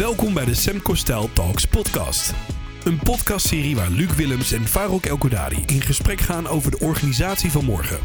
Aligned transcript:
Welkom 0.00 0.34
bij 0.34 0.44
de 0.44 0.54
Semco 0.54 0.94
Style 0.94 1.32
Talks 1.32 1.64
podcast. 1.64 2.34
Een 2.84 2.98
podcastserie 2.98 3.76
waar 3.76 3.90
Luc 3.90 4.14
Willems 4.14 4.52
en 4.52 4.66
Farouk 4.66 5.06
Elkodari 5.06 5.62
in 5.66 5.80
gesprek 5.80 6.20
gaan 6.20 6.46
over 6.46 6.70
de 6.70 6.78
organisatie 6.78 7.50
van 7.50 7.64
morgen. 7.64 7.98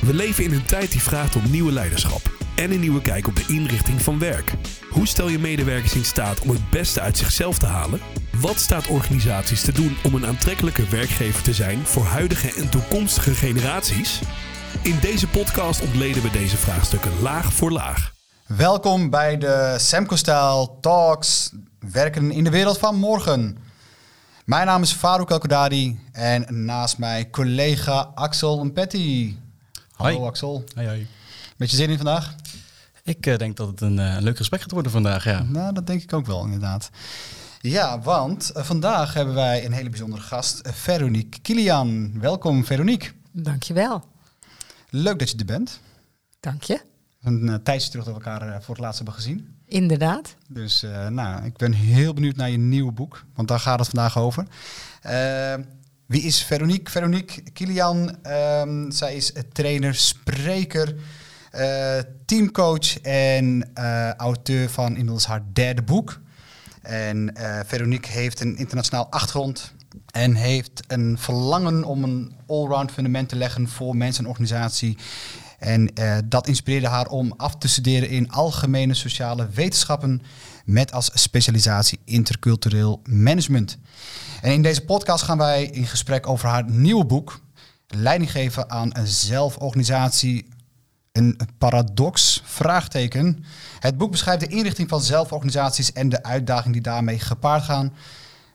We 0.00 0.14
leven 0.14 0.44
in 0.44 0.52
een 0.52 0.64
tijd 0.64 0.92
die 0.92 1.02
vraagt 1.02 1.36
om 1.36 1.50
nieuwe 1.50 1.72
leiderschap 1.72 2.20
en 2.56 2.70
een 2.70 2.80
nieuwe 2.80 3.00
kijk 3.00 3.26
op 3.26 3.36
de 3.36 3.44
inrichting 3.46 4.02
van 4.02 4.18
werk. 4.18 4.52
Hoe 4.90 5.06
stel 5.06 5.28
je 5.28 5.38
medewerkers 5.38 5.94
in 5.94 6.04
staat 6.04 6.40
om 6.40 6.48
het 6.48 6.70
beste 6.70 7.00
uit 7.00 7.18
zichzelf 7.18 7.58
te 7.58 7.66
halen? 7.66 8.00
Wat 8.40 8.58
staat 8.58 8.86
organisaties 8.86 9.62
te 9.62 9.72
doen 9.72 9.96
om 10.02 10.14
een 10.14 10.26
aantrekkelijke 10.26 10.84
werkgever 10.84 11.42
te 11.42 11.54
zijn 11.54 11.86
voor 11.86 12.04
huidige 12.04 12.52
en 12.52 12.70
toekomstige 12.70 13.34
generaties? 13.34 14.20
In 14.82 14.98
deze 15.00 15.28
podcast 15.28 15.80
ontleden 15.80 16.22
we 16.22 16.30
deze 16.30 16.56
vraagstukken 16.56 17.12
laag 17.20 17.52
voor 17.52 17.70
laag. 17.70 18.19
Welkom 18.56 19.10
bij 19.10 19.38
de 19.38 19.76
Semco 19.78 20.16
Style 20.16 20.70
Talks, 20.80 21.52
werken 21.78 22.30
in 22.30 22.44
de 22.44 22.50
wereld 22.50 22.78
van 22.78 22.96
morgen. 22.96 23.58
Mijn 24.44 24.66
naam 24.66 24.82
is 24.82 24.92
Farouk 24.92 25.30
Elkodadi 25.30 25.98
en 26.12 26.64
naast 26.64 26.98
mij 26.98 27.30
collega 27.30 28.10
Axel 28.14 28.70
Petty. 28.70 29.36
Hallo 29.92 30.16
Hoi. 30.16 30.28
Axel. 30.28 30.64
Hoi, 30.74 30.86
hoi. 30.86 31.06
Beetje 31.56 31.76
zin 31.76 31.90
in 31.90 31.96
vandaag? 31.96 32.34
Ik 33.02 33.26
eh, 33.26 33.36
denk 33.36 33.56
dat 33.56 33.68
het 33.68 33.80
een 33.80 33.98
eh, 33.98 34.16
leuk 34.20 34.36
gesprek 34.36 34.60
gaat 34.60 34.70
worden 34.70 34.92
vandaag, 34.92 35.24
ja. 35.24 35.42
Nou, 35.42 35.72
dat 35.72 35.86
denk 35.86 36.02
ik 36.02 36.12
ook 36.12 36.26
wel 36.26 36.44
inderdaad. 36.44 36.90
Ja, 37.60 38.00
want 38.00 38.50
eh, 38.50 38.64
vandaag 38.64 39.14
hebben 39.14 39.34
wij 39.34 39.64
een 39.64 39.72
hele 39.72 39.90
bijzondere 39.90 40.22
gast, 40.22 40.60
Veronique 40.62 41.40
Kilian. 41.40 42.20
Welkom 42.20 42.64
Veronique. 42.64 43.10
Dankjewel. 43.32 44.04
Leuk 44.88 45.18
dat 45.18 45.30
je 45.30 45.36
er 45.36 45.44
bent. 45.44 45.80
Dank 46.40 46.62
je. 46.62 46.89
Een 47.22 47.42
uh, 47.42 47.54
tijdje 47.54 47.90
terug 47.90 48.04
dat 48.04 48.14
we 48.14 48.20
elkaar 48.20 48.48
eh, 48.48 48.60
voor 48.60 48.74
het 48.74 48.84
laatst 48.84 48.96
hebben 48.96 49.14
gezien. 49.14 49.56
Inderdaad. 49.66 50.36
Dus 50.48 50.82
uh, 50.82 51.08
nou, 51.08 51.44
ik 51.44 51.56
ben 51.56 51.72
heel 51.72 52.14
benieuwd 52.14 52.36
naar 52.36 52.50
je 52.50 52.58
nieuwe 52.58 52.92
boek, 52.92 53.24
want 53.34 53.48
daar 53.48 53.60
gaat 53.60 53.78
het 53.78 53.88
vandaag 53.88 54.18
over. 54.18 54.46
Uh, 55.06 55.54
wie 56.06 56.22
is 56.22 56.42
Veronique? 56.42 56.90
Veronique 56.90 57.42
Kilian, 57.52 58.16
um, 58.26 58.90
zij 58.90 59.14
is 59.14 59.32
trainer, 59.52 59.94
spreker, 59.94 60.94
uh, 61.54 61.98
teamcoach 62.24 63.00
en 63.00 63.70
auteur 64.16 64.70
van 64.70 64.88
inmiddels 64.88 65.26
haar 65.26 65.42
derde 65.52 65.82
boek. 65.82 66.20
En 66.82 67.34
Veronique 67.66 68.12
heeft 68.12 68.40
een 68.40 68.56
internationaal 68.56 69.10
achtergrond 69.10 69.74
en 70.10 70.34
heeft 70.34 70.82
een 70.86 71.18
verlangen 71.18 71.84
om 71.84 72.04
een 72.04 72.34
allround 72.46 72.92
fundament 72.92 73.28
te 73.28 73.36
leggen 73.36 73.68
voor 73.68 73.96
mensen 73.96 74.24
en 74.24 74.30
organisatie. 74.30 74.96
En 75.60 75.90
uh, 75.94 76.16
dat 76.24 76.48
inspireerde 76.48 76.88
haar 76.88 77.06
om 77.06 77.34
af 77.36 77.56
te 77.56 77.68
studeren 77.68 78.08
in 78.08 78.30
algemene 78.30 78.94
sociale 78.94 79.48
wetenschappen 79.48 80.22
met 80.64 80.92
als 80.92 81.10
specialisatie 81.14 81.98
intercultureel 82.04 83.00
management. 83.04 83.78
En 84.42 84.52
in 84.52 84.62
deze 84.62 84.84
podcast 84.84 85.24
gaan 85.24 85.38
wij 85.38 85.64
in 85.64 85.86
gesprek 85.86 86.26
over 86.26 86.48
haar 86.48 86.70
nieuwe 86.70 87.04
boek, 87.04 87.40
Leiding 87.86 88.30
geven 88.30 88.70
aan 88.70 88.90
een 88.92 89.06
zelforganisatie, 89.06 90.48
een 91.12 91.38
paradox, 91.58 92.42
vraagteken. 92.44 93.44
Het 93.78 93.98
boek 93.98 94.10
beschrijft 94.10 94.40
de 94.40 94.46
inrichting 94.46 94.88
van 94.88 95.00
zelforganisaties 95.00 95.92
en 95.92 96.08
de 96.08 96.22
uitdagingen 96.22 96.72
die 96.72 96.82
daarmee 96.82 97.18
gepaard 97.18 97.62
gaan. 97.62 97.92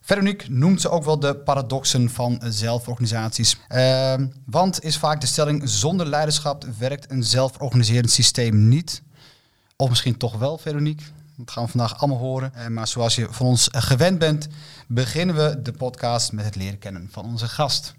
Veronique 0.05 0.51
noemt 0.51 0.81
ze 0.81 0.89
ook 0.89 1.03
wel 1.03 1.19
de 1.19 1.35
paradoxen 1.35 2.09
van 2.09 2.41
zelforganisaties. 2.43 3.57
Uh, 3.69 4.13
want 4.45 4.83
is 4.83 4.97
vaak 4.97 5.21
de 5.21 5.27
stelling, 5.27 5.69
zonder 5.69 6.07
leiderschap 6.07 6.65
werkt 6.77 7.11
een 7.11 7.23
zelforganiserend 7.23 8.11
systeem 8.11 8.67
niet. 8.67 9.01
Of 9.75 9.89
misschien 9.89 10.17
toch 10.17 10.37
wel, 10.37 10.57
Veronique. 10.57 11.05
Dat 11.37 11.51
gaan 11.51 11.63
we 11.65 11.71
vandaag 11.71 11.97
allemaal 11.97 12.19
horen. 12.19 12.51
Uh, 12.57 12.67
maar 12.67 12.87
zoals 12.87 13.15
je 13.15 13.27
van 13.29 13.45
ons 13.45 13.67
gewend 13.71 14.19
bent, 14.19 14.47
beginnen 14.87 15.35
we 15.35 15.61
de 15.61 15.71
podcast 15.71 16.31
met 16.31 16.45
het 16.45 16.55
leren 16.55 16.79
kennen 16.79 17.09
van 17.11 17.25
onze 17.25 17.47
gast. 17.47 17.93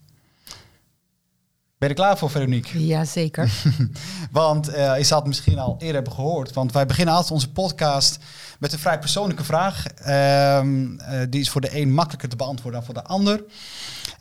Ben 1.78 1.88
je 1.88 1.94
er 1.94 2.00
klaar 2.00 2.18
voor, 2.18 2.30
Veronique? 2.30 2.86
Jazeker. 2.86 3.50
want 4.30 4.68
uh, 4.68 4.96
je 4.96 5.04
zal 5.04 5.18
het 5.18 5.26
misschien 5.26 5.58
al 5.58 5.74
eerder 5.78 5.94
hebben 5.94 6.12
gehoord. 6.12 6.52
Want 6.52 6.72
wij 6.72 6.86
beginnen 6.86 7.14
altijd 7.14 7.32
onze 7.32 7.50
podcast 7.50 8.18
met 8.58 8.72
een 8.72 8.78
vrij 8.78 8.98
persoonlijke 8.98 9.44
vraag. 9.44 9.84
Uh, 10.06 10.60
uh, 10.62 11.26
die 11.30 11.40
is 11.40 11.50
voor 11.50 11.60
de 11.60 11.76
een 11.76 11.92
makkelijker 11.92 12.28
te 12.28 12.36
beantwoorden 12.36 12.80
dan 12.80 12.84
voor 12.84 13.02
de 13.02 13.08
ander. 13.08 13.44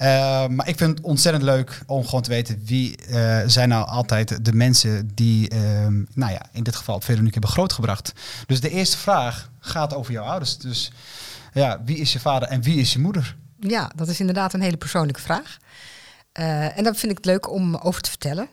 Uh, 0.01 0.47
maar 0.47 0.67
ik 0.67 0.77
vind 0.77 0.97
het 0.97 1.01
ontzettend 1.01 1.43
leuk 1.43 1.81
om 1.85 2.05
gewoon 2.05 2.21
te 2.21 2.29
weten 2.29 2.61
wie 2.65 2.95
uh, 3.09 3.41
zijn 3.45 3.69
nou 3.69 3.87
altijd 3.87 4.45
de 4.45 4.53
mensen 4.53 5.11
die, 5.13 5.49
ehm, 5.49 6.03
nou 6.13 6.31
ja, 6.31 6.45
in 6.51 6.63
dit 6.63 6.75
geval 6.75 7.01
Veronique 7.01 7.33
hebben 7.33 7.49
grootgebracht. 7.49 8.13
Dus 8.45 8.61
de 8.61 8.69
eerste 8.69 8.97
vraag 8.97 9.49
gaat 9.59 9.93
over 9.93 10.11
jouw 10.11 10.25
ouders. 10.25 10.57
Dus 10.57 10.91
ja, 11.53 11.81
wie 11.85 11.97
is 11.97 12.13
je 12.13 12.19
vader 12.19 12.47
en 12.47 12.61
wie 12.61 12.79
is 12.79 12.93
je 12.93 12.99
moeder? 12.99 13.35
Ja, 13.59 13.91
dat 13.95 14.07
is 14.07 14.19
inderdaad 14.19 14.53
een 14.53 14.61
hele 14.61 14.77
persoonlijke 14.77 15.21
vraag. 15.21 15.57
Uh, 16.39 16.77
en 16.77 16.83
dat 16.83 16.97
vind 16.97 17.11
ik 17.11 17.25
leuk 17.25 17.51
om 17.51 17.75
over 17.75 18.01
te 18.01 18.09
vertellen. 18.09 18.47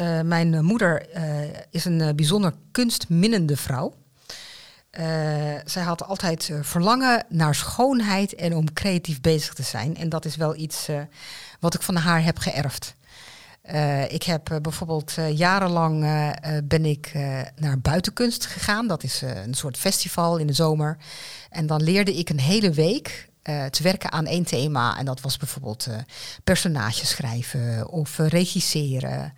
Uh, 0.00 0.20
mijn 0.20 0.64
moeder 0.64 1.16
uh, 1.16 1.22
is 1.70 1.84
een 1.84 2.16
bijzonder 2.16 2.52
kunstminnende 2.70 3.56
vrouw. 3.56 3.94
zij 5.64 5.82
had 5.82 6.04
altijd 6.04 6.50
verlangen 6.60 7.24
naar 7.28 7.54
schoonheid 7.54 8.34
en 8.34 8.54
om 8.54 8.72
creatief 8.72 9.20
bezig 9.20 9.54
te 9.54 9.62
zijn. 9.62 9.96
En 9.96 10.08
dat 10.08 10.24
is 10.24 10.36
wel 10.36 10.56
iets 10.56 10.88
wat 11.60 11.74
ik 11.74 11.82
van 11.82 11.96
haar 11.96 12.24
heb 12.24 12.38
geërfd. 12.38 12.94
ik 14.08 14.22
heb 14.22 14.58
bijvoorbeeld 14.62 15.14
jarenlang 15.34 16.00
ben 16.64 16.84
ik 16.84 17.12
naar 17.56 17.80
buitenkunst 17.80 18.46
gegaan. 18.46 18.86
Dat 18.86 19.02
is 19.02 19.20
een 19.20 19.54
soort 19.54 19.76
festival 19.76 20.36
in 20.36 20.46
de 20.46 20.52
zomer. 20.52 20.96
En 21.50 21.66
dan 21.66 21.82
leerde 21.82 22.14
ik 22.14 22.28
een 22.28 22.40
hele 22.40 22.70
week 22.70 23.27
uh, 23.48 23.64
te 23.64 23.82
werken 23.82 24.12
aan 24.12 24.26
één 24.26 24.44
thema. 24.44 24.98
En 24.98 25.04
dat 25.04 25.20
was 25.20 25.36
bijvoorbeeld 25.36 25.86
uh, 25.88 25.94
personages 26.44 27.08
schrijven 27.08 27.88
of 27.88 28.18
uh, 28.18 28.26
regisseren. 28.26 29.34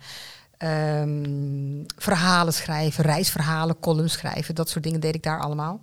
Um, 0.63 1.85
verhalen 1.97 2.53
schrijven, 2.53 3.03
reisverhalen, 3.03 3.79
columns 3.79 4.13
schrijven. 4.13 4.55
Dat 4.55 4.69
soort 4.69 4.83
dingen 4.83 4.99
deed 4.99 5.15
ik 5.15 5.23
daar 5.23 5.39
allemaal. 5.39 5.81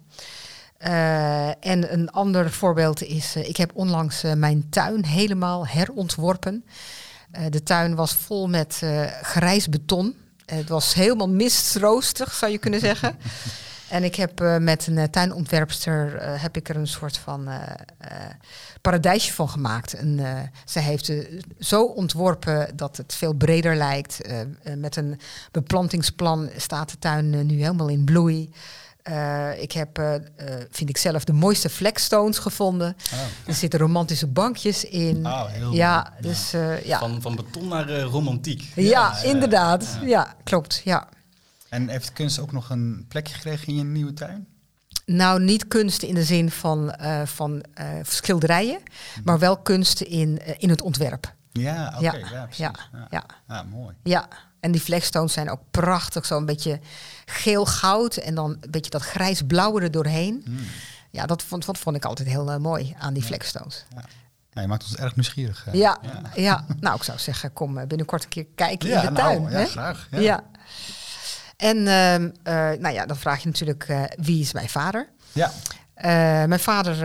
en 1.60 1.92
een 1.92 2.10
ander 2.10 2.50
voorbeeld 2.50 3.02
is, 3.02 3.36
ik 3.36 3.56
heb 3.56 3.70
onlangs 3.74 4.22
mijn 4.34 4.66
tuin 4.70 5.04
helemaal 5.04 5.66
herontworpen. 5.66 6.64
de 7.48 7.62
tuin 7.62 7.94
was 7.94 8.12
vol 8.12 8.48
met 8.48 8.82
grijs 9.22 9.68
beton. 9.68 10.14
het 10.46 10.68
was 10.68 10.94
helemaal 10.94 11.28
mistroostig, 11.28 12.34
zou 12.34 12.52
je 12.52 12.58
kunnen 12.58 12.80
zeggen. 12.80 13.18
En 13.88 14.04
ik 14.04 14.14
heb 14.14 14.40
uh, 14.40 14.56
met 14.56 14.86
een 14.86 14.96
uh, 14.96 15.04
tuinontwerpster 15.04 16.14
uh, 16.14 16.42
heb 16.42 16.56
ik 16.56 16.68
er 16.68 16.76
een 16.76 16.86
soort 16.86 17.18
van 17.18 17.48
paradijsje 18.80 19.32
van 19.32 19.48
gemaakt. 19.48 19.94
En 19.94 20.20
zij 20.64 20.82
heeft 20.82 21.12
zo 21.58 21.84
ontworpen 21.84 22.76
dat 22.76 22.96
het 22.96 23.14
veel 23.14 23.32
breder 23.32 23.76
lijkt. 23.76 24.20
met 24.76 24.96
een 24.96 25.20
beplantingsplan 25.50 26.50
staat 26.56 26.90
de 26.90 26.98
tuin 26.98 27.46
nu 27.46 27.60
helemaal 27.60 27.88
in 27.88 28.04
bloei. 28.04 28.50
ik 29.58 29.72
heb, 29.72 30.20
vind 30.70 30.88
ik 30.88 30.96
zelf, 30.96 31.24
de 31.24 31.32
mooiste 31.32 31.68
flagstones 31.68 32.38
gevonden. 32.38 32.96
Oh. 33.12 33.18
Er 33.46 33.54
zitten 33.54 33.80
romantische 33.80 34.26
bankjes 34.26 34.84
in. 34.84 35.26
Oh, 35.26 35.44
heel 35.46 35.72
ja, 35.72 36.12
dus, 36.20 36.50
ja. 36.84 36.98
Van, 36.98 37.22
van 37.22 37.36
beton 37.36 37.68
naar 37.68 38.00
romantiek. 38.00 38.72
Ja, 38.74 38.82
ja 38.82 39.22
inderdaad. 39.22 39.98
Ja. 40.00 40.06
ja, 40.06 40.34
klopt. 40.44 40.80
Ja. 40.84 41.08
En 41.68 41.88
heeft 41.88 42.12
kunst 42.12 42.38
ook 42.38 42.52
nog 42.52 42.70
een 42.70 43.04
plekje 43.08 43.34
gekregen 43.34 43.68
in 43.68 43.76
je 43.76 43.84
nieuwe 43.84 44.12
tuin? 44.12 44.46
Nou, 45.06 45.42
niet 45.42 45.68
kunst 45.68 46.02
in 46.02 46.14
de 46.14 46.24
zin 46.24 46.50
van, 46.50 46.94
uh, 47.00 47.22
van 47.22 47.64
uh, 47.80 47.86
schilderijen, 48.02 48.78
mm. 48.80 49.22
maar 49.24 49.38
wel 49.38 49.56
kunst 49.56 50.00
in, 50.00 50.40
uh, 50.46 50.54
in 50.58 50.70
het 50.70 50.82
ontwerp. 50.82 51.34
Ja, 51.52 51.92
oké. 51.96 52.06
Okay, 52.06 52.20
ja, 52.20 52.28
ja, 52.30 52.42
precies. 52.42 52.58
ja, 52.58 52.72
ja. 52.92 53.06
ja. 53.10 53.24
Ah, 53.46 53.70
mooi. 53.70 53.94
Ja, 54.02 54.28
en 54.60 54.72
die 54.72 54.80
flagstones 54.80 55.32
zijn 55.32 55.50
ook 55.50 55.60
prachtig. 55.70 56.26
Zo 56.26 56.36
een 56.36 56.46
beetje 56.46 56.80
geel-goud 57.24 58.16
en 58.16 58.34
dan 58.34 58.50
een 58.60 58.70
beetje 58.70 58.90
dat 58.90 59.02
grijs-blauwe 59.02 59.80
er 59.80 59.90
doorheen. 59.90 60.44
Mm. 60.46 60.58
Ja, 61.10 61.26
dat 61.26 61.42
vond, 61.42 61.66
dat 61.66 61.78
vond 61.78 61.96
ik 61.96 62.04
altijd 62.04 62.28
heel 62.28 62.60
mooi 62.60 62.94
aan 62.98 63.14
die 63.14 63.22
flagstones. 63.22 63.84
Ja. 63.94 64.04
Nou, 64.52 64.60
je 64.60 64.66
maakt 64.66 64.84
ons 64.84 64.96
erg 64.96 65.16
nieuwsgierig. 65.16 65.66
Ja, 65.72 65.98
ja, 66.02 66.22
ja. 66.34 66.64
nou, 66.80 66.96
ik 66.96 67.02
zou 67.02 67.18
zeggen, 67.18 67.52
kom 67.52 67.86
binnenkort 67.86 68.22
een 68.22 68.28
keer 68.28 68.46
kijken 68.54 68.88
in 68.90 69.00
de 69.00 69.12
tuin. 69.12 69.42
Nou, 69.42 69.52
ja, 69.52 69.58
hè? 69.58 69.66
graag. 69.66 70.08
ja. 70.10 70.44
En 71.58 71.76
uh, 71.76 72.14
uh, 72.18 72.30
nou 72.80 72.90
ja, 72.90 73.06
dan 73.06 73.16
vraag 73.16 73.42
je 73.42 73.46
natuurlijk 73.46 73.88
uh, 73.88 74.02
wie 74.16 74.40
is 74.40 74.52
mijn 74.52 74.68
vader? 74.68 75.08
Ja. 75.32 75.50
mijn 76.46 76.60
vader 76.60 76.96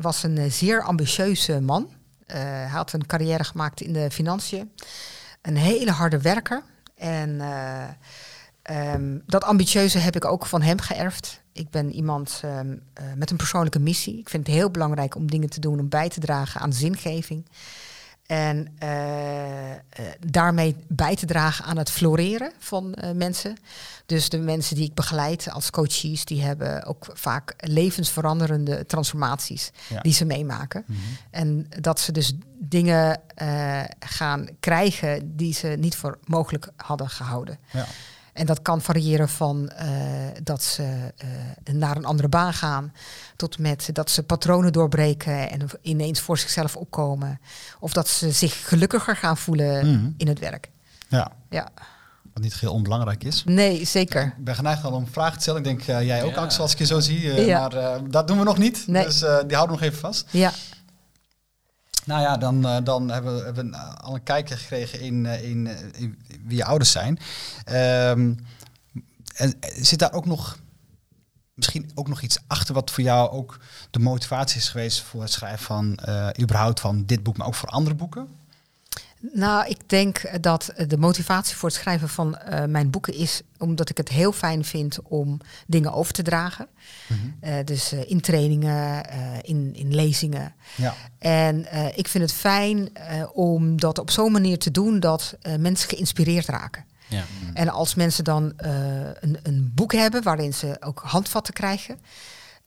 was 0.00 0.22
een 0.22 0.52
zeer 0.52 0.82
ambitieuze 0.82 1.60
man. 1.60 1.90
hij 2.26 2.66
had 2.66 2.92
een 2.92 3.06
carrière 3.06 3.44
gemaakt 3.44 3.80
in 3.80 3.92
de 3.92 4.10
financiën. 4.10 4.72
Een 5.42 5.56
hele 5.56 5.90
harde 5.90 6.20
werker. 6.20 6.62
En 6.96 7.40
um, 8.70 9.22
dat 9.26 9.44
ambitieuze 9.44 9.98
heb 9.98 10.16
ik 10.16 10.24
ook 10.24 10.46
van 10.46 10.62
hem 10.62 10.80
geërfd. 10.80 11.40
Ik 11.52 11.70
ben 11.70 11.92
iemand 11.92 12.42
um, 12.44 12.82
met 13.16 13.30
een 13.30 13.36
persoonlijke 13.36 13.78
missie. 13.78 14.18
Ik 14.18 14.28
vind 14.28 14.46
het 14.46 14.56
heel 14.56 14.70
belangrijk 14.70 15.14
om 15.14 15.30
dingen 15.30 15.50
te 15.50 15.60
doen 15.60 15.78
om 15.78 15.88
bij 15.88 16.08
te 16.08 16.20
dragen 16.20 16.60
aan 16.60 16.72
zingeving. 16.72 17.46
En 18.26 18.68
eh, 18.78 19.72
eh, 19.72 19.78
daarmee 20.26 20.76
bij 20.88 21.16
te 21.16 21.26
dragen 21.26 21.64
aan 21.64 21.76
het 21.76 21.90
floreren 21.90 22.52
van 22.58 22.94
eh, 22.94 23.10
mensen. 23.10 23.56
Dus 24.06 24.28
de 24.28 24.38
mensen 24.38 24.76
die 24.76 24.84
ik 24.84 24.94
begeleid 24.94 25.50
als 25.50 25.70
coaches, 25.70 26.24
die 26.24 26.42
hebben 26.42 26.84
ook 26.84 27.06
vaak 27.12 27.54
levensveranderende 27.56 28.86
transformaties 28.86 29.70
Ja. 29.88 30.00
die 30.00 30.12
ze 30.12 30.24
meemaken. 30.24 30.84
Mhm. 30.86 30.98
En 31.30 31.66
dat 31.80 32.00
ze 32.00 32.12
dus 32.12 32.32
dingen 32.58 33.20
gaan 33.98 34.48
krijgen 34.60 35.36
die 35.36 35.54
ze 35.54 35.68
niet 35.68 35.96
voor 35.96 36.18
mogelijk 36.24 36.68
hadden 36.76 37.08
gehouden. 37.10 37.58
Ja. 37.70 37.86
En 38.32 38.46
dat 38.46 38.62
kan 38.62 38.80
variëren 38.80 39.28
van 39.28 39.68
eh, 39.68 39.88
dat 40.42 40.62
ze 40.62 41.12
eh, 41.16 41.74
naar 41.74 41.96
een 41.96 42.04
andere 42.04 42.28
baan 42.28 42.52
gaan, 42.52 42.92
tot 43.36 43.58
met 43.58 43.88
dat 43.92 44.10
ze 44.10 44.22
patronen 44.22 44.72
doorbreken 44.72 45.50
en 45.50 45.66
ineens 45.82 46.20
voor 46.20 46.38
zichzelf 46.38 46.76
opkomen. 46.76 47.40
Of 47.80 47.92
dat 47.92 48.08
ze 48.08 48.30
zich 48.30 48.68
gelukkiger 48.68 49.16
gaan 49.16 49.36
voelen 49.36 49.86
Mhm. 49.98 50.10
in 50.16 50.28
het 50.28 50.38
werk. 50.38 50.70
ja, 51.08 51.32
Ja, 51.50 51.68
wat 52.34 52.42
niet 52.42 52.54
heel 52.60 52.72
onbelangrijk 52.72 53.24
is. 53.24 53.42
nee, 53.46 53.84
zeker. 53.84 54.22
Ik 54.38 54.44
ben 54.44 54.54
geneigd 54.54 54.84
al 54.84 54.92
om 54.92 55.06
vragen 55.06 55.34
te 55.36 55.40
stellen. 55.42 55.58
Ik 55.60 55.66
denk, 55.66 55.80
eh, 55.80 56.02
jij 56.06 56.22
ook, 56.24 56.34
Ja. 56.34 56.40
Axel, 56.40 56.62
als 56.62 56.72
ik 56.72 56.78
je 56.78 56.86
zo 56.86 57.00
zie. 57.00 57.30
eh, 57.32 57.46
Ja. 57.46 57.60
Maar 57.60 57.72
eh, 57.76 58.00
dat 58.10 58.28
doen 58.28 58.38
we 58.38 58.44
nog 58.44 58.58
niet. 58.58 58.86
Nee. 58.86 59.04
Dus 59.04 59.22
eh, 59.22 59.38
die 59.46 59.56
houden 59.56 59.76
we 59.76 59.82
nog 59.82 59.90
even 59.90 59.98
vast. 59.98 60.26
Ja, 60.30 60.52
Nou 62.04 62.20
ja, 62.20 62.36
dan, 62.36 62.66
eh, 62.66 62.76
dan 62.84 63.08
hebben 63.08 63.54
we, 63.54 63.62
we 63.62 63.76
al 63.76 64.14
een 64.14 64.22
kijkje 64.22 64.56
gekregen 64.56 65.00
in, 65.00 65.26
eh, 65.26 65.50
in, 65.50 65.66
eh, 65.66 66.00
in 66.00 66.18
wie 66.44 66.56
je 66.56 66.64
ouders 66.64 66.90
zijn. 66.90 67.18
Ehm, 67.64 68.34
en 69.34 69.56
zit 69.60 69.98
daar 69.98 70.12
ook 70.12 70.26
nog 70.26 70.58
misschien 71.54 71.90
ook 71.94 72.08
nog 72.08 72.20
iets 72.20 72.38
achter 72.46 72.74
wat 72.74 72.90
voor 72.90 73.04
jou 73.04 73.30
ook 73.30 73.58
de 73.90 73.98
motivatie 73.98 74.60
is 74.60 74.68
geweest 74.68 75.00
voor 75.00 75.20
het 75.20 75.32
schrijven 75.32 75.64
van 75.64 75.96
eh, 75.96 76.28
überhaupt 76.40 76.80
van 76.80 77.04
dit 77.04 77.22
boek, 77.22 77.36
maar 77.36 77.46
ook 77.46 77.54
voor 77.54 77.68
andere 77.68 77.94
boeken? 77.94 78.28
Nou, 79.32 79.68
ik 79.68 79.88
denk 79.88 80.42
dat 80.42 80.72
de 80.86 80.96
motivatie 80.98 81.56
voor 81.56 81.68
het 81.68 81.78
schrijven 81.78 82.08
van 82.08 82.38
eh, 82.38 82.64
mijn 82.64 82.90
boeken 82.90 83.14
is 83.14 83.42
omdat 83.58 83.90
ik 83.90 83.96
het 83.96 84.08
heel 84.08 84.32
fijn 84.32 84.64
vind 84.64 84.98
om 85.02 85.40
dingen 85.66 85.92
over 85.92 86.12
te 86.12 86.22
dragen. 86.22 86.66
Eh, 87.40 87.54
dus 87.64 87.92
eh, 87.92 88.10
in 88.10 88.20
trainingen, 88.20 89.04
eh, 89.08 89.18
in, 89.42 89.74
in 89.74 89.94
lezingen. 89.94 90.54
Ja. 90.76 90.94
En 91.18 91.64
eh, 91.66 91.98
ik 91.98 92.08
vind 92.08 92.24
het 92.24 92.32
fijn 92.32 92.94
eh, 92.94 93.24
om 93.32 93.80
dat 93.80 93.98
op 93.98 94.10
zo'n 94.10 94.32
manier 94.32 94.58
te 94.58 94.70
doen 94.70 95.00
dat 95.00 95.36
eh, 95.40 95.56
mensen 95.56 95.88
geïnspireerd 95.88 96.46
raken. 96.46 96.84
Ja. 97.08 97.24
En 97.54 97.68
als 97.68 97.94
mensen 97.94 98.24
dan 98.24 98.52
eh, 98.56 98.70
een, 99.20 99.38
een 99.42 99.72
boek 99.74 99.92
hebben 99.92 100.22
waarin 100.22 100.54
ze 100.54 100.76
ook 100.80 101.02
handvatten 101.04 101.54
krijgen, 101.54 101.98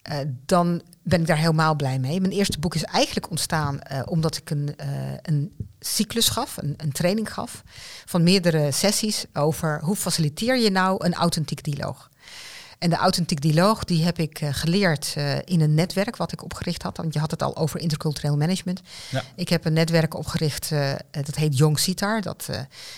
eh, 0.02 0.18
dan 0.46 0.82
ben 1.04 1.22
ik 1.22 1.28
daar 1.28 1.38
helemaal 1.38 1.76
blij 1.76 2.00
mee. 2.00 2.22
Mijn 2.22 2.34
eerste 2.34 2.60
boek 2.60 2.76
is 2.76 2.84
eigenlijk 2.84 3.30
ontstaan 3.30 3.80
eh, 3.82 4.02
omdat 4.06 4.38
ik 4.38 4.50
een, 4.50 4.74
eh, 4.78 4.88
een 5.22 5.56
cyclus 5.86 6.30
gaf, 6.30 6.58
een, 6.58 6.74
een 6.78 6.92
training 6.92 7.34
gaf, 7.34 7.64
van 8.06 8.24
meerdere 8.24 8.72
sessies 8.72 9.26
over 9.34 9.80
hoe 9.84 9.96
faciliteer 9.96 10.58
je 10.58 10.70
nou 10.70 11.06
een 11.06 11.14
authentiek 11.14 11.64
dialoog. 11.64 12.10
En 12.86 12.92
de 12.92 12.98
authentiek 12.98 13.42
dialoog 13.42 13.84
die 13.84 14.04
heb 14.04 14.20
ik 14.20 14.40
eh, 14.42 14.50
geleerd 14.52 15.14
eh, 15.16 15.36
in 15.46 15.62
een 15.62 15.74
netwerk 15.74 16.16
wat 16.16 16.32
ik 16.32 16.44
opgericht 16.44 16.82
had. 16.84 16.98
Want 16.98 17.14
je 17.14 17.20
had 17.20 17.32
het 17.32 17.44
al 17.44 17.58
over 17.58 17.80
intercultureel 17.80 18.38
management. 18.38 18.82
Ja. 19.10 19.24
Ik 19.36 19.50
heb 19.50 19.66
een 19.66 19.74
netwerk 19.74 20.14
opgericht, 20.14 20.72
eh, 20.72 20.94
dat 21.12 21.36
heet 21.36 21.58
Young 21.58 21.80
Sitar. 21.80 22.22
Dat 22.22 22.50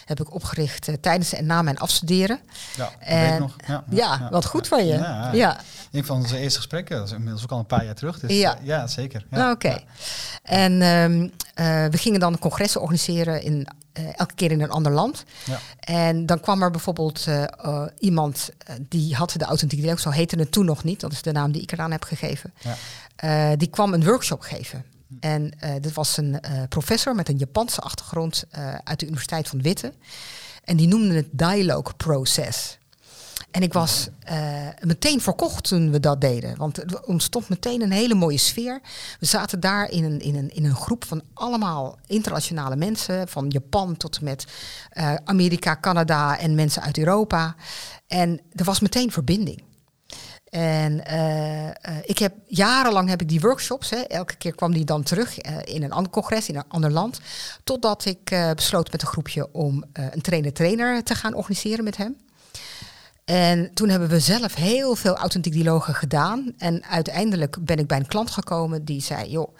heb 0.05 0.19
ik 0.19 0.33
opgericht 0.33 0.89
tijdens 1.01 1.33
en 1.33 1.45
na 1.45 1.61
mijn 1.61 1.77
afstuderen. 1.77 2.39
Ja, 2.75 2.91
weet 3.29 3.39
nog. 3.39 3.55
Ja, 3.67 3.83
Ja, 3.89 4.27
wat 4.31 4.45
goed 4.45 4.67
van 4.67 4.85
je. 4.85 4.93
Ja, 5.33 5.59
Een 5.91 6.05
van 6.05 6.15
onze 6.15 6.37
eerste 6.37 6.57
gesprekken, 6.57 6.97
dat 6.97 7.07
is 7.07 7.13
inmiddels 7.13 7.43
ook 7.43 7.51
al 7.51 7.59
een 7.59 7.65
paar 7.65 7.85
jaar 7.85 7.95
terug. 7.95 8.19
Dus, 8.19 8.37
Ja. 8.37 8.57
ja 8.61 8.87
zeker. 8.87 9.25
Ja. 9.31 9.51
Oké. 9.51 9.83
En 10.43 10.81
ehm, 10.81 11.27
eh, 11.53 11.85
we 11.85 11.97
gingen 11.97 12.19
dan 12.19 12.39
congressen 12.39 12.81
organiseren 12.81 13.41
in 13.43 13.67
elke 14.15 14.33
keer 14.35 14.51
in 14.51 14.61
een 14.61 14.69
ander 14.69 14.91
land. 14.91 15.23
Ja. 15.45 15.59
En 15.79 16.25
dan 16.25 16.39
kwam 16.39 16.61
er 16.61 16.71
bijvoorbeeld 16.71 17.25
eh, 17.27 17.43
eh, 17.43 17.83
iemand 17.99 18.49
eh, 18.57 18.75
die 18.89 19.15
had 19.15 19.31
de 19.37 19.45
authentieke 19.45 19.83
dialoog, 19.83 20.01
zo 20.01 20.09
heette 20.09 20.39
het 20.39 20.51
toen 20.51 20.65
nog 20.65 20.83
niet, 20.83 20.99
dat 20.99 21.11
is 21.11 21.21
de 21.21 21.31
naam 21.31 21.51
die 21.51 21.61
ik 21.61 21.71
eraan 21.71 21.91
heb 21.91 22.03
gegeven. 22.03 22.53
Ja. 22.59 22.75
Eh, 23.15 23.57
die 23.57 23.69
kwam 23.69 23.93
een 23.93 24.03
workshop 24.05 24.41
geven. 24.41 24.85
En 25.19 25.51
eh, 25.59 25.71
dit 25.81 25.93
was 25.93 26.17
een 26.17 26.39
eh, 26.39 26.63
professor 26.69 27.15
met 27.15 27.29
een 27.29 27.37
Japanse 27.37 27.81
achtergrond 27.81 28.43
eh, 28.49 28.75
uit 28.83 28.99
de 28.99 29.05
Universiteit 29.05 29.47
van 29.47 29.61
Witte. 29.61 29.93
En 30.63 30.77
die 30.77 30.87
noemde 30.87 31.13
het 31.15 31.27
dialogue 31.31 31.93
process. 31.97 32.77
En 33.51 33.63
ik 33.63 33.73
was 33.73 34.09
eh, 34.19 34.67
meteen 34.81 35.21
verkocht 35.21 35.67
toen 35.67 35.91
we 35.91 35.99
dat 35.99 36.21
deden. 36.21 36.57
Want 36.57 36.77
er 36.77 37.03
ontstond 37.03 37.49
meteen 37.49 37.81
een 37.81 37.91
hele 37.91 38.15
mooie 38.15 38.37
sfeer. 38.37 38.81
We 39.19 39.25
zaten 39.25 39.59
daar 39.59 39.89
in 39.89 40.03
een, 40.03 40.19
in 40.19 40.35
een, 40.35 40.49
in 40.49 40.65
een 40.65 40.75
groep 40.75 41.05
van 41.05 41.21
allemaal 41.33 41.97
internationale 42.07 42.75
mensen. 42.75 43.27
Van 43.27 43.47
Japan 43.47 43.97
tot 43.97 44.21
met 44.21 44.45
eh, 44.89 45.15
Amerika, 45.23 45.77
Canada 45.81 46.39
en 46.39 46.55
mensen 46.55 46.81
uit 46.81 46.97
Europa. 46.97 47.55
En 48.07 48.41
er 48.51 48.65
was 48.65 48.79
meteen 48.79 49.11
verbinding. 49.11 49.63
En 50.49 51.05
eh, 51.05 51.97
ik 52.03 52.17
heb 52.17 52.33
jarenlang 52.45 53.09
heb 53.09 53.21
ik 53.21 53.29
die 53.29 53.39
workshops. 53.39 53.89
Hè, 53.89 53.97
elke 53.97 54.35
keer 54.35 54.55
kwam 54.55 54.73
die 54.73 54.85
dan 54.85 55.03
terug 55.03 55.39
in 55.63 55.83
een 55.83 55.91
ander 55.91 56.11
congres 56.11 56.49
in 56.49 56.55
een 56.55 56.67
ander 56.67 56.91
land. 56.91 57.19
Totdat 57.63 58.05
ik 58.05 58.53
besloot 58.55 58.91
met 58.91 59.01
een 59.01 59.07
groepje 59.07 59.53
om 59.53 59.83
een 59.93 60.21
trainer-trainer 60.21 61.03
te 61.03 61.15
gaan 61.15 61.33
organiseren 61.33 61.83
met 61.83 61.97
hem. 61.97 62.17
En 63.27 63.73
toen 63.73 63.89
hebben 63.89 64.09
we 64.09 64.19
zelf 64.19 64.55
heel 64.55 64.95
veel 64.95 65.15
authentiek 65.15 65.53
dialogen 65.53 65.93
gedaan. 65.93 66.53
En 66.57 66.83
uiteindelijk 66.83 67.65
ben 67.65 67.77
ik 67.77 67.87
bij 67.87 67.97
een 67.97 68.07
klant 68.07 68.31
gekomen 68.31 68.85
die 68.85 69.01
zei: 69.01 69.29
joh, 69.29 69.57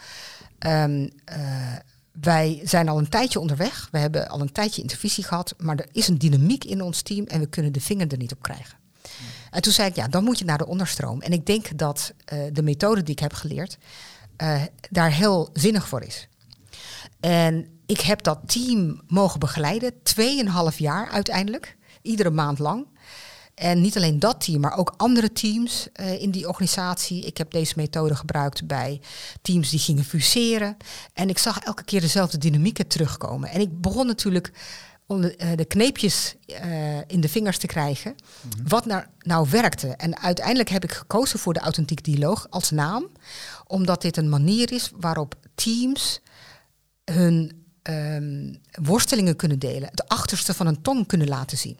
ehm, 0.60 1.08
eh, 1.25 1.38
wij 2.22 2.62
zijn 2.64 2.90
al 2.90 2.98
een 2.98 3.10
tijdje 3.10 3.40
onderweg. 3.40 3.88
We 3.92 3.98
hebben 3.98 4.28
al 4.28 4.42
een 4.42 4.52
tijdje 4.52 4.81
intervisie 4.81 5.24
gehad. 5.24 5.54
Maar 5.58 5.75
er 5.75 5.88
is 5.92 6.08
een 6.08 6.18
dynamiek 6.18 6.64
in 6.64 6.81
ons 6.81 7.02
team 7.02 7.25
en 7.25 7.40
we 7.40 7.48
kunnen 7.48 7.72
de 7.72 7.81
vinger 7.81 8.12
er 8.12 8.18
niet 8.18 8.31
op 8.31 8.42
krijgen. 8.42 8.78
En 9.52 9.62
toen 9.62 9.74
zei 9.74 9.90
ik, 9.90 9.96
ja, 9.96 10.08
dan 10.08 10.24
moet 10.24 10.40
je 10.40 10.46
naar 10.46 10.58
de 10.58 10.68
onderstroom. 10.68 11.22
En 11.22 11.31
ik 11.31 11.46
denk 11.46 11.78
dat 11.78 12.13
eh, 12.25 12.40
de 12.52 12.63
methode 12.63 13.04
die 13.04 13.13
ik 13.13 13.20
heb 13.20 13.34
geleerd 13.34 13.78
eh, 14.38 14.62
daar 14.90 15.12
heel 15.12 15.50
zinnig 15.54 15.88
voor 15.88 16.02
is. 16.02 16.28
En 17.20 17.68
ik 17.86 18.00
heb 18.00 18.24
dat 18.24 18.40
team 18.46 19.02
mogen 19.08 19.40
begeleiden, 19.40 20.04
tweeënhalf 20.04 20.80
jaar 20.80 21.10
uiteindelijk, 21.10 21.78
iedere 22.02 22.31
maand 22.31 22.60
lang. 22.60 22.88
En 23.57 23.81
niet 23.81 23.95
alleen 23.95 24.19
dat 24.19 24.42
team, 24.42 24.62
maar 24.62 24.77
ook 24.77 24.94
andere 24.98 25.31
teams 25.31 25.88
eh, 25.94 26.21
in 26.21 26.31
die 26.31 26.48
organisatie. 26.48 27.25
Ik 27.25 27.38
heb 27.38 27.51
deze 27.51 27.74
methode 27.75 28.15
gebruikt 28.15 28.68
bij 28.68 29.01
teams 29.42 29.69
die 29.69 29.80
gingen 29.80 30.04
fuseren. 30.04 30.77
En 31.13 31.30
ik 31.30 31.38
zag 31.38 31.59
elke 31.59 31.83
keer 31.83 32.01
dezelfde 32.01 32.38
dynamieken 32.38 32.88
terugkomen. 32.88 33.50
En 33.50 33.62
ik 33.62 33.81
begon 33.81 34.07
natuurlijk 34.07 34.51
om 35.06 35.21
de, 35.21 35.36
eh, 35.36 35.50
de 35.56 35.65
kneepjes 35.65 36.36
eh, 36.45 36.98
in 37.07 37.21
de 37.21 37.30
vingers 37.30 37.57
te 37.57 37.68
krijgen. 37.68 38.15
Wat 38.68 38.86
nou, 38.86 39.04
nou 39.19 39.48
werkte. 39.50 39.88
En 39.88 40.19
uiteindelijk 40.19 40.69
heb 40.69 40.83
ik 40.83 40.92
gekozen 40.92 41.39
voor 41.39 41.53
de 41.53 41.60
authentiek 41.60 42.03
dialoog 42.03 42.48
als 42.50 42.72
naam. 42.72 43.08
Omdat 43.67 44.01
dit 44.01 44.17
een 44.17 44.29
manier 44.29 44.72
is 44.72 44.91
waarop 44.96 45.36
teams 45.55 46.22
hun 47.05 47.65
ehm, 47.82 48.53
worstelingen 48.82 49.36
kunnen 49.36 49.60
delen. 49.60 49.89
Het 49.89 50.08
achterste 50.08 50.53
van 50.53 50.67
een 50.67 50.82
tong 50.82 51.08
kunnen 51.08 51.27
laten 51.27 51.58
zien. 51.58 51.79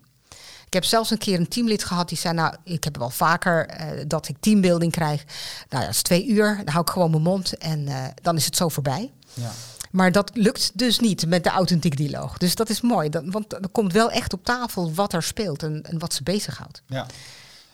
Ik 0.68 0.74
heb 0.74 0.84
zelfs 0.84 1.12
een 1.12 1.18
keer 1.18 1.40
een 1.40 1.48
teamlid 1.48 1.84
gehad 1.84 2.10
die 2.10 2.18
zei, 2.18 2.34
nou, 2.34 2.56
ik 2.64 2.84
heb 2.84 2.98
wel 2.98 3.10
vaker 3.10 3.68
eh, 3.68 4.04
dat 4.08 4.28
ik 4.28 4.36
teambuilding 4.40 4.92
krijg. 4.92 5.24
Nou 5.70 5.82
ja, 5.82 5.88
dat 5.88 5.96
is 5.96 6.02
twee 6.02 6.28
uur, 6.28 6.56
dan 6.56 6.68
hou 6.68 6.82
ik 6.82 6.90
gewoon 6.90 7.12
mijn 7.12 7.24
mond 7.24 7.58
en 7.58 7.88
eh, 7.88 8.06
dan 8.22 8.36
is 8.36 8.46
het 8.46 8.56
zo 8.56 8.70
voorbij. 8.70 9.12
Ja. 9.34 9.52
Maar 9.92 10.12
dat 10.12 10.32
lukt 10.34 10.72
dus 10.74 11.00
niet 11.00 11.28
met 11.28 11.44
de 11.44 11.50
authentiek 11.50 11.98
dialoog. 11.98 12.38
Dus 12.38 12.56
dat 12.56 12.70
is 12.70 12.82
mooi, 12.82 13.10
dat, 13.10 13.24
want 13.26 13.54
er 13.54 13.70
komt 13.72 13.94
wel 13.94 14.12
echt 14.12 14.34
op 14.34 14.44
tafel 14.46 14.94
wat 14.94 15.14
er 15.14 15.24
speelt 15.24 15.64
en, 15.64 15.84
en 15.84 16.00
wat 16.00 16.14
ze 16.14 16.24
bezighoudt. 16.24 16.82
Ja. 16.86 17.06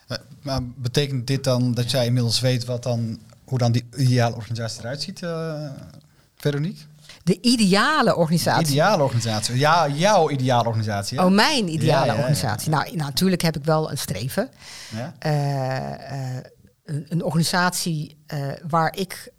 Eh, 0.07 0.17
Maar 0.41 0.59
betekent 0.63 1.27
dit 1.27 1.43
dan 1.43 1.73
dat 1.73 1.91
jij 1.91 2.05
inmiddels 2.05 2.39
weet 2.39 2.65
wat 2.65 2.83
dan, 2.83 3.19
hoe 3.43 3.57
dan 3.57 3.71
die 3.71 3.85
ideale 3.97 4.35
organisatie 4.35 4.79
eruit 4.79 5.01
ziet, 5.01 5.23
eh 5.23 5.69
Veronique? 6.37 6.81
De 7.23 7.41
ideale 7.41 8.15
organisatie. 8.15 8.67
Ideale 8.67 9.03
organisatie. 9.03 9.57
Ja, 9.57 9.87
jouw 9.87 10.29
ideale 10.29 10.67
organisatie. 10.67 11.17
hè? 11.19 11.25
Oh, 11.25 11.31
mijn 11.31 11.67
ideale 11.73 11.85
Ja, 11.85 12.05
ja, 12.05 12.13
ja, 12.13 12.19
organisatie. 12.19 12.69
Nou, 12.69 12.95
natuurlijk 12.95 13.41
heb 13.41 13.57
ik 13.57 13.63
wel 13.63 13.91
een 13.91 13.97
streven. 13.97 14.49
Ja? 14.95 15.13
Eh, 15.19 16.37
eh, 16.37 16.43
een, 16.85 17.05
een 17.09 17.23
organisatie 17.23 18.23
eh, 18.27 18.47
waar 18.67 18.95
ik 18.95 19.31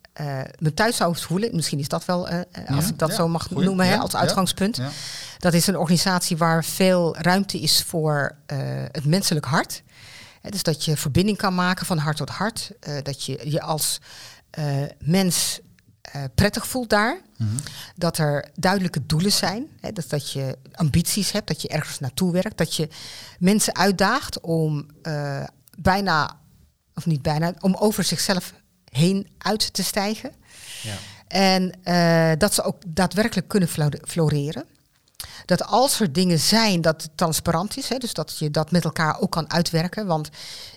me 0.59 0.75
thuis 0.75 0.97
zou 0.97 1.17
voelen. 1.17 1.55
Misschien 1.55 1.79
is 1.79 1.89
dat 1.89 2.05
wel, 2.05 2.29
als 2.29 2.47
Ja, 2.67 2.89
ik 2.89 2.99
dat 2.99 3.09
ja, 3.09 3.15
zo 3.15 3.29
mag 3.29 3.47
goeie, 3.47 3.65
noemen, 3.67 3.87
hè, 3.87 3.97
als 3.97 4.17
uitgangspunt. 4.17 4.81
Dat 5.39 5.55
is 5.55 5.67
een 5.67 5.79
organisatie 5.79 6.37
waar 6.37 6.65
veel 6.65 7.17
ruimte 7.17 7.61
is 7.61 7.83
voor 7.83 8.37
het 8.93 9.05
menselijk 9.05 9.47
hart. 9.47 9.83
Hè, 10.41 10.51
dus 10.51 10.63
dat 10.63 10.85
je 10.85 10.97
verbinding 10.97 11.37
kan 11.37 11.55
maken 11.55 11.87
van 11.87 11.99
hart 11.99 12.17
tot 12.17 12.29
hart. 12.31 12.71
dat 13.03 13.25
je 13.25 13.41
je 13.51 13.61
als 13.61 14.01
mens 14.99 15.61
eh, 16.13 16.23
prettig 16.35 16.67
voelt 16.67 16.91
daar. 16.91 17.21
Mhm. 17.37 17.51
Dat 17.97 18.19
er 18.19 18.49
duidelijke 18.55 19.07
doelen 19.07 19.33
zijn. 19.33 19.67
Hè, 19.81 19.93
dus 19.93 20.09
dat 20.09 20.33
je 20.33 20.59
ambities 20.73 21.31
hebt, 21.33 21.49
dat 21.49 21.63
je 21.63 21.69
ergens 21.69 21.99
naartoe 21.99 22.33
werkt. 22.33 22.59
Dat 22.59 22.77
je 22.77 22.89
mensen 23.39 23.75
uitdaagt 23.75 24.41
om 24.41 24.87
eh, 25.03 25.45
bijna, 25.79 26.39
of 26.95 27.07
niet 27.07 27.23
bijna, 27.23 27.55
om 27.61 27.75
over 27.75 28.05
zichzelf 28.05 28.53
heen 28.91 29.29
uit 29.39 29.73
te 29.73 29.83
stijgen. 29.83 30.33
Ja. 30.83 30.95
En 31.29 31.73
eh, 31.83 32.39
dat 32.39 32.55
ze 32.55 32.63
ook 32.63 32.77
daadwerkelijk 32.87 33.49
kunnen 33.49 33.69
flo- 33.69 33.89
floreren. 34.03 34.65
Dat 35.45 35.65
als 35.65 36.01
er 36.01 36.13
dingen 36.13 36.39
zijn 36.39 36.81
dat 36.81 37.03
het 37.03 37.11
transparant 37.15 37.77
is, 37.77 37.89
hè, 37.89 37.99
dus 37.99 38.13
dat 38.13 38.39
je 38.39 38.51
dat 38.51 38.71
met 38.71 38.85
elkaar 38.85 39.21
ook 39.21 39.31
kan 39.31 39.51
uitwerken. 39.51 40.07
Want 40.07 40.29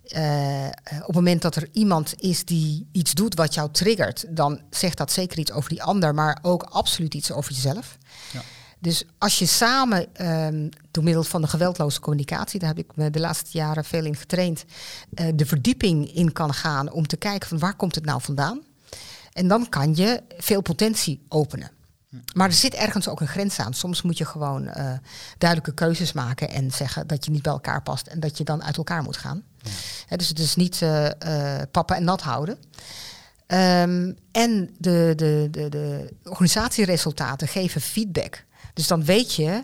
eh, 0.07 0.65
eh, 0.65 0.71
op 0.99 1.05
het 1.05 1.15
moment 1.15 1.41
dat 1.41 1.55
er 1.55 1.69
iemand 1.71 2.13
is 2.21 2.45
die 2.45 2.87
iets 2.91 3.13
doet 3.13 3.35
wat 3.35 3.53
jou 3.53 3.71
triggert, 3.71 4.25
dan 4.29 4.61
zegt 4.69 4.97
dat 4.97 5.11
zeker 5.11 5.39
iets 5.39 5.51
over 5.51 5.69
die 5.69 5.83
ander, 5.83 6.13
maar 6.13 6.39
ook 6.41 6.63
absoluut 6.63 7.13
iets 7.13 7.31
over 7.31 7.53
jezelf. 7.53 7.97
Ja. 8.31 8.41
Dus 8.79 9.03
als 9.17 9.39
je 9.39 9.45
samen, 9.45 10.15
ehm, 10.15 10.69
door 10.91 11.03
middel 11.03 11.23
van 11.23 11.41
de 11.41 11.47
geweldloze 11.47 11.99
communicatie, 11.99 12.59
daar 12.59 12.69
heb 12.69 12.77
ik 12.77 12.95
me 12.95 13.09
de 13.09 13.19
laatste 13.19 13.49
jaren 13.57 13.85
veel 13.85 14.05
in 14.05 14.15
getraind, 14.15 14.65
eh, 15.13 15.27
de 15.35 15.45
verdieping 15.45 16.13
in 16.13 16.31
kan 16.31 16.53
gaan 16.53 16.91
om 16.91 17.07
te 17.07 17.17
kijken 17.17 17.49
van 17.49 17.59
waar 17.59 17.75
komt 17.75 17.95
het 17.95 18.05
nou 18.05 18.21
vandaan. 18.21 18.61
En 19.33 19.47
dan 19.47 19.69
kan 19.69 19.95
je 19.95 20.23
veel 20.37 20.61
potentie 20.61 21.21
openen. 21.27 21.71
Maar 22.33 22.47
er 22.47 22.53
zit 22.53 22.73
ergens 22.73 23.07
ook 23.07 23.21
een 23.21 23.27
grens 23.27 23.59
aan. 23.59 23.73
Soms 23.73 24.01
moet 24.01 24.17
je 24.17 24.25
gewoon 24.25 24.67
eh, 24.67 24.93
duidelijke 25.37 25.73
keuzes 25.73 26.13
maken 26.13 26.49
en 26.49 26.71
zeggen 26.71 27.07
dat 27.07 27.25
je 27.25 27.31
niet 27.31 27.41
bij 27.41 27.51
elkaar 27.51 27.81
past 27.81 28.07
en 28.07 28.19
dat 28.19 28.37
je 28.37 28.43
dan 28.43 28.63
uit 28.63 28.77
elkaar 28.77 29.03
moet 29.03 29.17
gaan. 29.17 29.43
Hè, 30.05 30.17
dus 30.17 30.27
het 30.27 30.39
is 30.39 30.55
niet 30.55 30.81
eh, 30.81 31.59
eh, 31.59 31.67
pappen 31.71 31.95
en 31.95 32.03
nat 32.03 32.21
houden. 32.21 32.57
Ehm, 33.47 34.13
en 34.31 34.75
de, 34.77 35.13
de, 35.15 35.47
de, 35.51 35.69
de 35.69 36.13
organisatieresultaten 36.23 37.47
geven 37.47 37.81
feedback. 37.81 38.45
Dus 38.73 38.87
dan 38.87 39.03
weet 39.03 39.33
je, 39.33 39.63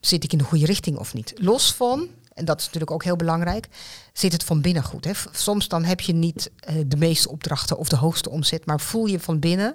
zit 0.00 0.24
ik 0.24 0.32
in 0.32 0.38
de 0.38 0.44
goede 0.44 0.66
richting 0.66 0.98
of 0.98 1.14
niet. 1.14 1.32
Los 1.36 1.74
van, 1.74 2.08
en 2.34 2.44
dat 2.44 2.58
is 2.58 2.64
natuurlijk 2.64 2.92
ook 2.92 3.04
heel 3.04 3.16
belangrijk, 3.16 3.68
zit 4.12 4.32
het 4.32 4.44
van 4.44 4.60
binnen 4.60 4.82
goed. 4.82 5.04
Hè? 5.04 5.12
Soms 5.32 5.68
dan 5.68 5.84
heb 5.84 6.00
je 6.00 6.12
niet 6.12 6.50
de 6.86 6.96
meeste 6.96 7.30
opdrachten 7.30 7.78
of 7.78 7.88
de 7.88 7.96
hoogste 7.96 8.30
omzet, 8.30 8.66
maar 8.66 8.80
voel 8.80 9.06
je 9.06 9.20
van 9.20 9.38
binnen, 9.38 9.74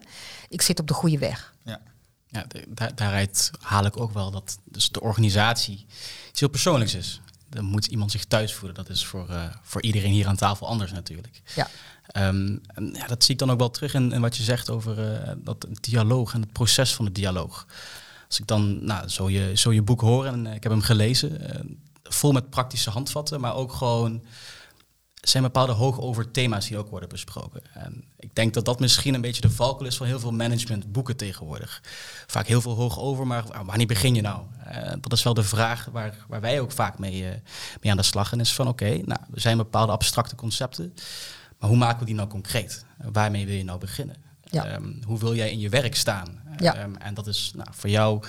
ik 0.49 0.61
zit 0.61 0.79
op 0.79 0.88
de 0.88 0.93
goede 0.93 1.17
weg. 1.17 1.53
Ja. 1.63 1.79
Ja, 2.31 2.45
de- 2.48 2.65
daar, 2.67 2.95
daaruit 2.95 3.51
haal 3.62 3.86
ik 3.86 4.00
ook 4.00 4.13
wel 4.13 4.31
dat 4.31 4.59
dus 4.63 4.89
de 4.89 5.01
organisatie 5.01 5.86
iets 6.29 6.39
heel 6.39 6.50
persoonlijks 6.50 6.93
is. 6.93 7.21
Dan 7.50 7.65
moet 7.65 7.86
iemand 7.86 8.12
zich 8.12 8.25
thuis 8.25 8.53
voelen. 8.53 8.75
Dat 8.75 8.89
is 8.89 9.05
voor, 9.05 9.29
eh, 9.29 9.43
voor 9.62 9.81
iedereen 9.81 10.12
hier 10.12 10.27
aan 10.27 10.36
tafel 10.36 10.67
anders 10.67 10.91
natuurlijk. 10.91 11.41
Ja. 11.55 11.67
Ehm, 12.07 12.57
en 12.74 12.93
ja, 12.93 13.07
dat 13.07 13.24
zie 13.24 13.33
ik 13.33 13.39
dan 13.39 13.51
ook 13.51 13.59
wel 13.59 13.69
terug 13.71 13.93
in, 13.93 14.12
in 14.12 14.21
wat 14.21 14.38
je 14.38 14.43
zegt 14.43 14.69
over 14.69 15.13
eh, 15.13 15.33
dat 15.38 15.67
dialoog 15.81 16.33
en 16.33 16.41
het 16.41 16.51
proces 16.53 16.93
van 16.95 17.05
de 17.05 17.12
dialoog. 17.12 17.65
Als 18.27 18.39
ik 18.39 18.48
dan 18.48 18.86
nou, 18.86 19.07
zo, 19.07 19.29
je, 19.29 19.57
zo 19.57 19.74
je 19.74 19.81
boek 19.81 20.01
hoor 20.01 20.25
en 20.25 20.48
eh, 20.48 20.55
ik 20.55 20.63
heb 20.63 20.71
hem 20.71 20.81
gelezen, 20.81 21.41
vol 22.03 22.31
met 22.31 22.50
praktische 22.50 22.89
handvatten, 22.89 23.39
maar 23.39 23.55
ook 23.55 23.74
gewoon 23.74 24.24
zijn 25.21 25.43
bepaalde 25.43 25.71
hoog 25.71 25.99
over 25.99 26.31
thema's 26.31 26.67
die 26.67 26.77
ook 26.77 26.89
worden 26.89 27.09
besproken. 27.09 27.61
En 27.73 28.03
ik 28.19 28.35
denk 28.35 28.53
dat 28.53 28.65
dat 28.65 28.79
misschien 28.79 29.13
een 29.13 29.21
beetje 29.21 29.41
de 29.41 29.49
valkuil 29.49 29.89
is 29.89 29.97
van 29.97 30.07
heel 30.07 30.19
veel 30.19 30.31
managementboeken 30.31 31.17
tegenwoordig. 31.17 31.81
Vaak 32.27 32.47
heel 32.47 32.61
veel 32.61 32.75
hoog 32.75 32.99
over, 32.99 33.27
maar 33.27 33.43
wanneer 33.65 33.88
begin 33.88 34.15
je 34.15 34.21
nou? 34.21 34.41
Eh, 34.65 34.91
dat 35.01 35.13
is 35.13 35.23
wel 35.23 35.33
de 35.33 35.43
vraag 35.43 35.88
waar, 35.91 36.25
waar 36.27 36.41
wij 36.41 36.59
ook 36.59 36.71
vaak 36.71 36.99
mee, 36.99 37.25
eh, 37.25 37.35
mee 37.81 37.91
aan 37.91 37.97
de 37.97 38.03
slag 38.03 38.29
gaan. 38.29 38.39
Is 38.39 38.53
van 38.53 38.67
oké, 38.67 38.89
nou, 38.89 39.19
er 39.33 39.41
zijn 39.41 39.57
bepaalde 39.57 39.91
abstracte 39.91 40.35
concepten, 40.35 40.93
maar 41.59 41.69
hoe 41.69 41.77
maken 41.77 41.99
we 41.99 42.05
die 42.05 42.15
nou 42.15 42.27
concreet? 42.27 42.85
Waarmee 42.97 43.45
wil 43.45 43.55
je 43.55 43.63
nou 43.63 43.79
beginnen? 43.79 44.15
Ja. 44.43 44.65
Ehm, 44.65 44.91
hoe 45.05 45.19
wil 45.19 45.35
jij 45.35 45.51
in 45.51 45.59
je 45.59 45.69
werk 45.69 45.95
staan? 45.95 46.41
Ja. 46.57 46.75
Ehm, 46.75 46.95
en 46.95 47.13
dat 47.13 47.27
is 47.27 47.51
nou, 47.55 47.67
voor 47.71 47.89
jou 47.89 48.23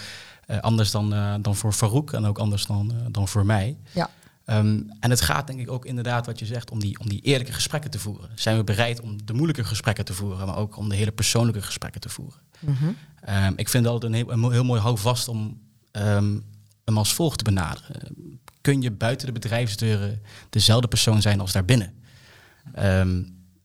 eh, 0.47 0.59
anders 0.59 0.91
dan, 0.91 1.39
dan 1.43 1.57
voor 1.57 1.73
Farouk 1.73 2.13
en 2.13 2.25
ook 2.25 2.39
anders 2.39 2.67
dan, 2.67 2.93
dan 3.11 3.29
voor 3.29 3.47
mij. 3.47 3.77
Ja, 3.93 4.11
Ehm, 4.51 4.81
en 5.01 5.11
het 5.11 5.21
gaat 5.21 5.47
denk 5.47 5.61
ik 5.61 5.71
ook 5.71 5.85
inderdaad 5.85 6.27
wat 6.27 6.39
je 6.39 6.47
zegt 6.47 6.71
om 6.71 6.81
die, 6.81 6.99
om 6.99 7.09
die 7.09 7.21
eerlijke 7.21 7.53
gesprekken 7.53 7.91
te 7.91 7.99
voeren. 7.99 8.31
Zijn 8.35 8.57
we 8.57 8.65
bereid 8.65 9.01
om 9.01 9.27
de 9.27 9.33
moeilijke 9.33 9.65
gesprekken 9.65 10.05
te 10.05 10.15
voeren, 10.15 10.47
maar 10.47 10.57
ook 10.57 10.77
om 10.77 10.89
de 10.89 10.95
hele 10.95 11.13
persoonlijke 11.13 11.63
gesprekken 11.63 12.01
te 12.01 12.09
voeren? 12.09 12.41
Mhm. 12.59 12.91
Ehm, 13.21 13.53
ik 13.57 13.69
vind 13.69 13.85
dat 13.85 14.05
een 14.05 14.13
heel, 14.13 14.33
een 14.33 14.53
heel 14.53 14.65
mooi 14.65 14.81
houvast 14.81 15.29
om 15.29 15.61
ehm, 15.91 16.39
hem 16.85 16.99
als 16.99 17.15
volgt 17.15 17.39
te 17.39 17.45
benaderen. 17.45 18.17
Kun 18.61 18.83
je 18.83 18.91
buiten 18.91 19.27
de 19.27 19.33
bedrijfsdeuren 19.33 20.23
dezelfde 20.51 20.89
persoon 20.89 21.23
zijn 21.23 21.41
als 21.41 21.53
daarbinnen? 21.53 21.95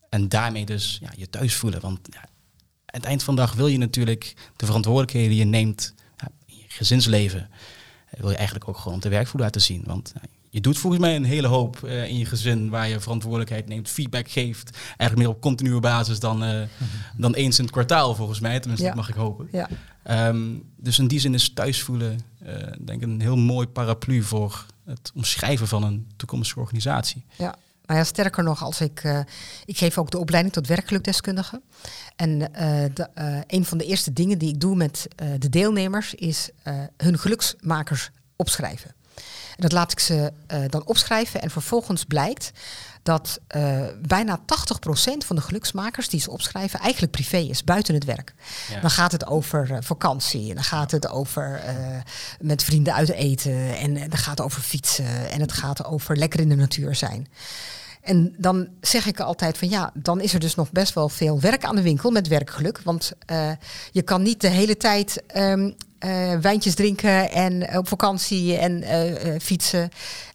En 0.09 0.29
daarmee 0.29 0.65
dus 0.65 0.97
ja, 1.01 1.09
je 1.15 1.29
thuis 1.29 1.55
voelen. 1.55 1.81
Want 1.81 1.99
ja, 2.11 2.19
aan 2.19 2.29
het 2.85 3.05
eind 3.05 3.23
van 3.23 3.35
de 3.35 3.41
dag 3.41 3.53
wil 3.53 3.67
je 3.67 3.77
natuurlijk 3.77 4.33
de 4.55 4.65
verantwoordelijkheden 4.65 5.29
die 5.29 5.39
je 5.39 5.45
neemt 5.45 5.93
ja, 6.17 6.27
in 6.45 6.55
je 6.55 6.63
gezinsleven, 6.67 7.49
eh, 8.09 8.19
wil 8.19 8.29
je 8.29 8.35
eigenlijk 8.35 8.69
ook 8.69 8.77
gewoon 8.77 8.95
op 8.95 9.01
de 9.01 9.09
werkvloer 9.09 9.41
laten 9.41 9.61
zien. 9.61 9.83
Want 9.85 10.13
je 10.55 10.61
doet 10.61 10.77
volgens 10.77 11.01
mij 11.01 11.15
een 11.15 11.23
hele 11.23 11.47
hoop 11.47 11.83
eh, 11.83 12.07
in 12.07 12.17
je 12.17 12.25
gezin 12.25 12.69
waar 12.69 12.87
je 12.87 12.99
verantwoordelijkheid 12.99 13.67
neemt, 13.67 13.89
feedback 13.89 14.29
geeft. 14.29 14.77
Eigenlijk 14.87 15.15
meer 15.17 15.29
op 15.29 15.41
continue 15.41 15.79
basis 15.79 16.19
dan, 16.19 16.43
eh, 16.43 16.61
dan 17.17 17.33
eens 17.33 17.57
in 17.57 17.63
het 17.63 17.73
kwartaal 17.73 18.15
volgens 18.15 18.39
mij. 18.39 18.59
Tenminste, 18.59 18.85
Ja. 18.85 18.91
dat 18.93 19.01
mag 19.01 19.09
ik 19.09 19.15
hopen. 19.15 19.47
ja. 19.51 19.69
Ehm, 20.03 20.53
dus 20.77 20.99
in 20.99 21.07
die 21.07 21.19
zin 21.19 21.33
is 21.33 21.53
thuis 21.53 21.81
voelen 21.81 22.19
eh, 22.45 22.53
denk 22.79 23.01
ik 23.01 23.07
een 23.07 23.21
heel 23.21 23.37
mooi 23.37 23.67
paraplu 23.67 24.23
voor 24.23 24.65
het 24.85 25.11
omschrijven 25.15 25.67
van 25.67 25.83
een 25.83 26.07
toekomstige 26.15 26.59
organisatie. 26.59 27.25
Ja, 27.37 27.55
nou 27.85 27.99
ja, 27.99 28.05
sterker 28.05 28.43
nog, 28.43 28.63
als 28.63 28.81
ik, 28.81 29.23
ik 29.65 29.77
geef 29.77 29.97
ook 29.97 30.11
de 30.11 30.17
opleiding 30.17 30.53
tot 30.53 30.67
werkgelukdeskundige. 30.67 31.61
En 32.15 32.39
de, 32.39 33.09
een 33.47 33.65
van 33.65 33.77
de 33.77 33.85
eerste 33.85 34.13
dingen 34.13 34.37
die 34.37 34.49
ik 34.49 34.59
doe 34.59 34.75
met 34.75 35.07
de 35.39 35.49
deelnemers 35.49 36.13
is 36.13 36.49
hun 36.97 37.19
geluksmakers 37.19 38.09
opschrijven. 38.35 38.95
En 39.55 39.61
dat 39.61 39.71
laat 39.71 39.91
ik 39.91 39.99
ze 39.99 40.33
eh, 40.47 40.59
dan 40.67 40.85
opschrijven 40.85 41.41
en 41.41 41.51
vervolgens 41.51 42.03
blijkt 42.03 42.51
dat 43.03 43.39
eh, 43.47 43.81
bijna 44.01 44.39
80% 44.39 44.41
van 45.25 45.35
de 45.35 45.41
geluksmakers 45.41 46.09
die 46.09 46.19
ze 46.19 46.31
opschrijven 46.31 46.79
eigenlijk 46.79 47.11
privé 47.11 47.37
is, 47.37 47.63
buiten 47.63 47.93
het 47.93 48.03
werk. 48.03 48.33
Ja. 48.69 48.79
Dan 48.79 48.89
gaat 48.89 49.11
het 49.11 49.27
over 49.27 49.71
eh, 49.71 49.77
vakantie 49.81 50.49
en 50.49 50.55
dan 50.55 50.63
gaat 50.63 50.91
het 50.91 51.09
over 51.09 51.61
met 52.39 52.63
vrienden 52.63 52.93
uit 52.93 53.11
eten 53.11 53.77
en, 53.77 53.97
en 53.97 54.09
dan 54.09 54.19
gaat 54.19 54.37
het 54.37 54.45
over 54.45 54.61
fietsen 54.61 55.29
en 55.29 55.41
het 55.41 55.51
gaat 55.51 55.85
over 55.85 56.17
lekker 56.17 56.39
in 56.39 56.49
de 56.49 56.55
natuur 56.55 56.95
zijn. 56.95 57.27
En 58.05 58.35
dan 58.37 58.67
zeg 58.81 59.05
ik 59.07 59.19
altijd 59.19 59.57
van 59.57 59.69
ja, 59.69 59.91
dan 59.93 60.21
is 60.21 60.33
er 60.33 60.39
dus 60.39 60.55
nog 60.55 60.71
best 60.71 60.93
wel 60.93 61.09
veel 61.09 61.39
werk 61.39 61.63
aan 61.65 61.75
de 61.75 61.81
winkel 61.81 62.11
met 62.11 62.27
werkgeluk. 62.27 62.79
Want 62.83 63.11
eh, 63.25 63.51
je 63.91 64.01
kan 64.01 64.21
niet 64.21 64.41
de 64.41 64.47
hele 64.47 64.77
tijd 64.77 65.23
eh, 65.27 65.63
wijntjes 66.41 66.75
drinken 66.75 67.31
en 67.31 67.77
op 67.77 67.87
vakantie 67.87 68.57
en 68.57 68.83
eh, 68.83 69.33
eh, 69.33 69.41
fietsen. 69.41 69.89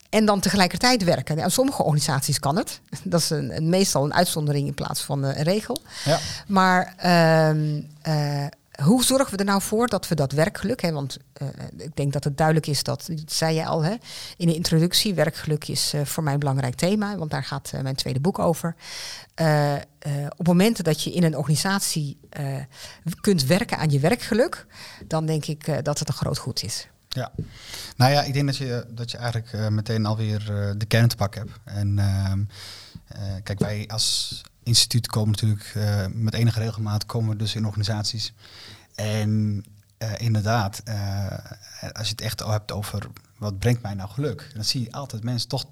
En 0.08 0.24
dan 0.24 0.40
tegelijkertijd 0.40 1.04
werken. 1.04 1.36
Nou, 1.36 1.50
sommige 1.50 1.82
organisaties 1.82 2.38
kan 2.38 2.56
het. 2.56 2.80
Dat 3.04 3.20
is 3.20 3.30
een, 3.30 3.56
een- 3.56 3.68
meestal 3.68 4.04
een 4.04 4.14
uitzondering 4.14 4.66
in 4.66 4.74
plaats 4.74 5.00
van 5.02 5.24
eh, 5.24 5.36
een 5.36 5.42
regel. 5.44 5.80
Ja. 6.04 6.18
Maar 6.46 6.94
ehm, 6.96 7.80
eh, 8.02 8.44
hoe 8.82 9.04
zorgen 9.04 9.30
we 9.30 9.36
er 9.36 9.44
nou 9.44 9.62
voor 9.62 9.88
dat 9.88 10.08
we 10.08 10.14
dat 10.14 10.32
werkgeluk, 10.32 10.82
hè, 10.82 10.92
want 10.92 11.18
eh, 11.32 11.46
ik 11.76 11.96
denk 11.96 12.12
dat 12.12 12.24
het 12.24 12.36
duidelijk 12.36 12.66
is 12.66 12.82
dat, 12.82 13.08
zei 13.26 13.54
je 13.54 13.66
al 13.66 13.84
hè, 13.84 13.94
in 14.36 14.46
de 14.46 14.54
introductie, 14.54 15.14
werkgeluk 15.14 15.68
is 15.68 15.92
eh, 15.92 16.04
voor 16.04 16.22
mij 16.22 16.32
een 16.32 16.38
belangrijk 16.38 16.74
thema, 16.74 17.16
want 17.16 17.30
daar 17.30 17.44
gaat 17.44 17.70
eh, 17.72 17.80
mijn 17.80 17.94
tweede 17.94 18.20
boek 18.20 18.38
over. 18.38 18.74
Op 20.36 20.46
momenten 20.46 20.84
dat 20.84 21.02
je 21.02 21.12
in 21.12 21.22
een 21.22 21.36
organisatie 21.36 22.18
kunt 23.20 23.44
werken 23.44 23.78
aan 23.78 23.90
je 23.90 23.98
werkgeluk, 23.98 24.66
dan 25.06 25.26
denk 25.26 25.46
ik 25.46 25.84
dat 25.84 25.98
het 25.98 26.08
een 26.08 26.14
groot 26.14 26.38
goed 26.38 26.62
is. 26.62 26.88
Ja, 27.08 27.32
nou 27.96 28.12
ja, 28.12 28.22
ik 28.22 28.32
denk 28.32 28.46
dat 28.46 28.56
je, 28.56 28.86
dat 28.88 29.10
je 29.10 29.16
eigenlijk 29.16 29.70
meteen 29.70 30.06
alweer 30.06 30.44
de 30.76 30.86
kern 30.86 31.08
te 31.08 31.16
pakken 31.16 31.40
hebt. 31.40 31.58
En 31.64 31.98
ehm, 31.98 32.40
eh, 33.10 33.42
kijk, 33.42 33.58
wij 33.58 33.84
als 33.88 34.40
instituut 34.62 35.06
komen 35.06 35.30
natuurlijk 35.30 35.72
eh, 35.74 36.06
met 36.12 36.34
enige 36.34 36.60
regelmaat 36.60 37.06
komen 37.06 37.30
we 37.30 37.36
dus 37.36 37.54
in 37.54 37.66
organisaties. 37.66 38.32
En 38.94 39.64
eh, 39.98 40.12
inderdaad, 40.18 40.80
eh, 40.84 41.32
als 41.92 42.06
je 42.06 42.12
het 42.12 42.20
echt 42.20 42.42
al 42.42 42.50
hebt 42.50 42.72
over 42.72 43.06
wat 43.38 43.58
brengt 43.58 43.82
mij 43.82 43.94
nou 43.94 44.10
geluk, 44.10 44.50
dan 44.54 44.64
zie 44.64 44.82
je 44.82 44.92
altijd 44.92 45.24
mensen 45.24 45.48
toch 45.48 45.64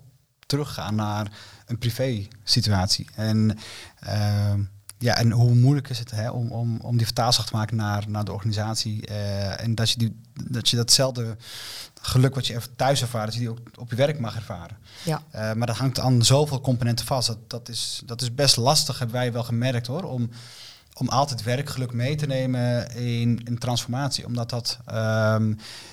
teruggaan 0.47 0.95
naar 0.95 1.33
een 1.67 1.79
privé 1.79 2.27
situatie. 2.45 3.09
En 3.15 3.59
ja, 4.99 5.17
en 5.17 5.31
hoe 5.31 5.55
moeilijk 5.55 5.89
is 5.89 5.99
het 5.99 6.11
hè, 6.11 6.31
om, 6.31 6.51
om, 6.51 6.79
om 6.81 6.97
die 6.97 7.07
vertaalslag 7.07 7.47
te 7.47 7.57
maken 7.57 7.77
naar, 7.77 8.05
naar 8.09 8.25
de 8.25 8.33
organisatie. 8.33 9.07
eh, 9.07 9.63
en 9.63 9.75
dat 9.75 9.91
je, 9.91 9.99
die, 9.99 10.21
dat 10.51 10.69
je 10.69 10.77
datzelfde 10.77 11.37
geluk 12.01 12.35
wat 12.35 12.47
je 12.47 12.55
even 12.55 12.77
thuis 12.77 13.01
ervaart, 13.03 13.25
dat 13.25 13.35
je 13.35 13.41
die 13.41 13.51
ook 13.51 13.59
op 13.79 13.91
je 13.91 13.97
werk 13.97 14.19
mag 14.19 14.37
ervaren. 14.37 14.77
Ja, 15.05 15.23
Eh, 15.31 15.53
maar 15.53 15.67
dat 15.67 15.77
hangt 15.77 15.99
aan 16.01 16.25
zoveel 16.25 16.61
componenten 16.61 17.07
vast. 17.07 17.27
Dat, 17.27 17.39
dat, 17.51 17.69
is, 17.69 18.03
dat 18.07 18.23
is 18.23 18.35
best 18.35 18.57
lastig, 18.57 18.99
hebben 18.99 19.17
wij 19.17 19.33
wel 19.33 19.45
gemerkt 19.45 19.87
hoor. 19.87 20.03
Om, 20.03 20.31
om 20.99 21.09
altijd 21.09 21.43
werkgeluk 21.43 21.93
mee 21.93 22.15
te 22.17 22.27
nemen 22.27 22.95
in 22.97 23.41
een 23.45 23.59
transformatie. 23.59 24.27
Omdat 24.27 24.51
dat 24.51 24.79
ehm, 24.87 25.53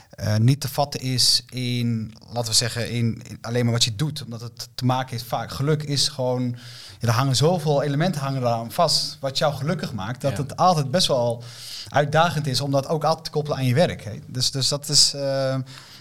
eh, 0.09 0.35
niet 0.35 0.59
te 0.61 0.67
vatten 0.69 0.99
is 1.01 1.43
in, 1.49 2.13
laten 2.33 2.49
we 2.49 2.55
zeggen, 2.57 2.89
in, 2.91 3.21
in 3.27 3.37
alleen 3.41 3.63
maar 3.63 3.73
wat 3.73 3.83
je 3.83 3.95
doet. 3.95 4.23
Omdat 4.23 4.41
het 4.41 4.69
te 4.75 4.85
maken 4.85 5.09
heeft 5.11 5.23
vaak. 5.27 5.51
Geluk 5.51 5.83
is 5.83 6.07
gewoon. 6.07 6.55
Ja, 6.99 7.07
er 7.07 7.13
hangen 7.13 7.35
zoveel 7.35 7.83
elementen 7.83 8.21
hangen 8.21 8.41
eraan 8.41 8.71
vast. 8.71 9.17
Wat 9.19 9.37
jou 9.37 9.53
gelukkig 9.53 9.93
maakt. 9.93 10.21
Dat 10.21 10.31
Ja. 10.37 10.43
het 10.43 10.55
altijd 10.55 10.91
best 10.91 11.07
wel 11.07 11.43
uitdagend 11.89 12.47
is 12.47 12.61
om 12.61 12.71
dat 12.71 12.87
ook 12.87 13.03
altijd 13.03 13.25
te 13.25 13.31
koppelen 13.31 13.57
aan 13.57 13.65
je 13.65 13.73
werk. 13.73 14.03
Hè. 14.03 14.11
Dus, 14.27 14.51
dus 14.51 14.67
dat 14.67 14.89
is. 14.89 15.13
eh, 15.13 15.55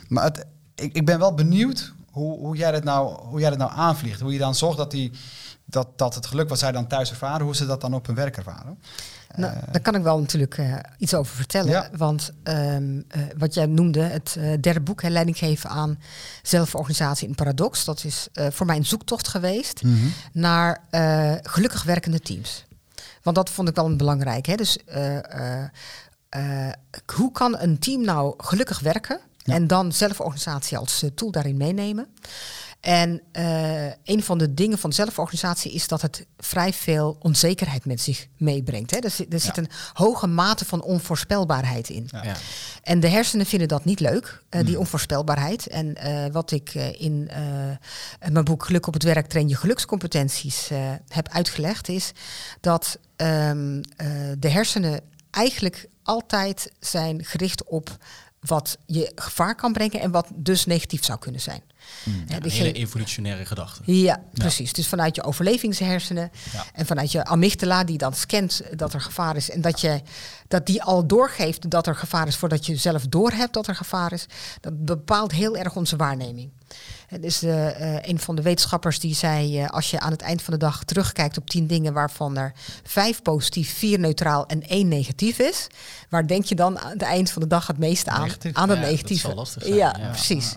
maar 0.08 0.24
het, 0.24 0.46
ik, 0.74 0.92
ik 0.94 1.06
ben 1.06 1.18
wel 1.18 1.34
benieuwd 1.34 1.92
hoe, 2.10 2.38
hoe, 2.38 2.56
jij 2.56 2.70
dat 2.72 2.84
nou, 2.84 3.26
hoe 3.26 3.40
jij 3.40 3.50
dat 3.50 3.58
nou 3.58 3.70
aanvliegt. 3.74 4.20
Hoe 4.20 4.32
je 4.32 4.38
dan 4.38 4.54
zorgt 4.54 4.78
dat 4.78 4.90
die, 4.90 5.10
dat, 5.64 5.88
dat 5.98 6.14
het 6.14 6.26
geluk 6.26 6.48
wat 6.48 6.58
zij 6.58 6.72
dan 6.72 6.86
thuis 6.86 7.10
ervaren, 7.10 7.44
hoe 7.44 7.56
ze 7.56 7.66
dat 7.66 7.80
dan 7.80 7.94
op 7.94 8.06
hun 8.06 8.14
werk 8.14 8.36
ervaren. 8.36 8.78
Nou, 9.36 9.54
Eh, 9.54 9.62
daar 9.70 9.80
kan 9.80 9.94
ik 9.94 10.02
wel 10.02 10.20
natuurlijk 10.20 10.58
eh, 10.58 10.74
iets 10.98 11.14
over 11.14 11.36
vertellen. 11.36 11.70
Ja. 11.70 11.88
Want 11.96 12.30
ehm, 12.42 13.00
eh, 13.08 13.22
wat 13.36 13.54
jij 13.54 13.66
noemde, 13.66 14.00
het 14.00 14.36
derde 14.60 14.80
boek, 14.80 15.02
hè, 15.02 15.08
leiding 15.08 15.38
geven 15.38 15.70
aan 15.70 15.98
zelforganisatie 16.42 17.28
in 17.28 17.34
paradox. 17.34 17.84
Dat 17.84 18.04
is 18.04 18.28
voor 18.32 18.66
mij 18.66 18.76
een 18.76 18.86
zoektocht 18.86 19.28
geweest 19.28 19.82
mhm. 19.82 20.06
naar 20.32 20.80
gelukkig 21.42 21.82
werkende 21.82 22.20
teams. 22.20 22.64
Want 23.22 23.36
dat 23.36 23.50
vond 23.50 23.68
ik 23.68 23.74
wel 23.74 23.96
belangrijk. 23.96 24.46
Hè? 24.46 24.54
Dus 24.54 24.78
hoe 27.14 27.32
kan 27.32 27.58
een 27.58 27.78
team 27.78 28.04
nou 28.04 28.34
gelukkig 28.36 28.80
werken? 28.80 29.20
Ja. 29.36 29.54
En 29.54 29.66
dan 29.66 29.92
zelforganisatie 29.92 30.78
als 30.78 31.04
tool 31.14 31.30
daarin 31.30 31.56
meenemen. 31.56 32.06
En 32.84 33.20
eh, 33.32 33.86
een 34.04 34.22
van 34.22 34.38
de 34.38 34.54
dingen 34.54 34.78
van 34.78 34.92
zelforganisatie 34.92 35.72
is 35.72 35.88
dat 35.88 36.02
het 36.02 36.26
vrij 36.38 36.72
veel 36.72 37.16
onzekerheid 37.20 37.84
met 37.84 38.00
zich 38.00 38.26
meebrengt. 38.36 38.90
Hè? 38.90 38.96
Er, 38.98 39.10
zit, 39.10 39.32
er 39.32 39.40
zit 39.40 39.56
Ja. 39.56 39.62
een 39.62 39.70
hoge 39.92 40.26
mate 40.26 40.64
van 40.64 40.82
onvoorspelbaarheid 40.82 41.88
in. 41.88 42.08
Ja. 42.10 42.22
Ja. 42.24 42.34
En 42.82 43.00
de 43.00 43.08
hersenen 43.08 43.46
vinden 43.46 43.68
dat 43.68 43.84
niet 43.84 44.00
leuk, 44.00 44.42
eh, 44.48 44.60
die 44.64 44.74
Mm. 44.74 44.80
onvoorspelbaarheid. 44.80 45.66
En 45.66 45.94
eh, 45.94 46.32
wat 46.32 46.50
ik 46.50 46.74
in 46.98 47.28
eh, 47.30 48.28
mijn 48.32 48.44
boek 48.44 48.64
Geluk 48.64 48.86
op 48.86 48.94
het 48.94 49.02
werk 49.02 49.26
train 49.26 49.48
je 49.48 49.56
gelukscompetenties 49.56 50.70
eh, 50.70 50.78
heb 51.08 51.28
uitgelegd, 51.28 51.88
is 51.88 52.12
dat 52.60 52.98
ehm, 53.16 53.82
eh, 53.96 54.06
de 54.38 54.48
hersenen 54.50 55.00
eigenlijk 55.30 55.86
altijd 56.02 56.72
zijn 56.80 57.24
gericht 57.24 57.64
op 57.64 57.96
wat 58.40 58.78
je 58.86 59.12
gevaar 59.14 59.54
kan 59.54 59.72
brengen 59.72 60.00
en 60.00 60.10
wat 60.10 60.28
dus 60.34 60.66
negatief 60.66 61.04
zou 61.04 61.18
kunnen 61.18 61.40
zijn. 61.40 61.62
Hè, 62.04 62.10
Ja, 62.26 62.34
een 62.36 62.42
diegene- 62.42 62.64
hele 62.64 62.78
evolutionaire 62.78 63.44
gedachte. 63.46 63.82
ja, 63.84 64.22
precies. 64.32 64.72
Dus 64.72 64.86
vanuit 64.88 65.16
je 65.16 65.22
overlevingshersenen 65.22 66.30
Ja. 66.52 66.64
en 66.72 66.86
vanuit 66.86 67.12
je 67.12 67.24
amygdala 67.24 67.84
die 67.84 67.98
dan 67.98 68.14
scant 68.14 68.60
dat 68.76 68.94
er 68.94 69.00
gevaar 69.00 69.36
is 69.36 69.50
en 69.50 69.60
dat, 69.60 69.80
je, 69.80 70.00
dat 70.48 70.66
die 70.66 70.82
al 70.82 71.06
doorgeeft 71.06 71.70
dat 71.70 71.86
er 71.86 71.96
gevaar 71.96 72.26
is 72.26 72.36
voordat 72.36 72.66
je 72.66 72.76
zelf 72.76 73.06
doorhebt 73.06 73.54
dat 73.54 73.66
er 73.66 73.76
gevaar 73.76 74.12
is, 74.12 74.26
dat 74.60 74.84
bepaalt 74.84 75.32
heel 75.32 75.56
erg 75.56 75.76
onze 75.76 75.96
waarneming. 75.96 76.50
En 77.08 77.20
dus 77.20 77.42
eh, 77.42 77.96
eh, 77.96 78.02
een 78.08 78.18
van 78.18 78.36
de 78.36 78.42
wetenschappers 78.42 79.00
die 79.00 79.14
zei, 79.14 79.60
eh, 79.60 79.68
als 79.68 79.90
je 79.90 80.00
aan 80.00 80.10
het 80.10 80.20
eind 80.22 80.42
van 80.42 80.52
de 80.52 80.58
dag 80.58 80.84
terugkijkt 80.84 81.38
op 81.38 81.50
tien 81.50 81.66
dingen 81.66 81.92
waarvan 81.92 82.36
er 82.36 82.52
vijf 82.84 83.22
positief, 83.22 83.74
vier 83.78 83.98
neutraal 83.98 84.46
en 84.46 84.62
één 84.68 84.88
negatief 84.88 85.38
is, 85.38 85.66
waar 86.08 86.26
denk 86.26 86.44
je 86.44 86.54
dan 86.54 86.78
aan 86.78 86.90
het 86.90 87.02
eind 87.02 87.30
van 87.30 87.42
de 87.42 87.48
dag 87.48 87.66
het 87.66 87.78
meeste 87.78 88.10
aan? 88.10 88.22
Negatief. 88.22 88.54
Aan 88.54 88.68
het 88.68 88.78
Ja, 88.78 88.84
dat 88.84 88.90
negatieve. 88.92 89.26
zal 89.26 89.34
lastig 89.34 89.62
zijn, 89.62 89.74
Ja, 89.74 89.94
ja. 89.98 90.08
precies. 90.08 90.54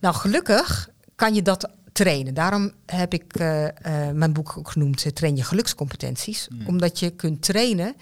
Nou, 0.00 0.14
gelukkig 0.14 0.88
kan 1.14 1.34
je 1.34 1.42
dat 1.42 1.70
trainen. 1.96 2.34
Daarom 2.34 2.72
heb 2.86 3.12
ik 3.12 3.34
eh, 3.34 3.66
eh, 3.66 4.14
mijn 4.14 4.32
boek 4.32 4.56
ook 4.58 4.70
genoemd 4.70 5.04
eh, 5.04 5.12
Train 5.12 5.36
je 5.36 5.42
gelukscompetenties. 5.42 6.48
Omdat 6.66 6.98
je 6.98 7.10
kunt 7.10 7.42
trainen 7.42 7.96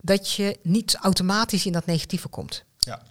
dat 0.00 0.32
je 0.32 0.58
niet 0.62 0.96
automatisch 1.00 1.66
in 1.66 1.72
dat 1.72 1.86
negatieve 1.86 2.28
komt. 2.28 2.64
Ja. 2.78 3.02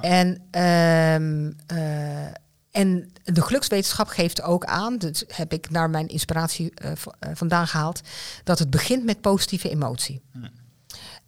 En, 0.00 0.42
ehm, 0.50 1.52
eh, 1.66 2.26
en 2.70 3.12
de 3.24 3.42
gelukswetenschap 3.42 4.08
geeft 4.08 4.42
ook 4.42 4.64
aan, 4.64 4.98
dat 4.98 5.24
heb 5.28 5.52
ik 5.52 5.70
naar 5.70 5.90
mijn 5.90 6.08
inspiratie 6.08 6.72
vandaan 7.34 7.66
gehaald, 7.66 8.00
dat 8.44 8.58
het 8.58 8.70
begint 8.70 9.04
met 9.04 9.20
positieve 9.20 9.70
emotie. 9.70 10.22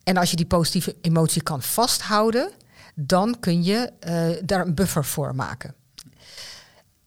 En 0.03 0.17
als 0.17 0.31
je 0.31 0.37
die 0.37 0.47
positieve 0.47 0.97
emotie 1.01 1.43
kan 1.43 1.63
vasthouden, 1.63 2.51
dan 2.95 3.41
kun 3.41 3.65
je 3.65 3.93
daar 4.45 4.67
een 4.67 4.75
buffer 4.75 5.05
voor 5.05 5.35
maken. 5.35 5.75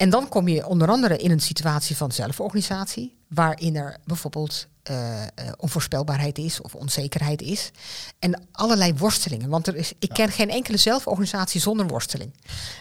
En 0.03 0.09
dan 0.09 0.29
kom 0.29 0.47
je 0.47 0.67
onder 0.67 0.89
andere 0.89 1.17
in 1.17 1.31
een 1.31 1.39
situatie 1.39 1.97
van 1.97 2.11
zelforganisatie, 2.11 3.17
waarin 3.27 3.75
er 3.75 3.97
bijvoorbeeld 4.05 4.67
eh, 4.83 5.21
eh, 5.21 5.27
onvoorspelbaarheid 5.57 6.37
is 6.37 6.61
of 6.61 6.75
onzekerheid 6.75 7.41
is. 7.41 7.71
En 8.19 8.47
allerlei 8.51 8.93
worstelingen. 8.93 9.49
Want 9.49 9.67
er 9.67 9.75
is, 9.75 9.93
ik 9.99 10.09
ken 10.09 10.29
geen 10.31 10.49
enkele 10.49 10.77
zelforganisatie 10.77 11.61
zonder 11.61 11.87
worsteling. 11.87 12.33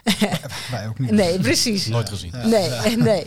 Wij 0.70 0.88
ook 0.88 0.98
niet. 0.98 1.10
Nee, 1.10 1.40
precies. 1.40 1.86
Nooit 1.86 2.08
gezien. 2.08 2.32
Nee, 2.44 2.96
nee. 2.96 3.26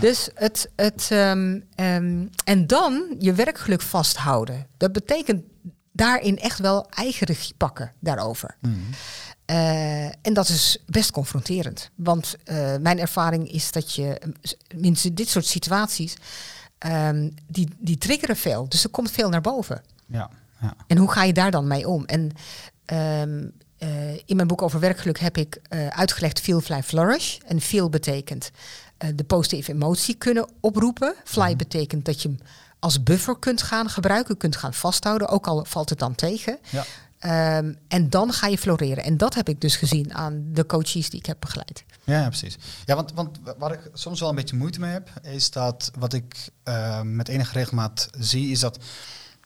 Dus 0.00 0.28
het, 0.34 0.70
het 0.76 1.06
ehm, 1.10 1.60
ehm, 1.74 2.26
en 2.44 2.66
dan 2.66 3.16
je 3.18 3.32
werkgeluk 3.32 3.82
vasthouden. 3.82 4.66
Dat 4.76 4.92
betekent 4.92 5.42
daarin 5.92 6.38
echt 6.38 6.58
wel 6.58 6.86
eigen 6.90 7.26
regie 7.26 7.54
pakken 7.56 7.92
daarover. 8.00 8.56
Mhm. 8.60 8.74
Eh, 9.48 10.04
en 10.04 10.32
dat 10.32 10.48
is 10.48 10.78
best 10.86 11.10
confronterend. 11.10 11.90
Want 11.94 12.36
eh, 12.44 12.76
mijn 12.80 12.98
ervaring 12.98 13.52
is 13.52 13.72
dat 13.72 13.94
je, 13.94 14.20
minstens 14.76 15.14
dit 15.14 15.28
soort 15.28 15.46
situaties, 15.46 16.16
ehm, 16.78 17.30
die, 17.46 17.68
die 17.78 17.98
triggeren 17.98 18.36
veel. 18.36 18.68
Dus 18.68 18.84
er 18.84 18.90
komt 18.90 19.10
veel 19.10 19.28
naar 19.28 19.40
boven. 19.40 19.82
Ja. 20.06 20.30
Ja. 20.60 20.74
En 20.86 20.96
hoe 20.96 21.10
ga 21.10 21.22
je 21.22 21.32
daar 21.32 21.50
dan 21.50 21.66
mee 21.66 21.88
om? 21.88 22.04
En 22.04 22.32
ehm, 22.84 23.46
eh, 23.78 24.14
in 24.14 24.36
mijn 24.36 24.48
boek 24.48 24.62
over 24.62 24.80
werkgeluk 24.80 25.18
heb 25.18 25.36
ik 25.36 25.60
uitgelegd 25.88 26.40
feel, 26.40 26.60
fly, 26.60 26.82
flourish. 26.82 27.38
En 27.46 27.60
feel 27.60 27.88
betekent 27.88 28.50
de 29.14 29.24
positieve 29.24 29.72
emotie 29.72 30.14
kunnen 30.14 30.48
oproepen. 30.60 31.14
Fly 31.24 31.56
betekent 31.56 32.04
dat 32.04 32.22
je 32.22 32.28
hem 32.28 32.38
als 32.78 33.02
buffer 33.02 33.38
kunt 33.38 33.62
gaan 33.62 33.90
gebruiken, 33.90 34.36
kunt 34.36 34.56
gaan 34.56 34.74
vasthouden, 34.74 35.28
ook 35.28 35.46
al 35.46 35.64
valt 35.64 35.88
het 35.88 35.98
dan 35.98 36.14
tegen. 36.14 36.58
Ja. 36.70 36.84
Ehm, 37.18 37.74
en 37.88 38.10
dan 38.10 38.32
ga 38.32 38.46
je 38.46 38.58
floreren. 38.58 39.04
En 39.04 39.16
dat 39.16 39.34
heb 39.34 39.48
ik 39.48 39.60
dus 39.60 39.76
gezien 39.76 40.14
aan 40.14 40.44
de 40.52 40.66
coaches 40.66 41.10
die 41.10 41.18
ik 41.18 41.26
heb 41.26 41.36
begeleid. 41.40 41.84
Ja, 42.04 42.26
precies. 42.26 42.58
Ja, 42.84 42.94
want, 42.94 43.12
want 43.12 43.38
waar 43.58 43.72
ik 43.72 43.90
soms 43.92 44.20
wel 44.20 44.28
een 44.28 44.34
beetje 44.34 44.56
moeite 44.56 44.80
mee 44.80 44.92
heb, 44.92 45.10
is 45.22 45.50
dat 45.50 45.90
wat 45.98 46.12
ik 46.12 46.50
eh, 46.62 47.02
met 47.02 47.28
enige 47.28 47.52
regelmaat 47.52 48.08
zie, 48.18 48.50
is 48.50 48.60
dat. 48.60 48.78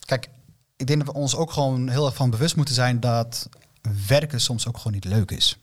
Kijk, 0.04 0.28
ik 0.76 0.86
denk 0.86 1.04
dat 1.04 1.14
we 1.14 1.20
ons 1.20 1.36
ook 1.36 1.52
gewoon 1.52 1.88
heel 1.88 2.06
erg 2.06 2.14
van 2.14 2.30
bewust 2.30 2.56
moeten 2.56 2.74
zijn 2.74 3.00
dat 3.00 3.48
werken 4.06 4.40
soms 4.40 4.68
ook 4.68 4.76
gewoon 4.76 4.92
niet 4.92 5.04
leuk 5.04 5.30
is. 5.30 5.61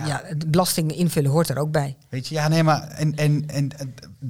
Ja, 0.00 0.22
de 0.36 0.46
belasting 0.46 0.96
invullen 0.96 1.30
hoort 1.30 1.48
er 1.48 1.58
ook 1.58 1.70
bij. 1.70 1.96
Weet 2.08 2.28
je, 2.28 2.34
ja, 2.34 2.48
nee, 2.48 2.62
maar 2.62 2.88
en, 2.88 3.14
en, 3.14 3.46
en, 3.46 3.70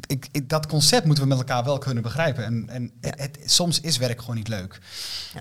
ik, 0.06 0.28
ik, 0.32 0.48
dat 0.48 0.66
concept 0.66 1.04
moeten 1.04 1.22
we 1.24 1.28
met 1.28 1.38
elkaar 1.38 1.64
wel 1.64 1.78
kunnen 1.78 2.02
begrijpen. 2.02 2.44
En, 2.44 2.68
en 2.68 2.90
Ja. 3.00 3.12
het, 3.16 3.38
soms 3.44 3.80
is 3.80 3.96
werk 3.96 4.20
gewoon 4.20 4.36
niet 4.36 4.48
leuk. 4.48 4.80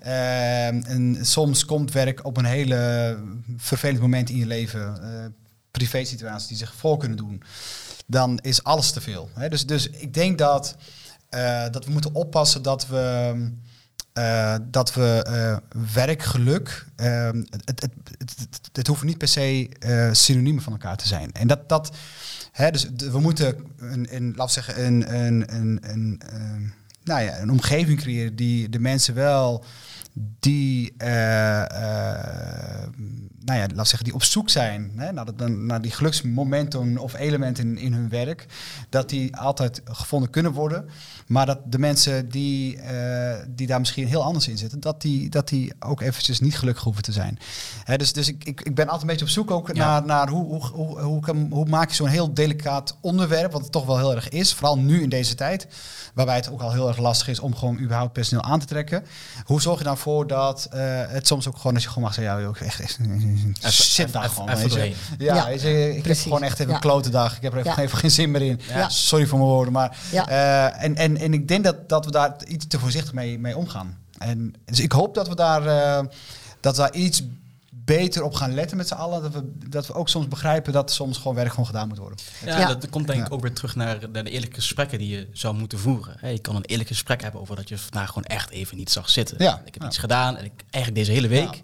Ehm, 0.01 0.81
en 0.83 1.17
soms 1.21 1.65
komt 1.65 1.91
werk 1.91 2.25
op 2.25 2.37
een 2.37 2.45
hele 2.45 3.17
vervelend 3.57 4.01
moment 4.01 4.29
in 4.29 4.37
je 4.37 4.45
leven, 4.45 5.03
eh 5.03 5.25
privé 5.71 6.03
situaties 6.03 6.47
die 6.47 6.57
zich 6.57 6.73
voor 6.75 6.97
kunnen 6.97 7.17
doen. 7.17 7.43
Dan 8.07 8.39
is 8.41 8.63
alles 8.63 8.91
te 8.91 9.01
veel. 9.01 9.29
Hè? 9.33 9.49
Dus, 9.49 9.65
dus 9.65 9.89
ik 9.89 10.13
denk 10.13 10.37
dat, 10.37 10.75
eh, 11.29 11.69
dat 11.71 11.85
we 11.85 11.91
moeten 11.91 12.13
oppassen 12.15 12.61
dat 12.61 12.87
we. 12.87 13.33
Eh, 14.13 14.55
dat 14.61 14.93
we 14.93 15.23
eh, 15.23 15.57
werkgeluk, 15.93 16.85
eh, 16.95 17.29
het, 17.49 17.81
het, 17.81 17.91
het, 18.71 18.87
hoeven 18.87 19.07
niet 19.07 19.17
per 19.17 19.27
se 19.27 19.69
eh, 19.79 20.09
synoniemen 20.11 20.63
van 20.63 20.73
elkaar 20.73 20.97
te 20.97 21.07
zijn. 21.07 21.31
En 21.31 21.47
dat, 21.47 21.69
dat 21.69 21.95
hè, 22.51 22.71
dus 22.71 22.89
we 22.95 23.19
moeten 23.19 23.55
een, 23.77 24.07
een 24.15 24.33
we 24.35 24.51
zeggen, 24.51 24.85
een, 24.85 25.15
een, 25.15 25.55
een, 25.55 25.79
een, 25.81 26.21
ehm, 26.31 26.61
nou 27.03 27.21
ja, 27.23 27.39
een 27.39 27.51
omgeving 27.51 27.99
creëren 27.99 28.35
die 28.35 28.69
de 28.69 28.79
mensen 28.79 29.13
wel 29.13 29.65
die, 30.39 30.93
eh, 30.97 31.61
eh, 31.61 32.87
nou 33.45 33.59
ja, 33.59 33.65
we 33.67 33.75
zeggen, 33.75 34.03
die 34.03 34.13
op 34.13 34.23
zoek 34.23 34.49
zijn 34.49 34.91
hè, 34.95 35.11
naar, 35.11 35.25
dat, 35.35 35.49
naar 35.49 35.81
die 35.81 35.91
geluksmomenten 35.91 36.97
of 36.97 37.13
elementen 37.13 37.67
in, 37.67 37.77
in 37.77 37.93
hun 37.93 38.09
werk, 38.09 38.45
dat 38.89 39.09
die 39.09 39.37
altijd 39.37 39.81
gevonden 39.85 40.29
kunnen 40.29 40.51
worden. 40.51 40.89
Maar 41.27 41.45
dat 41.45 41.59
de 41.65 41.79
mensen 41.79 42.29
die, 42.29 42.77
eh, 42.77 43.35
die 43.49 43.67
daar 43.67 43.79
misschien 43.79 44.07
heel 44.07 44.23
anders 44.23 44.47
in 44.47 44.57
zitten, 44.57 44.79
dat 44.79 45.01
die, 45.01 45.29
dat 45.29 45.47
die 45.47 45.73
ook 45.79 46.01
eventjes 46.01 46.39
niet 46.39 46.57
gelukkig 46.57 46.83
hoeven 46.83 47.03
te 47.03 47.11
zijn. 47.11 47.37
Hè, 47.83 47.97
dus 47.97 48.13
dus 48.13 48.27
ik, 48.27 48.43
ik, 48.43 48.61
ik 48.61 48.75
ben 48.75 48.83
altijd 48.85 49.01
een 49.01 49.07
beetje 49.07 49.25
op 49.25 49.31
zoek 49.31 49.51
ook 49.51 49.75
Ja. 49.75 49.85
naar, 49.85 50.05
naar 50.05 50.29
hoe, 50.29 50.45
hoe, 50.45 50.65
hoe, 50.67 50.99
hoe, 51.01 51.21
kan- 51.21 51.47
hoe 51.51 51.65
maak 51.69 51.89
je 51.89 51.95
zo'n 51.95 52.07
heel 52.07 52.33
delicaat 52.33 52.97
onderwerp, 53.01 53.51
wat 53.51 53.61
het 53.61 53.71
toch 53.71 53.85
wel 53.85 53.97
heel 53.97 54.15
erg 54.15 54.29
is, 54.29 54.53
vooral 54.53 54.77
nu 54.77 55.01
in 55.01 55.09
deze 55.09 55.35
tijd, 55.35 55.67
waarbij 56.13 56.35
het 56.35 56.49
ook 56.49 56.61
al 56.61 56.71
heel 56.71 56.87
erg 56.87 56.97
lastig 56.97 57.27
is 57.27 57.39
om 57.39 57.55
gewoon 57.55 57.79
überhaupt 57.79 58.13
personeel 58.13 58.43
aan 58.43 58.59
te 58.59 58.65
trekken. 58.65 59.03
Hoe 59.43 59.61
zorg 59.61 59.77
je 59.77 59.83
dan 59.83 59.97
voor 59.97 60.27
dat 60.27 60.67
eh, 60.71 60.81
het 61.07 61.27
soms 61.27 61.47
ook 61.47 61.57
gewoon, 61.57 61.73
als 61.73 61.83
je 61.83 61.89
gewoon 61.89 62.03
mag 62.03 62.13
zeggen, 62.13 62.33
ja, 62.35 62.41
joh, 62.41 62.61
echt, 62.61 62.79
echt 62.79 62.99
zit 63.69 64.13
daar 64.13 64.29
gewoon. 64.29 64.49
even 64.49 64.61
weet 64.61 64.69
je. 64.71 64.77
doorheen. 64.77 64.95
Ja, 65.17 65.35
Ja, 65.35 65.45
weet 65.47 65.61
je, 65.61 65.87
ik 65.87 65.93
heb 65.93 66.03
precies. 66.03 66.23
gewoon 66.23 66.43
echt 66.43 66.53
even 66.59 66.67
Ja. 66.67 66.75
een 66.75 66.81
klote 66.81 67.09
dag. 67.09 67.35
Ik 67.35 67.41
heb 67.41 67.53
er 67.53 67.59
even, 67.59 67.71
Ja. 67.71 67.77
even 67.81 67.97
geen 67.97 68.11
zin 68.11 68.31
meer 68.31 68.41
in. 68.41 68.59
Ja. 68.67 68.89
Sorry 68.89 69.25
voor 69.27 69.37
mijn 69.39 69.49
woorden, 69.51 69.73
maar 69.73 69.97
Ja. 70.11 70.27
eh, 70.27 70.83
en, 70.83 70.95
en, 70.95 71.17
en 71.17 71.33
ik 71.33 71.47
denk 71.47 71.63
dat, 71.63 71.89
dat 71.89 72.05
we 72.05 72.11
daar 72.11 72.35
iets 72.47 72.67
te 72.67 72.79
voorzichtig 72.79 73.13
mee, 73.13 73.39
mee 73.39 73.57
omgaan. 73.57 73.97
En 74.17 74.53
dus 74.65 74.79
ik 74.79 74.91
hoop 74.91 75.15
dat 75.15 75.27
we 75.27 75.35
daar, 75.35 75.65
eh, 75.65 76.05
dat 76.59 76.75
we 76.75 76.81
daar 76.81 76.93
iets 76.93 77.23
beter 77.83 78.23
op 78.23 78.33
gaan 78.33 78.53
letten 78.53 78.77
met 78.77 78.87
z'n 78.87 78.93
allen. 78.93 79.21
Dat 79.21 79.33
we, 79.33 79.51
dat 79.69 79.87
we 79.87 79.93
ook 79.93 80.09
soms 80.09 80.27
begrijpen 80.27 80.73
dat 80.73 80.91
soms 80.91 81.17
gewoon 81.17 81.35
werk 81.35 81.49
gewoon 81.49 81.65
gedaan 81.65 81.87
moet 81.87 81.97
worden. 81.97 82.17
Ja, 82.45 82.59
Ja. 82.59 82.67
dat 82.67 82.89
komt 82.89 83.07
denk 83.07 83.19
ik 83.21 83.27
Ja. 83.27 83.33
ook 83.33 83.41
weer 83.41 83.53
terug 83.53 83.75
naar, 83.75 83.97
naar 84.11 84.23
de 84.23 84.29
eerlijke 84.29 84.55
gesprekken 84.55 84.97
die 84.97 85.07
je 85.09 85.27
zou 85.33 85.55
moeten 85.55 85.79
voeren. 85.79 86.31
Je 86.31 86.39
kan 86.39 86.55
een 86.55 86.65
eerlijk 86.65 86.89
gesprek 86.89 87.21
hebben 87.21 87.41
over 87.41 87.55
dat 87.55 87.69
je 87.69 87.77
vandaag 87.77 88.07
gewoon 88.07 88.23
echt 88.23 88.49
even 88.49 88.77
niet 88.77 88.91
zag 88.91 89.09
zitten. 89.09 89.35
Ja, 89.39 89.61
Ik 89.65 89.73
heb 89.73 89.81
ja. 89.81 89.87
iets 89.87 89.97
gedaan 89.97 90.37
en 90.37 90.45
ik, 90.45 90.51
eigenlijk 90.69 90.95
deze 91.05 91.11
hele 91.11 91.27
week. 91.27 91.61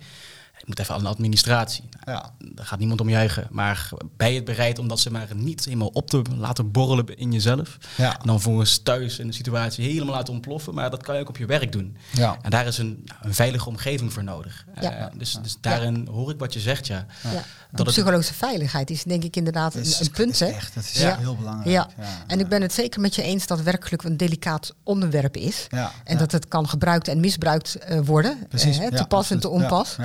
Ik 0.67 0.73
moet 0.77 0.79
even 0.85 0.95
aan 0.95 1.03
de 1.03 1.09
administratie. 1.09 1.83
Nou, 2.03 2.17
Ja. 2.17 2.31
Daar 2.53 2.65
gaat 2.65 2.79
niemand 2.79 3.01
om 3.01 3.09
juichen. 3.09 3.47
Maar 3.51 3.89
ben 4.17 4.29
je 4.29 4.35
het 4.35 4.45
bereid 4.45 4.79
om 4.79 4.87
dat 4.87 4.99
ze 4.99 5.11
maar 5.11 5.27
niet 5.35 5.65
helemaal 5.65 5.87
op 5.87 6.09
te 6.09 6.21
laten 6.37 6.71
borrelen 6.71 7.17
in 7.17 7.31
jezelf? 7.31 7.77
Ja. 7.95 8.11
En 8.11 8.25
dan 8.25 8.41
vervolgens 8.41 8.77
thuis 8.83 9.19
in 9.19 9.27
de 9.27 9.33
situatie 9.33 9.85
helemaal 9.85 10.13
laten 10.15 10.33
ontploffen. 10.33 10.73
Maar 10.73 10.89
dat 10.89 11.03
kan 11.03 11.15
je 11.15 11.21
ook 11.21 11.29
op 11.29 11.37
je 11.37 11.45
werk 11.45 11.71
doen. 11.71 11.97
Ja. 12.13 12.37
En 12.41 12.49
daar 12.49 12.67
is 12.67 12.77
een, 12.77 13.01
nou, 13.05 13.19
een 13.21 13.33
veilige 13.33 13.69
omgeving 13.69 14.13
voor 14.13 14.23
nodig. 14.23 14.65
Ja. 14.81 14.91
Eh, 14.91 15.05
dus, 15.17 15.37
dus 15.41 15.57
daarin 15.61 16.07
hoor 16.11 16.31
ik 16.31 16.39
wat 16.39 16.53
je 16.53 16.59
zegt, 16.59 16.87
ja. 16.87 17.05
Ja. 17.23 17.29
Dat 17.71 17.85
het- 17.85 17.95
psychologische 17.95 18.33
veiligheid 18.33 18.89
is 18.89 19.03
denk 19.03 19.23
ik 19.23 19.35
inderdaad 19.35 19.73
een, 19.75 19.81
is- 19.81 19.99
een 19.99 20.11
punt. 20.11 20.29
is 20.31 20.39
Hè? 20.39 20.45
echt, 20.45 20.73
dat 20.75 20.83
is 20.83 20.93
Ja. 21.01 21.17
heel 21.17 21.35
belangrijk. 21.35 21.69
Ja. 21.69 21.87
Ja. 21.97 22.23
En 22.27 22.39
ik 22.39 22.47
ben 22.47 22.61
het 22.61 22.73
zeker 22.73 23.01
met 23.01 23.15
je 23.15 23.21
eens 23.21 23.47
dat 23.47 23.61
werkelijk 23.61 24.03
een 24.03 24.17
delicaat 24.17 24.73
onderwerp 24.83 25.35
is. 25.37 25.65
Ja. 25.69 25.91
En 26.03 26.13
Ja. 26.13 26.19
dat 26.19 26.31
het 26.31 26.47
kan 26.47 26.69
gebruikt 26.69 27.07
en 27.07 27.19
misbruikt 27.19 27.75
eh, 27.75 27.99
worden. 27.99 28.45
Precies. 28.49 28.77
te 28.77 29.05
pas 29.07 29.31
en 29.31 29.39
te 29.39 29.49
onpas. 29.49 29.95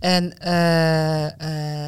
En, 0.00 0.38
eh, 0.38 1.26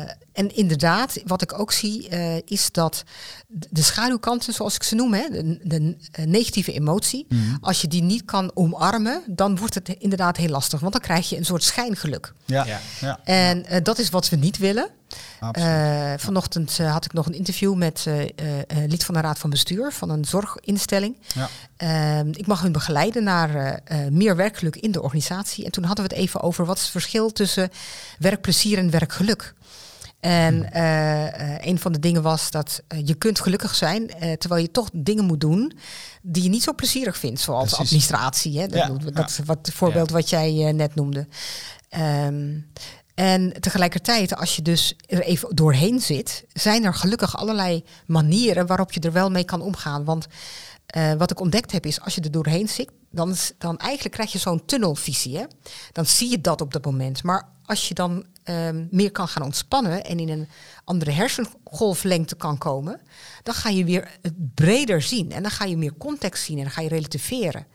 eh, 0.03 0.09
en 0.33 0.57
inderdaad, 0.57 1.23
wat 1.27 1.43
ik 1.43 1.59
ook 1.59 1.73
zie, 1.73 2.09
eh, 2.09 2.37
is 2.45 2.69
dat 2.73 3.05
de 3.49 3.83
schaduwkanten, 3.83 4.53
zoals 4.53 4.75
ik 4.75 4.83
ze 4.83 4.95
noem, 4.95 5.13
hè, 5.15 5.29
de, 5.31 5.59
de 5.63 5.97
negatieve 6.27 6.73
emotie, 6.73 7.27
Mhm. 7.29 7.57
als 7.61 7.81
je 7.81 7.89
die 7.89 8.03
niet 8.03 8.25
kan 8.25 8.51
omarmen, 8.55 9.23
dan 9.27 9.57
wordt 9.59 9.75
het 9.75 9.89
inderdaad 9.89 10.37
heel 10.37 10.49
lastig. 10.49 10.81
Want 10.81 10.93
dan 10.93 11.03
krijg 11.03 11.29
je 11.29 11.37
een 11.37 11.45
soort 11.45 11.63
schijngeluk. 11.63 12.33
Ja. 12.45 12.65
Ja. 12.67 12.81
Ja. 13.01 13.21
En 13.25 13.67
eh, 13.67 13.83
dat 13.83 13.99
is 13.99 14.11
wat 14.11 14.29
we 14.29 14.37
niet 14.37 14.59
willen. 14.59 14.89
Eh, 15.53 16.13
vanochtend 16.17 16.79
eh, 16.79 16.93
had 16.93 17.05
ik 17.05 17.13
nog 17.13 17.27
een 17.27 17.35
interview 17.35 17.75
met 17.75 18.07
eh, 18.07 18.25
lid 18.87 19.05
van 19.05 19.15
de 19.15 19.21
Raad 19.21 19.39
van 19.39 19.51
Bestuur 19.51 19.93
van 19.93 20.11
een 20.11 20.25
zorginstelling. 20.25 21.17
Ja. 21.35 21.49
Ehm, 21.77 22.29
ik 22.29 22.47
mag 22.47 22.63
hun 22.63 22.73
begeleiden 22.73 23.25
naar 23.25 23.81
meer 24.11 24.37
werkgeluk 24.37 24.77
in 24.77 24.93
de 24.93 25.03
organisatie. 25.03 25.65
En 25.65 25.71
toen 25.71 25.85
hadden 25.85 26.05
we 26.05 26.15
het 26.15 26.21
even 26.21 26.41
over 26.41 26.65
wat 26.65 26.77
is 26.77 26.83
het 26.83 26.91
verschil 26.91 27.33
tussen 27.33 27.71
werkplezier 28.19 28.79
en 28.79 28.91
werkgeluk. 28.91 29.55
En 30.21 30.73
eh, 30.73 31.67
een 31.67 31.79
van 31.79 31.93
de 31.93 31.99
dingen 31.99 32.23
was 32.23 32.51
dat 32.51 32.83
je 33.05 33.15
kunt 33.15 33.41
gelukkig 33.41 33.75
zijn 33.75 34.07
terwijl 34.39 34.63
je 34.63 34.71
toch 34.71 34.91
dingen 34.93 35.25
moet 35.25 35.41
doen 35.41 35.73
die 36.23 36.43
je 36.43 36.49
niet 36.49 36.63
zo 36.63 36.75
plezierig 36.75 37.19
vindt, 37.19 37.41
zoals 37.41 37.63
Precies. 37.65 37.79
administratie. 37.79 38.59
Hè? 38.59 38.67
Dat, 38.67 38.79
Ja, 38.79 39.11
dat 39.11 39.35
ja. 39.37 39.45
wat, 39.45 39.67
het 39.67 39.75
voorbeeld 39.75 40.11
wat 40.11 40.31
jij 40.31 40.73
net 40.73 40.95
noemde. 40.95 41.27
Ehm, 41.89 42.59
en 43.23 43.53
tegelijkertijd, 43.61 44.37
als 44.37 44.57
je 44.57 44.63
dus 44.63 44.97
er 45.07 45.23
even 45.23 45.57
doorheen 45.57 46.01
zit, 46.01 46.45
zijn 46.53 46.85
er 46.85 46.95
gelukkig 46.95 47.37
allerlei 47.37 47.85
manieren 48.07 48.67
waarop 48.67 48.93
je 48.93 49.01
er 49.01 49.13
wel 49.13 49.31
mee 49.31 49.45
kan 49.45 49.61
omgaan. 49.61 50.05
Want 50.05 50.27
eh, 50.87 51.13
wat 51.13 51.31
ik 51.31 51.41
ontdekt 51.41 51.73
heb 51.73 51.87
is, 51.87 52.01
als 52.01 52.15
je 52.15 52.21
er 52.21 52.31
doorheen 52.31 52.69
zit, 52.69 52.91
dan, 53.11 53.35
dan 53.59 53.79
eigenlijk 53.79 54.15
krijg 54.15 54.33
je 54.33 54.39
zo'n 54.39 54.65
tunnelvisie. 54.65 55.37
Hè? 55.37 55.45
Dan 55.93 56.07
zie 56.07 56.31
je 56.31 56.41
dat 56.41 56.61
op 56.61 56.73
dat 56.73 56.85
moment. 56.85 57.23
Maar 57.23 57.49
als 57.65 57.89
je 57.89 57.95
dan 57.95 58.25
ehm, 58.43 58.87
meer 58.91 59.11
kan 59.11 59.29
gaan 59.29 59.43
ontspannen 59.43 60.05
en 60.05 60.19
in 60.19 60.29
een 60.29 60.49
andere 60.85 61.11
hersengolflengte 61.11 62.37
kan 62.37 62.59
komen, 62.59 63.01
dan 63.43 63.55
ga 63.55 63.69
je 63.69 63.85
weer 63.85 64.19
breder 64.55 65.03
zien. 65.03 65.33
En 65.33 65.43
dan 65.43 65.51
ga 65.51 65.65
je 65.65 65.77
meer 65.77 65.97
context 65.99 66.45
zien 66.45 66.57
en 66.57 66.63
dan 66.63 66.73
ga 66.73 66.83
je 66.83 66.89
relativeren. 66.89 67.67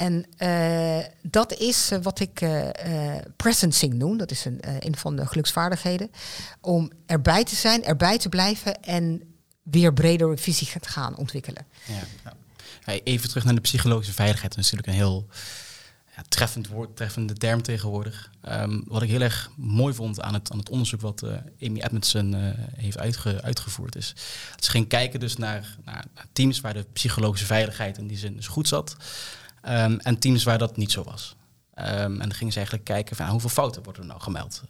En 0.00 0.26
eh, 0.36 0.98
dat 1.22 1.54
is 1.54 1.90
eh, 1.90 1.98
wat 2.02 2.20
ik 2.20 2.40
eh 2.40 3.16
presencing 3.36 3.94
noem. 3.94 4.16
Dat 4.16 4.30
is 4.30 4.44
een, 4.44 4.58
een 4.78 4.96
van 4.96 5.16
de 5.16 5.26
geluksvaardigheden. 5.26 6.10
Om 6.60 6.90
erbij 7.06 7.44
te 7.44 7.54
zijn, 7.54 7.84
erbij 7.84 8.18
te 8.18 8.28
blijven 8.28 8.82
en 8.82 9.22
weer 9.62 9.92
breder 9.92 10.38
visie 10.38 10.80
te 10.80 10.88
gaan 10.88 11.16
ontwikkelen. 11.16 11.66
Ja. 11.86 12.32
Even 13.04 13.28
terug 13.28 13.44
naar 13.44 13.54
de 13.54 13.60
psychologische 13.60 14.12
veiligheid. 14.12 14.54
Dat 14.54 14.64
is 14.64 14.70
natuurlijk 14.70 14.98
een 14.98 15.04
heel 15.04 15.26
ja, 16.16 16.22
treffend 16.28 16.68
woord, 16.68 16.96
treffende 16.96 17.34
term 17.34 17.62
tegenwoordig. 17.62 18.30
Ehm, 18.42 18.80
wat 18.84 19.02
ik 19.02 19.08
heel 19.08 19.20
erg 19.20 19.50
mooi 19.56 19.94
vond 19.94 20.20
aan 20.20 20.34
het, 20.34 20.52
aan 20.52 20.58
het 20.58 20.70
onderzoek 20.70 21.00
wat 21.00 21.22
Amy 21.62 21.80
Edmondson 21.80 22.34
heeft 22.76 22.98
uitge- 22.98 23.42
uitgevoerd 23.42 23.96
is. 23.96 24.14
Dat 24.50 24.64
ze 24.64 24.70
ging 24.70 24.88
kijken 24.88 25.20
dus 25.20 25.36
naar, 25.36 25.76
naar 25.84 26.06
teams 26.32 26.60
waar 26.60 26.74
de 26.74 26.86
psychologische 26.92 27.46
veiligheid 27.46 27.98
in 27.98 28.06
die 28.06 28.18
zin 28.18 28.36
dus 28.36 28.48
goed 28.48 28.68
zat. 28.68 28.96
Ehm, 29.60 29.98
en 29.98 30.18
teams 30.18 30.44
waar 30.44 30.58
dat 30.58 30.76
niet 30.76 30.92
zo 30.92 31.02
was. 31.02 31.36
Ehm, 31.74 32.12
en 32.12 32.18
dan 32.18 32.34
gingen 32.34 32.52
ze 32.52 32.58
eigenlijk 32.58 32.88
kijken 32.88 33.16
van 33.16 33.24
ah, 33.24 33.30
hoeveel 33.30 33.50
fouten 33.50 33.82
worden 33.82 34.02
er 34.02 34.08
nou 34.08 34.20
gemeld. 34.20 34.62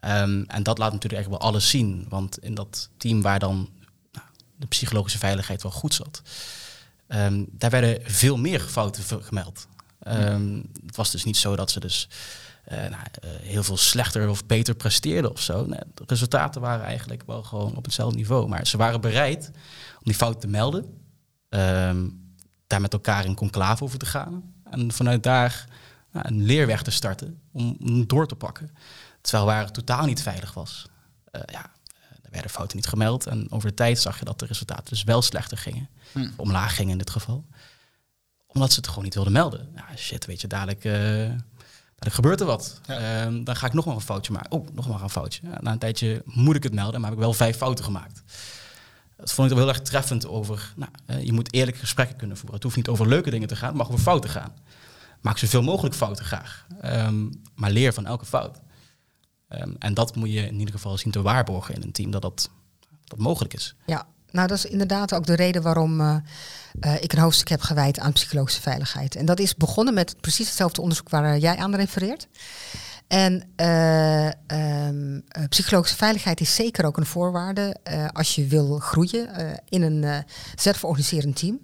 Ehm, 0.00 0.42
en 0.46 0.62
dat 0.62 0.78
laat 0.78 0.92
natuurlijk 0.92 1.14
eigenlijk 1.14 1.42
wel 1.42 1.50
alles 1.50 1.68
zien. 1.68 2.06
Want 2.08 2.38
in 2.38 2.54
dat 2.54 2.88
team 2.96 3.22
waar 3.22 3.38
dan 3.38 3.68
nou, 4.12 4.26
de 4.56 4.66
psychologische 4.66 5.18
veiligheid 5.18 5.62
wel 5.62 5.72
goed 5.72 5.94
zat, 5.94 6.22
daar 7.50 7.70
werden 7.70 7.98
veel 8.04 8.36
meer 8.36 8.60
fouten 8.60 9.22
gemeld. 9.22 9.66
Het 10.86 10.96
was 10.96 11.10
dus 11.10 11.24
niet 11.24 11.36
zo 11.36 11.56
dat 11.56 11.70
ze 11.70 11.80
dus 11.80 12.08
eh, 12.70 12.78
nou, 12.78 13.02
eh, 13.20 13.30
heel 13.42 13.62
veel 13.62 13.76
slechter 13.76 14.28
of 14.28 14.46
beter 14.46 14.74
presteerden 14.74 15.30
of 15.30 15.40
zo. 15.40 15.66
Nee, 15.66 15.80
de 15.94 16.04
resultaten 16.06 16.60
waren 16.60 16.84
eigenlijk 16.84 17.22
wel 17.26 17.42
gewoon 17.42 17.76
op 17.76 17.84
hetzelfde 17.84 18.16
niveau. 18.16 18.48
Maar 18.48 18.66
ze 18.66 18.76
waren 18.76 19.00
bereid 19.00 19.50
om 19.94 20.02
die 20.02 20.14
fouten 20.14 20.40
te 20.40 20.48
melden. 20.48 20.98
Daar 22.70 22.80
met 22.80 22.92
elkaar 22.92 23.24
in 23.24 23.34
conclave 23.34 23.84
over 23.84 23.98
te 23.98 24.06
gaan. 24.06 24.54
En 24.70 24.92
vanuit 24.92 25.22
daar 25.22 25.66
nou, 26.12 26.28
een 26.28 26.42
leerweg 26.42 26.82
te 26.82 26.90
starten 26.90 27.40
om, 27.52 27.76
om 27.80 28.06
door 28.06 28.26
te 28.26 28.34
pakken. 28.34 28.70
Terwijl 29.20 29.44
waar 29.44 29.64
het 29.64 29.74
totaal 29.74 30.06
niet 30.06 30.22
veilig 30.22 30.54
was. 30.54 30.86
Eh, 31.30 31.40
ja, 31.46 31.70
er 32.22 32.30
werden 32.30 32.50
fouten 32.50 32.76
niet 32.76 32.86
gemeld. 32.86 33.26
En 33.26 33.50
over 33.50 33.68
de 33.68 33.74
tijd 33.74 33.98
zag 33.98 34.18
je 34.18 34.24
dat 34.24 34.38
de 34.38 34.46
resultaten 34.46 34.84
dus 34.84 35.02
wel 35.02 35.22
slechter 35.22 35.58
gingen. 35.58 35.88
Hm. 36.12 36.20
Of 36.20 36.36
omlaag 36.36 36.74
gingen 36.74 36.92
in 36.92 36.98
dit 36.98 37.10
geval. 37.10 37.44
Omdat 38.46 38.70
ze 38.70 38.76
het 38.76 38.88
gewoon 38.88 39.04
niet 39.04 39.14
wilden 39.14 39.32
melden. 39.32 39.68
Ja, 39.74 39.96
shit, 39.96 40.26
weet 40.26 40.40
je, 40.40 40.46
dadelijk, 40.46 40.84
eh, 40.84 40.92
dadelijk 40.92 42.14
gebeurt 42.14 42.40
er 42.40 42.46
wat. 42.46 42.80
Ja. 42.86 42.98
Ehm, 42.98 43.44
dan 43.44 43.56
ga 43.56 43.66
ik 43.66 43.72
nog 43.72 43.84
maar 43.84 43.94
een 43.94 44.00
foutje 44.00 44.32
maken. 44.32 44.50
Oh, 44.50 44.68
nog 44.72 44.88
maar 44.88 45.02
een 45.02 45.10
foutje. 45.10 45.40
Ja, 45.44 45.58
na 45.60 45.72
een 45.72 45.78
tijdje 45.78 46.22
moet 46.24 46.56
ik 46.56 46.62
het 46.62 46.74
melden, 46.74 47.00
maar 47.00 47.10
heb 47.10 47.18
ik 47.18 47.24
wel 47.24 47.34
vijf 47.34 47.56
fouten 47.56 47.84
gemaakt. 47.84 48.22
Dat 49.20 49.32
vond 49.32 49.50
ik 49.50 49.56
wel 49.56 49.66
heel 49.66 49.74
erg 49.74 49.82
treffend 49.82 50.26
over... 50.26 50.72
Nou, 50.76 51.22
je 51.24 51.32
moet 51.32 51.52
eerlijke 51.52 51.80
gesprekken 51.80 52.16
kunnen 52.16 52.36
voeren. 52.36 52.54
Het 52.54 52.62
hoeft 52.62 52.76
niet 52.76 52.88
over 52.88 53.08
leuke 53.08 53.30
dingen 53.30 53.48
te 53.48 53.56
gaan, 53.56 53.68
het 53.68 53.76
mag 53.76 53.88
over 53.88 54.00
fouten 54.00 54.30
gaan. 54.30 54.54
Maak 55.20 55.38
zoveel 55.38 55.62
mogelijk 55.62 55.94
fouten 55.94 56.24
graag. 56.24 56.66
Ehm, 56.80 57.28
maar 57.54 57.70
leer 57.70 57.92
van 57.92 58.06
elke 58.06 58.26
fout. 58.26 58.60
Ehm, 59.48 59.72
en 59.78 59.94
dat 59.94 60.16
moet 60.16 60.32
je 60.32 60.46
in 60.46 60.58
ieder 60.58 60.74
geval 60.74 60.98
zien 60.98 61.12
te 61.12 61.22
waarborgen 61.22 61.74
in 61.74 61.82
een 61.82 61.92
team, 61.92 62.10
dat 62.10 62.22
dat, 62.22 62.50
dat 63.04 63.18
mogelijk 63.18 63.54
is. 63.54 63.74
Ja, 63.86 64.06
nou 64.30 64.48
dat 64.48 64.56
is 64.56 64.64
inderdaad 64.64 65.14
ook 65.14 65.26
de 65.26 65.36
reden 65.36 65.62
waarom 65.62 66.00
eh, 66.00 66.16
eh, 66.80 67.02
ik 67.02 67.12
een 67.12 67.18
hoofdstuk 67.18 67.48
heb 67.48 67.60
gewijd 67.60 67.98
aan 67.98 68.12
psychologische 68.12 68.60
veiligheid. 68.60 69.14
En 69.14 69.26
dat 69.26 69.40
is 69.40 69.56
begonnen 69.56 69.94
met 69.94 70.20
precies 70.20 70.46
hetzelfde 70.46 70.80
onderzoek 70.80 71.08
waar 71.08 71.34
eh, 71.34 71.40
jij 71.40 71.56
aan 71.56 71.74
refereert. 71.74 72.28
En 73.10 73.42
eh, 73.56 74.26
ehm, 74.26 75.20
eh, 75.28 75.44
psychologische 75.48 75.96
veiligheid 75.96 76.40
is 76.40 76.54
zeker 76.54 76.84
ook 76.84 76.96
een 76.96 77.06
voorwaarde 77.06 77.76
eh, 77.82 78.08
als 78.12 78.34
je 78.34 78.46
wil 78.46 78.78
groeien 78.78 79.28
in 79.68 79.82
een 79.82 80.24
zelforganiserend 80.54 81.36
team. 81.36 81.60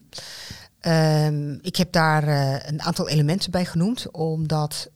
Ehm, 0.81 1.53
ik 1.53 1.77
heb 1.77 1.93
daar 1.93 2.29
een 2.69 2.83
aantal 2.83 3.09
elementen 3.09 3.51
bij 3.51 3.65
genoemd, 3.65 4.11
omdat 4.11 4.91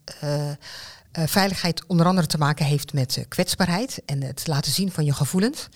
veiligheid 1.12 1.86
onder 1.86 2.06
andere 2.06 2.26
te 2.26 2.38
maken 2.38 2.66
heeft 2.66 2.92
met 2.92 3.24
kwetsbaarheid 3.28 4.02
en 4.06 4.22
het 4.22 4.46
laten 4.46 4.72
zien 4.72 4.92
van 4.92 5.04
je 5.04 5.12
gevoelens. 5.12 5.68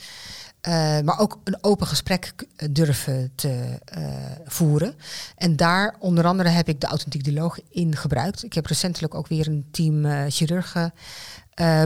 Eh, 0.64 1.00
maar 1.00 1.18
ook 1.18 1.38
een 1.44 1.59
open 1.61 1.87
gesprek 1.87 2.35
durven 2.70 3.33
te 3.35 3.79
eh, 3.85 4.07
voeren. 4.44 4.94
En 5.37 5.57
daar 5.57 5.96
onder 5.98 6.24
andere 6.24 6.48
heb 6.48 6.68
ik 6.68 6.81
de 6.81 6.87
authentiek 6.87 7.24
dialoog 7.24 7.59
in 7.68 7.96
gebruikt. 7.96 8.44
Ik 8.44 8.53
heb 8.53 8.66
recentelijk 8.66 9.14
ook 9.14 9.27
weer 9.27 9.46
een 9.46 9.66
team 9.70 10.05
eh, 10.05 10.24
chirurgen 10.29 10.94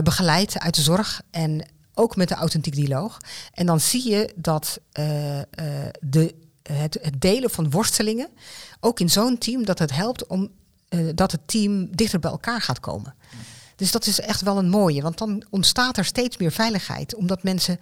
begeleid 0.03 0.59
uit 0.59 0.75
de 0.75 0.81
zorg. 0.81 1.21
En 1.31 1.67
ook 1.93 2.15
met 2.15 2.27
de 2.27 2.35
authentiek 2.35 2.75
dialoog. 2.75 3.17
En 3.53 3.65
dan 3.65 3.79
zie 3.79 4.09
je 4.09 4.33
dat 4.35 4.79
de, 5.99 6.35
het, 6.63 6.97
het 7.01 7.21
delen 7.21 7.49
van 7.49 7.69
worstelingen, 7.69 8.29
ook 8.79 8.99
in 8.99 9.09
zo'n 9.09 9.37
team, 9.37 9.65
dat 9.65 9.79
het 9.79 9.95
helpt 9.95 10.27
om 10.27 10.49
dat 11.15 11.31
het 11.31 11.41
team 11.45 11.95
dichter 11.95 12.19
bij 12.19 12.31
elkaar 12.31 12.61
gaat 12.61 12.79
komen. 12.79 13.15
Dus 13.75 13.91
dat 13.91 14.05
is 14.05 14.19
echt 14.19 14.41
wel 14.41 14.57
een 14.57 14.69
mooie, 14.69 15.01
want 15.01 15.17
dan 15.17 15.43
ontstaat 15.49 15.97
er 15.97 16.05
steeds 16.05 16.37
meer 16.37 16.51
veiligheid, 16.51 17.15
omdat 17.15 17.43
mensen 17.43 17.79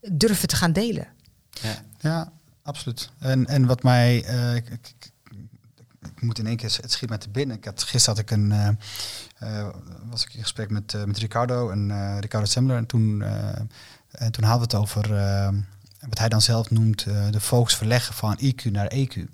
durven 0.00 0.48
te 0.48 0.56
gaan 0.56 0.72
delen. 0.72 1.06
Ja. 1.50 1.82
Ja, 2.00 2.32
absoluut. 2.62 3.10
En, 3.18 3.46
en 3.46 3.66
wat 3.66 3.82
mij, 3.82 4.24
eh, 4.24 4.54
ik, 4.54 4.68
ik, 4.68 4.94
ik- 4.98 5.12
ik 6.16 6.22
moet 6.24 6.38
in 6.38 6.46
één 6.46 6.56
keer, 6.56 6.78
het 6.80 6.92
schiet 6.92 7.08
mij 7.08 7.18
te 7.18 7.28
binnen. 7.28 7.56
Ik 7.56 7.64
had, 7.64 7.82
gisteren 7.82 8.16
had 8.18 8.30
ik 8.30 8.30
een, 8.38 8.52
eh, 8.52 8.68
eh, 9.58 9.68
was 10.10 10.24
ik 10.24 10.34
in 10.34 10.42
gesprek 10.42 10.70
met, 10.70 11.06
met 11.06 11.18
Ricardo 11.18 11.70
en 11.70 11.90
eh, 11.90 12.16
Ricardo 12.20 12.46
Semmler. 12.46 12.76
En 12.76 12.86
toen, 12.86 13.22
eh, 13.22 13.58
en 14.10 14.32
toen 14.32 14.44
hadden 14.44 14.68
we 14.68 14.74
het 14.76 14.82
over 14.82 15.08
wat 16.08 16.18
hij 16.18 16.28
dan 16.28 16.42
zelf 16.42 16.70
noemt 16.70 17.02
eh, 17.06 17.30
de 17.30 17.40
focus 17.40 17.74
verleggen 17.76 18.14
van 18.14 18.38
IQ 18.44 18.70
naar 18.70 18.92
EQ. 18.94 19.24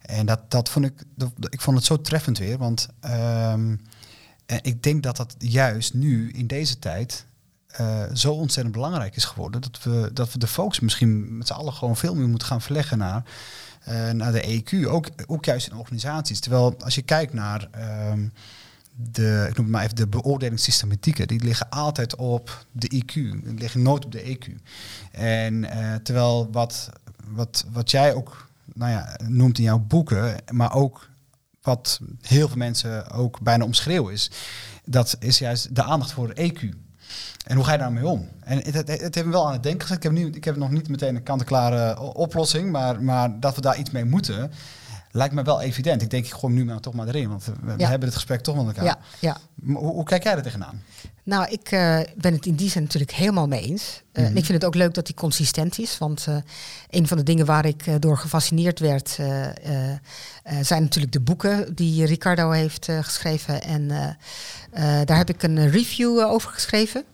En 0.00 0.26
dat, 0.26 0.50
dat 0.50 0.68
vond 0.68 0.84
ik, 0.84 1.02
dat, 1.14 1.32
ik 1.48 1.60
vond 1.60 1.76
het 1.76 1.86
zo 1.86 2.00
treffend 2.00 2.38
weer, 2.38 2.58
want 2.58 2.88
ehm, 3.00 3.76
en 4.46 4.58
ik 4.62 4.82
denk 4.82 5.02
dat 5.02 5.16
dat 5.16 5.34
juist 5.38 5.94
nu 5.94 6.30
in 6.30 6.46
deze 6.46 6.78
tijd 6.78 7.26
eh, 7.72 8.02
zo 8.12 8.32
ontzettend 8.32 8.74
belangrijk 8.74 9.16
is 9.16 9.24
geworden. 9.24 9.60
Dat 9.60 9.82
we, 9.82 10.10
dat 10.12 10.32
we 10.32 10.38
de 10.38 10.46
focus 10.46 10.80
misschien 10.80 11.36
met 11.36 11.46
z'n 11.46 11.52
allen 11.52 11.72
gewoon 11.72 11.96
veel 11.96 12.14
meer 12.14 12.28
moeten 12.28 12.48
gaan 12.48 12.60
verleggen 12.60 12.98
naar, 12.98 13.24
eh, 13.84 14.10
naar 14.10 14.32
de 14.32 14.62
EQ. 14.62 14.86
Ook, 14.86 15.08
ook 15.26 15.44
juist 15.44 15.66
in 15.66 15.76
organisaties. 15.76 16.40
Terwijl 16.40 16.74
als 16.78 16.94
je 16.94 17.02
kijkt 17.02 17.32
naar, 17.32 17.68
ehm, 17.70 18.28
de, 18.94 19.46
ik 19.48 19.56
noem 19.56 19.64
het 19.64 19.74
maar 19.74 19.82
even, 19.82 19.96
de 19.96 20.06
beoordelingssystematieken, 20.06 21.28
die 21.28 21.44
liggen 21.44 21.70
altijd 21.70 22.16
op 22.16 22.66
de 22.72 22.94
IQ. 22.94 23.12
Die 23.12 23.58
liggen 23.58 23.82
nooit 23.82 24.04
op 24.04 24.12
de 24.12 24.36
EQ. 24.36 24.52
En 25.10 25.64
eh, 25.64 25.94
terwijl 25.94 26.48
wat, 26.50 26.90
wat, 27.26 27.64
wat 27.72 27.90
jij 27.90 28.14
ook 28.14 28.48
nou 28.74 28.90
ja, 28.90 29.18
noemt 29.26 29.58
in 29.58 29.64
jouw 29.64 29.78
boeken, 29.78 30.36
maar 30.50 30.74
ook 30.74 31.10
wat 31.62 32.00
heel 32.20 32.48
veel 32.48 32.56
mensen 32.56 33.10
ook 33.10 33.40
bijna 33.40 33.64
omschreeuwen 33.64 34.12
is, 34.12 34.30
dat 34.84 35.16
is 35.18 35.38
juist 35.38 35.74
de 35.74 35.82
aandacht 35.82 36.12
voor 36.12 36.34
de 36.34 36.52
EQ. 36.52 36.76
En 37.46 37.56
hoe 37.56 37.64
ga 37.64 37.72
je 37.72 37.78
daarmee 37.78 38.06
om? 38.06 38.28
En 38.40 38.56
het, 38.56 38.74
het, 38.74 38.88
het 38.88 39.14
heeft 39.14 39.26
me 39.26 39.32
wel 39.32 39.46
aan 39.46 39.52
het 39.52 39.62
denken 39.62 39.80
gezet. 39.80 39.96
Ik 39.96 40.02
heb, 40.02 40.12
nu, 40.12 40.30
ik 40.30 40.44
heb 40.44 40.56
nog 40.56 40.70
niet 40.70 40.88
meteen 40.88 41.16
een 41.16 41.22
kant-en-klare 41.22 42.00
oplossing, 42.00 42.70
maar, 42.70 43.02
maar 43.02 43.40
dat 43.40 43.54
we 43.54 43.60
daar 43.60 43.78
iets 43.78 43.90
mee 43.90 44.04
moeten, 44.04 44.50
lijkt 45.12 45.34
me 45.34 45.42
wel 45.42 45.60
evident. 45.60 46.02
Ik 46.02 46.10
denk, 46.10 46.24
ik 46.24 46.32
gooi 46.32 46.54
hem 46.54 46.64
nu 46.64 46.70
maar 46.70 46.80
toch 46.80 46.94
maar 46.94 47.06
erin, 47.06 47.28
want 47.28 47.44
we, 47.44 47.74
Ja. 47.76 47.88
hebben 47.88 48.08
het 48.08 48.16
gesprek 48.16 48.40
toch 48.40 48.56
met 48.56 48.66
elkaar. 48.66 48.84
Ja, 48.84 48.98
ja. 49.20 49.36
Hoe, 49.64 49.76
hoe 49.76 50.04
kijk 50.04 50.22
jij 50.22 50.34
er 50.36 50.42
tegenaan? 50.42 50.82
Nou, 51.24 51.50
ik 51.50 51.70
eh, 51.70 52.00
ben 52.16 52.32
het 52.32 52.46
in 52.46 52.54
die 52.54 52.70
zin 52.70 52.82
natuurlijk 52.82 53.12
helemaal 53.12 53.48
mee 53.48 53.62
eens. 53.62 54.02
Eh, 54.12 54.24
En 54.24 54.36
ik 54.36 54.44
vind 54.44 54.58
het 54.58 54.64
ook 54.64 54.74
leuk 54.74 54.94
dat 54.94 55.06
hij 55.06 55.16
consistent 55.16 55.78
is. 55.78 55.98
Want 55.98 56.26
eh, 56.28 56.36
een 56.90 57.06
van 57.08 57.16
de 57.16 57.22
dingen 57.22 57.46
waar 57.46 57.64
ik 57.66 58.02
door 58.02 58.18
gefascineerd 58.18 58.78
werd, 58.78 59.08
zijn 60.60 60.82
natuurlijk 60.82 61.12
de 61.12 61.20
boeken 61.20 61.74
die 61.74 62.06
Ricardo 62.06 62.50
heeft 62.50 62.88
geschreven. 63.00 63.62
En 63.62 63.88
daar 65.04 65.16
heb 65.16 65.28
ik 65.28 65.42
een 65.42 65.70
review 65.70 66.18
over 66.18 66.50
geschreven. 66.50 67.04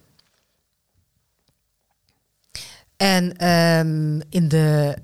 En 2.96 3.36
ehm, 3.36 4.20
in, 4.28 4.48
de, 4.48 4.96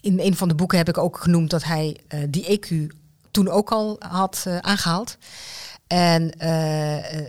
in 0.00 0.20
een 0.20 0.36
van 0.36 0.48
de 0.48 0.54
boeken 0.54 0.78
heb 0.78 0.88
ik 0.88 0.98
ook 0.98 1.18
genoemd 1.18 1.50
dat 1.50 1.64
hij 1.64 1.96
eh, 2.08 2.20
die 2.28 2.58
EQ 2.58 2.98
toen 3.30 3.48
ook 3.48 3.70
al 3.70 3.96
had 3.98 4.44
eh, 4.46 4.58
aangehaald. 4.58 5.16
En 5.86 6.30
eh, 6.38 7.26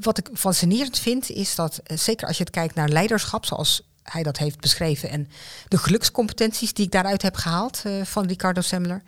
wat 0.00 0.18
ik 0.18 0.28
fascinerend 0.34 0.98
vind, 0.98 1.30
is 1.30 1.54
dat 1.54 1.80
zeker 1.84 2.26
als 2.26 2.36
je 2.36 2.42
het 2.42 2.52
kijkt 2.52 2.74
naar 2.74 2.88
leiderschap, 2.88 3.44
zoals 3.44 3.88
hij 4.02 4.22
dat 4.22 4.36
heeft 4.36 4.60
beschreven, 4.60 5.10
en 5.10 5.28
de 5.68 5.78
gelukscompetenties 5.78 6.72
die 6.72 6.84
ik 6.84 6.92
daaruit 6.92 7.22
heb 7.22 7.34
gehaald 7.34 7.82
eh, 7.84 8.04
van 8.04 8.26
Ricardo 8.26 8.60
Semler, 8.60 9.02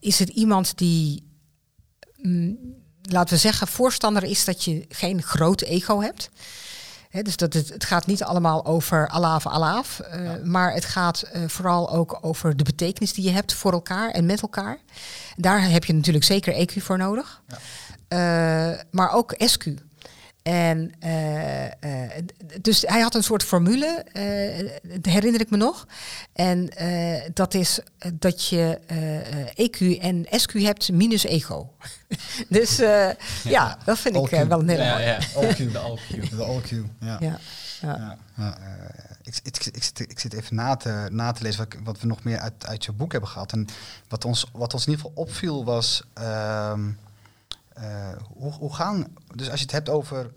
is 0.00 0.18
het 0.18 0.28
iemand 0.28 0.78
die, 0.78 1.30
mm, 2.16 2.58
laten 3.02 3.34
we 3.34 3.40
zeggen, 3.40 3.66
voorstander 3.66 4.22
is 4.22 4.44
dat 4.44 4.64
je 4.64 4.84
geen 4.88 5.22
groot 5.22 5.60
ego 5.60 6.00
hebt. 6.00 6.30
Dus 7.22 7.36
dat 7.36 7.52
het, 7.52 7.68
het 7.68 7.84
gaat 7.84 8.06
niet 8.06 8.22
allemaal 8.22 8.66
over 8.66 9.08
alaaf, 9.08 9.46
alaaf. 9.46 10.00
eh, 10.00 10.30
Maar 10.42 10.72
het 10.72 10.84
gaat 10.84 11.22
eh, 11.22 11.42
vooral 11.46 11.90
ook 11.90 12.18
over 12.20 12.56
de 12.56 12.64
betekenis 12.64 13.12
die 13.12 13.24
je 13.24 13.30
hebt 13.30 13.54
voor 13.54 13.72
elkaar 13.72 14.10
en 14.10 14.26
met 14.26 14.42
elkaar. 14.42 14.78
Daar 15.36 15.70
heb 15.70 15.84
je 15.84 15.92
natuurlijk 15.94 16.24
zeker 16.24 16.54
EQ 16.68 16.82
voor 16.82 16.98
nodig. 16.98 17.42
Eh, 18.08 18.18
maar 18.90 19.12
ook 19.12 19.34
SQ. 19.38 19.64
En 20.44 20.92
eh, 20.98 21.64
eh, 21.66 22.10
dus 22.60 22.82
hij 22.86 23.00
had 23.00 23.14
een 23.14 23.22
soort 23.22 23.42
formule, 23.42 24.04
eh, 24.12 24.70
dat 24.82 25.12
herinner 25.12 25.40
ik 25.40 25.50
me 25.50 25.56
nog. 25.56 25.86
En 26.32 26.68
eh, 26.68 27.30
dat 27.34 27.54
is 27.54 27.78
dat 28.14 28.48
je 28.48 28.78
eh, 28.86 29.66
EQ 29.66 30.00
en 30.00 30.26
SQ 30.40 30.52
hebt 30.52 30.92
minus 30.92 31.24
ego. 31.24 31.72
dus 32.48 32.78
eh, 32.78 33.08
ja. 33.44 33.78
dat 33.84 33.98
vind 33.98 34.16
ik 34.16 34.32
All 34.32 34.46
wel 34.48 34.60
een 34.60 34.68
hele 34.68 34.82
Ja, 34.82 34.92
mooie. 34.92 35.04
ja. 35.06 35.18
All 35.34 35.54
Q. 35.54 35.56
De 35.56 35.78
AllQ. 35.78 36.28
De 36.36 36.44
all 36.44 36.60
Q. 36.60 36.70
Ja. 36.70 36.84
Ja, 37.00 37.16
ja. 37.20 37.38
Ja, 37.80 38.16
ja, 38.36 38.58
eh, 38.58 38.64
ik, 39.22 39.34
ik, 39.42 39.66
ik, 39.66 39.82
zit, 39.82 40.00
ik 40.00 40.18
zit 40.18 40.32
even 40.32 40.54
na 40.56 40.76
te, 40.76 41.06
na 41.10 41.32
te 41.32 41.42
lezen 41.42 41.58
wat, 41.64 41.72
ik- 41.74 41.80
wat 41.84 42.00
we 42.00 42.06
nog 42.06 42.22
meer 42.24 42.38
uit, 42.38 42.66
uit 42.66 42.84
je 42.84 42.92
boek 42.92 43.12
hebben 43.12 43.30
gehad. 43.30 43.52
En 43.52 43.66
wat 44.08 44.24
ons, 44.24 44.46
wat 44.52 44.72
ons 44.74 44.86
in 44.86 44.90
ieder 44.92 45.06
geval 45.06 45.22
opviel 45.24 45.64
was, 45.64 46.02
ehm, 46.14 46.80
eh, 47.74 48.08
hoe, 48.34 48.52
hoe 48.52 48.74
gaan, 48.74 49.06
dus 49.34 49.50
als 49.50 49.58
je 49.58 49.64
het 49.64 49.74
hebt 49.74 49.88
over 49.88 50.30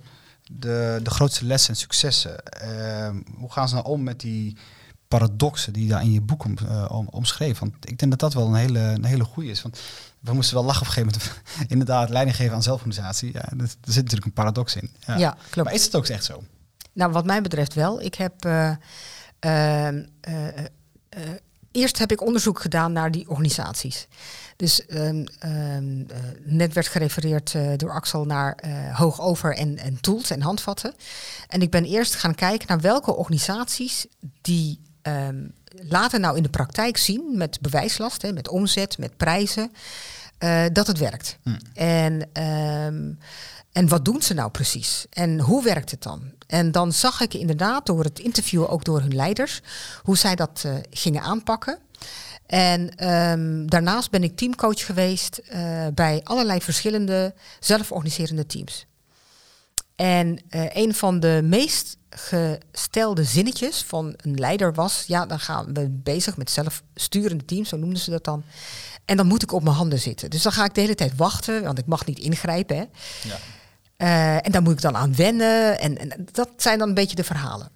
de, 0.51 0.99
de 1.03 1.09
grootste 1.09 1.45
lessen 1.45 1.69
en 1.69 1.79
successen, 1.79 2.43
ehm, 2.45 3.21
hoe 3.37 3.51
gaan 3.51 3.69
ze 3.69 3.75
nou 3.75 3.87
om 3.87 4.03
met 4.03 4.19
die 4.19 4.57
paradoxen 5.07 5.73
die 5.73 5.83
je 5.83 5.89
daar 5.89 6.01
in 6.01 6.11
je 6.11 6.21
boek 6.21 6.43
om, 6.45 6.57
eh, 6.57 6.85
om, 6.91 7.07
omschreef? 7.11 7.59
Want 7.59 7.73
ik 7.79 7.97
denk 7.99 8.11
dat 8.11 8.19
dat 8.19 8.33
wel 8.33 8.47
een 8.47 8.55
hele, 8.55 8.79
een 8.79 9.05
hele 9.05 9.23
goede 9.23 9.49
is. 9.49 9.61
Want 9.61 9.79
we 10.19 10.33
moesten 10.33 10.55
wel 10.55 10.65
lachen 10.65 10.81
op 10.81 10.87
een 10.87 10.93
gegeven 10.93 11.19
moment. 11.19 11.41
Inderdaad, 11.71 12.09
leiding 12.09 12.35
geven 12.35 12.55
aan 12.55 12.63
zelforganisatie. 12.63 13.33
Ja, 13.33 13.41
er, 13.41 13.67
zit 13.67 13.95
natuurlijk 14.03 14.25
een 14.25 14.33
paradox 14.33 14.75
in. 14.75 14.91
Ja, 15.17 15.37
klopt. 15.49 15.67
Maar 15.67 15.77
is 15.77 15.83
het 15.85 15.95
ook 15.95 16.07
echt 16.07 16.23
zo? 16.25 16.43
Nou, 16.93 17.11
wat 17.11 17.25
mij 17.25 17.41
betreft 17.41 17.73
wel. 17.73 18.01
Ik 18.01 18.15
heb. 18.15 18.45
eh, 18.45 18.69
ehm, 19.39 20.03
eh, 20.21 20.47
eh, 20.47 20.65
eh, 21.09 21.21
eerst 21.71 21.97
heb 21.97 22.11
ik 22.11 22.21
onderzoek 22.21 22.59
gedaan 22.61 22.91
naar 22.91 23.11
die 23.11 23.29
organisaties. 23.29 24.07
Dus 24.57 24.85
ehm, 24.85 25.25
ehm, 25.39 26.01
eh, 26.07 26.17
net 26.43 26.73
werd 26.73 26.87
gerefereerd 26.87 27.55
eh, 27.55 27.71
door 27.75 27.91
Axel 27.91 28.25
naar 28.25 28.55
eh 28.55 28.97
hoogover 28.97 29.55
en, 29.55 29.77
en 29.77 30.01
tools 30.01 30.29
en 30.29 30.41
handvatten. 30.41 30.93
En 31.47 31.61
ik 31.61 31.69
ben 31.69 31.85
eerst 31.85 32.15
gaan 32.15 32.35
kijken 32.35 32.67
naar 32.67 32.79
welke 32.79 33.15
organisaties 33.15 34.05
die 34.41 34.79
ehm, 35.01 35.47
laten 35.81 36.21
nou 36.21 36.37
in 36.37 36.43
de 36.43 36.49
praktijk 36.49 36.97
zien 36.97 37.37
met 37.37 37.61
bewijslast, 37.61 38.21
hè, 38.21 38.33
met 38.33 38.49
omzet, 38.49 38.97
met 38.97 39.17
prijzen, 39.17 39.71
dat 40.71 40.87
het 40.87 40.97
werkt. 40.97 41.37
En, 41.73 42.29
ehm, 42.33 43.11
en 43.71 43.87
wat 43.87 44.05
doen 44.05 44.21
ze 44.21 44.33
nou 44.33 44.51
precies? 44.51 45.05
En 45.09 45.39
hoe 45.39 45.63
werkt 45.63 45.91
het 45.91 46.03
dan? 46.03 46.21
En 46.47 46.71
dan 46.71 46.91
zag 46.91 47.21
ik 47.21 47.33
inderdaad 47.33 47.85
door 47.85 48.03
het 48.03 48.19
interviewen, 48.19 48.69
ook 48.69 48.85
door 48.85 48.99
hun 48.99 49.15
leiders, 49.15 49.61
hoe 50.03 50.17
zij 50.17 50.35
dat 50.35 50.65
gingen 50.89 51.21
aanpakken. 51.21 51.79
En 52.47 52.95
ehm, 52.95 53.65
daarnaast 53.65 54.11
ben 54.11 54.23
ik 54.23 54.35
teamcoach 54.35 54.85
geweest 54.85 55.37
eh, 55.37 55.87
bij 55.93 56.21
allerlei 56.23 56.61
verschillende 56.61 57.33
zelforganiserende 57.59 58.45
teams. 58.45 58.85
En 59.95 60.39
eh, 60.49 60.65
een 60.73 60.93
van 60.93 61.19
de 61.19 61.41
meest 61.43 61.97
gestelde 62.09 63.23
zinnetjes 63.23 63.83
van 63.83 64.13
een 64.17 64.35
leider 64.35 64.73
was: 64.73 65.03
ja, 65.07 65.25
dan 65.25 65.39
gaan 65.39 65.73
we 65.73 65.89
bezig 65.89 66.37
met 66.37 66.51
zelfsturende 66.51 67.45
teams, 67.45 67.69
zo 67.69 67.77
noemden 67.77 67.99
ze 67.99 68.09
dat 68.09 68.23
dan. 68.23 68.43
En 69.05 69.17
dan 69.17 69.27
moet 69.27 69.43
ik 69.43 69.51
op 69.51 69.63
mijn 69.63 69.75
handen 69.75 69.99
zitten. 69.99 70.29
Dus 70.29 70.41
dan 70.41 70.51
ga 70.51 70.65
ik 70.65 70.73
de 70.73 70.81
hele 70.81 70.95
tijd 70.95 71.15
wachten, 71.15 71.63
want 71.63 71.77
ik 71.77 71.85
mag 71.85 72.05
niet 72.05 72.19
ingrijpen. 72.19 72.77
Hè. 72.77 72.85
Ja. 73.29 73.37
Eh, 73.97 74.45
en 74.45 74.51
daar 74.51 74.61
moet 74.61 74.73
ik 74.73 74.81
dan 74.81 74.95
aan 74.95 75.15
wennen. 75.15 75.79
En, 75.79 75.97
en 75.97 76.27
dat 76.31 76.49
zijn 76.57 76.79
dan 76.79 76.87
een 76.87 76.93
beetje 76.93 77.15
de 77.15 77.23
verhalen. 77.23 77.69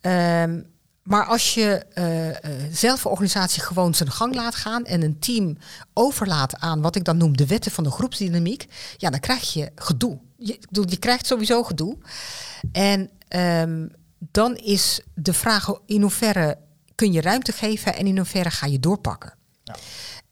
Ehm, 0.00 0.60
maar 1.06 1.24
als 1.24 1.54
je 1.54 1.84
eh, 1.94 2.50
zelf 2.70 3.04
een 3.04 3.10
organisatie 3.10 3.62
gewoon 3.62 3.94
zijn 3.94 4.10
gang 4.10 4.34
laat 4.34 4.54
gaan 4.54 4.84
en 4.84 5.02
een 5.02 5.18
team 5.18 5.58
overlaat 5.92 6.56
aan 6.58 6.80
wat 6.80 6.96
ik 6.96 7.04
dan 7.04 7.16
noem 7.16 7.36
de 7.36 7.46
wetten 7.46 7.72
van 7.72 7.84
de 7.84 7.90
groepsdynamiek, 7.90 8.66
ja, 8.96 9.10
dan 9.10 9.20
krijg 9.20 9.52
je 9.52 9.70
gedoe. 9.74 10.18
Je, 10.36 10.58
je 10.70 10.96
krijgt 10.96 11.26
sowieso 11.26 11.62
gedoe. 11.62 11.96
En 12.72 13.10
ehm, 13.28 13.86
dan 14.18 14.56
is 14.56 15.00
de 15.14 15.32
vraag 15.32 15.72
in 15.86 16.00
hoeverre 16.00 16.58
kun 16.94 17.12
je 17.12 17.20
ruimte 17.20 17.52
geven 17.52 17.96
en 17.96 18.06
in 18.06 18.16
hoeverre 18.16 18.50
ga 18.50 18.66
je 18.66 18.80
doorpakken. 18.80 19.34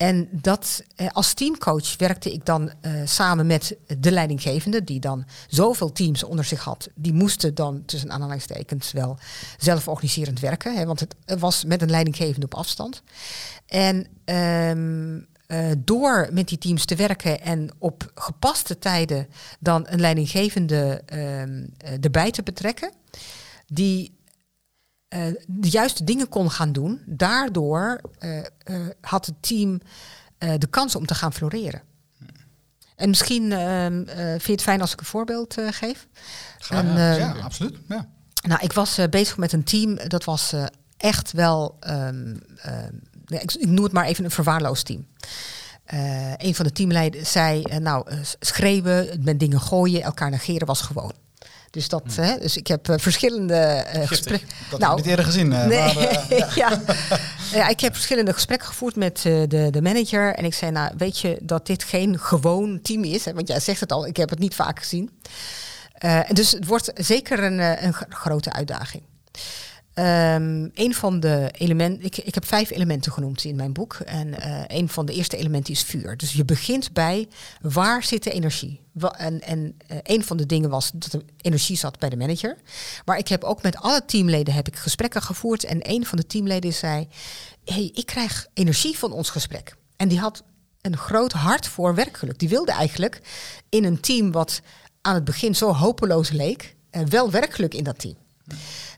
En 0.04 0.28
dat, 0.30 0.82
eh, 0.96 1.08
als 1.12 1.34
teamcoach 1.34 1.96
werkte 1.96 2.32
ik 2.32 2.46
dan 2.46 2.70
eh, 2.80 2.92
samen 3.04 3.46
met 3.46 3.76
de 3.98 4.12
leidinggevende, 4.12 4.84
die 4.84 5.00
dan 5.00 5.24
zoveel 5.48 5.92
teams 5.92 6.24
onder 6.24 6.44
zich 6.44 6.64
had. 6.64 6.88
Die 6.94 7.12
moesten 7.12 7.54
dan 7.54 7.82
tussen 7.86 8.10
aanhalingstekens 8.10 8.92
wel 8.92 9.18
zelforganiserend 9.58 10.40
werken, 10.40 10.76
hè, 10.76 10.86
want 10.86 11.00
het 11.00 11.14
was 11.38 11.64
met 11.64 11.82
een 11.82 11.90
leidinggevende 11.90 12.46
op 12.46 12.54
afstand. 12.54 13.02
En 13.66 14.06
ehm, 14.24 15.18
eh, 15.46 15.70
door 15.78 16.28
met 16.32 16.48
die 16.48 16.58
teams 16.58 16.84
te 16.84 16.96
werken 16.96 17.40
en 17.40 17.70
op 17.78 18.10
gepaste 18.14 18.78
tijden 18.78 19.26
dan 19.60 19.86
een 19.88 20.00
leidinggevende 20.00 21.02
ehm, 21.06 21.64
eh, 21.78 22.04
erbij 22.04 22.30
te 22.30 22.42
betrekken, 22.42 22.92
die 23.66 24.13
de 25.46 25.68
juiste 25.68 26.04
dingen 26.04 26.28
kon 26.28 26.50
gaan 26.50 26.72
doen. 26.72 27.02
Daardoor 27.06 28.00
eh, 28.18 28.38
eh, 28.38 28.46
had 29.00 29.26
het 29.26 29.34
team 29.40 29.80
eh, 30.38 30.52
de 30.58 30.66
kans 30.66 30.96
om 30.96 31.06
te 31.06 31.14
gaan 31.14 31.32
floreren. 31.32 31.82
En 32.96 33.08
misschien 33.08 33.52
eh, 33.52 33.86
vind 34.30 34.44
je 34.44 34.52
het 34.52 34.62
fijn 34.62 34.80
als 34.80 34.92
ik 34.92 35.00
een 35.00 35.06
voorbeeld 35.06 35.58
eh, 35.58 35.66
geef. 35.70 36.06
Graag, 36.58 36.82
En, 36.82 36.86
ja, 36.96 37.12
eh, 37.12 37.18
ja, 37.18 37.32
absoluut. 37.32 37.76
Ja. 37.88 38.08
nou, 38.48 38.60
ik 38.62 38.72
was 38.72 38.98
eh, 38.98 39.08
bezig 39.08 39.36
met 39.36 39.52
een 39.52 39.64
team, 39.64 39.98
dat 40.08 40.24
was 40.24 40.52
eh, 40.52 40.64
echt 40.96 41.32
wel, 41.32 41.76
ehm, 41.80 42.34
ik, 43.26 43.52
ik 43.52 43.68
noem 43.68 43.84
het 43.84 43.92
maar 43.92 44.04
even 44.04 44.24
een 44.24 44.30
verwaarloosd 44.30 44.86
team. 44.86 45.06
Eh, 45.84 46.32
een 46.36 46.54
van 46.54 46.64
de 46.64 46.72
teamleiders 46.72 47.32
zei, 47.32 47.62
eh, 47.62 47.78
nou, 47.78 48.08
eh, 48.10 48.18
schreeuwen, 48.40 49.20
met 49.22 49.40
dingen 49.40 49.60
gooien, 49.60 50.02
elkaar 50.02 50.30
negeren 50.30 50.66
was 50.66 50.80
gewoon. 50.80 51.12
Dus, 51.74 51.88
dat, 51.88 52.02
hè, 52.14 52.38
dus 52.38 52.56
ik 52.56 52.66
heb 52.66 52.88
eh, 52.88 52.98
verschillende 52.98 53.54
eh, 53.54 54.06
gesprekken. 54.08 54.48
Dat 54.70 54.80
heb 54.80 54.90
ik 54.90 54.96
niet 54.96 55.06
eerder 55.06 55.24
gezien. 55.24 55.52
eh, 55.52 55.66
Nee, 55.66 55.94
maar, 55.94 55.96
eh, 56.28 56.54
ja. 56.62 56.80
ja, 57.58 57.68
ik 57.68 57.80
heb 57.80 57.92
verschillende 57.94 58.32
gesprekken 58.32 58.68
gevoerd 58.68 58.96
met 58.96 59.20
de, 59.22 59.68
de 59.70 59.82
manager. 59.82 60.34
En 60.34 60.44
ik 60.44 60.54
zei, 60.54 60.70
nou, 60.70 60.92
weet 60.96 61.18
je 61.18 61.38
dat 61.42 61.66
dit 61.66 61.84
geen 61.84 62.18
gewoon 62.18 62.80
team 62.82 63.04
is? 63.04 63.24
Hè? 63.24 63.32
Want 63.32 63.48
jij 63.48 63.60
zegt 63.60 63.80
het 63.80 63.92
al, 63.92 64.06
ik 64.06 64.16
heb 64.16 64.30
het 64.30 64.38
niet 64.38 64.54
vaak 64.54 64.78
gezien. 64.78 65.10
Dus 66.32 66.50
het 66.50 66.66
wordt 66.66 66.90
zeker 66.94 67.42
een, 67.44 67.84
een 67.84 67.92
gro- 67.94 68.06
grote 68.08 68.52
uitdaging. 68.52 69.02
Um, 69.98 70.70
een 70.74 70.94
van 70.94 71.20
de 71.20 71.48
elementen, 71.58 72.04
ik, 72.04 72.16
ik 72.16 72.34
heb 72.34 72.44
vijf 72.44 72.70
elementen 72.70 73.12
genoemd 73.12 73.44
in 73.44 73.56
mijn 73.56 73.72
boek. 73.72 73.94
En 73.94 74.28
uh, 74.28 74.62
een 74.66 74.88
van 74.88 75.06
de 75.06 75.12
eerste 75.12 75.36
elementen 75.36 75.72
is 75.72 75.82
vuur. 75.82 76.16
Dus 76.16 76.32
je 76.32 76.44
begint 76.44 76.92
bij 76.92 77.28
waar 77.60 78.02
zit 78.02 78.22
de 78.22 78.30
energie? 78.30 78.80
en 79.16 79.40
en 79.40 79.76
uh, 79.90 79.98
een 80.02 80.24
van 80.24 80.36
de 80.36 80.46
dingen 80.46 80.70
was 80.70 80.90
dat 80.94 81.10
de 81.10 81.24
energie 81.40 81.76
zat 81.76 81.98
bij 81.98 82.08
de 82.08 82.16
manager. 82.16 82.56
Maar 83.04 83.18
ik 83.18 83.28
heb 83.28 83.44
ook 83.44 83.62
met 83.62 83.76
alle 83.76 84.04
teamleden 84.04 84.54
heb 84.54 84.68
ik 84.68 84.76
gesprekken 84.76 85.22
gevoerd. 85.22 85.64
En 85.64 85.90
een 85.90 86.06
van 86.06 86.18
de 86.18 86.26
teamleden 86.26 86.72
zei: 86.72 87.08
hey, 87.64 87.90
ik 87.94 88.06
krijg 88.06 88.46
energie 88.54 88.98
van 88.98 89.12
ons 89.12 89.30
gesprek. 89.30 89.76
En 89.96 90.08
die 90.08 90.18
had 90.18 90.42
een 90.80 90.96
groot 90.96 91.32
hart 91.32 91.66
voor 91.66 91.94
werkgeluk. 91.94 92.38
Die 92.38 92.48
wilde 92.48 92.72
eigenlijk 92.72 93.20
in 93.68 93.84
een 93.84 94.00
team 94.00 94.32
wat 94.32 94.60
aan 95.00 95.14
het 95.14 95.24
begin 95.24 95.54
zo 95.54 95.72
hopeloos 95.72 96.30
leek, 96.30 96.76
uh, 96.90 97.02
wel 97.02 97.30
werkgeluk 97.30 97.74
in 97.74 97.84
dat 97.84 97.98
team. 97.98 98.16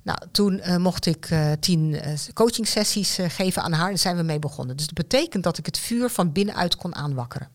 Nou, 0.02 0.18
toen 0.30 0.60
uh, 0.64 0.76
mocht 0.76 1.06
ik 1.06 1.30
uh, 1.30 1.52
tien 1.60 1.94
uh, 1.94 2.00
coaching 2.34 2.68
sessies 2.68 3.18
geven 3.28 3.62
aan 3.62 3.72
haar. 3.72 3.88
Daar 3.88 3.98
zijn 3.98 4.16
we 4.16 4.22
mee 4.22 4.38
begonnen. 4.38 4.76
Dus 4.76 4.86
dat 4.86 4.94
betekent 4.94 5.44
dat 5.44 5.58
ik 5.58 5.66
het 5.66 5.78
vuur 5.78 6.10
van 6.10 6.32
binnenuit 6.32 6.76
kon 6.76 6.94
aanwakkeren. 6.94 7.48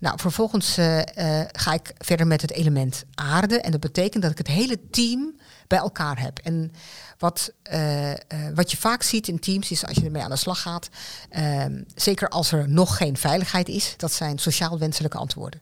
Nou, 0.00 0.18
vervolgens 0.20 0.74
ga 1.52 1.72
ik 1.72 1.92
verder 1.98 2.26
met 2.26 2.40
het 2.40 2.52
element 2.52 3.04
aarde. 3.14 3.60
En 3.60 3.70
dat 3.70 3.80
betekent 3.80 4.22
dat 4.22 4.32
ik 4.32 4.38
het 4.38 4.46
hele 4.46 4.78
team 4.90 5.36
bij 5.66 5.78
elkaar 5.78 6.20
heb. 6.20 6.38
En 6.38 6.72
wat, 7.18 7.52
wat 8.54 8.70
je 8.70 8.76
vaak 8.76 9.02
ziet 9.02 9.28
in 9.28 9.38
teams 9.38 9.70
is 9.70 9.86
als 9.86 9.96
je 9.96 10.04
ermee 10.04 10.22
aan 10.22 10.30
de 10.30 10.36
slag 10.36 10.60
gaat, 10.60 10.88
ehm, 11.30 11.82
zeker 11.94 12.28
als 12.28 12.52
er 12.52 12.68
nog 12.68 12.96
geen 12.96 13.16
veiligheid 13.16 13.68
is, 13.68 13.94
dat 13.96 14.12
zijn 14.12 14.38
sociaal 14.38 14.78
wenselijke 14.78 15.18
antwoorden. 15.18 15.60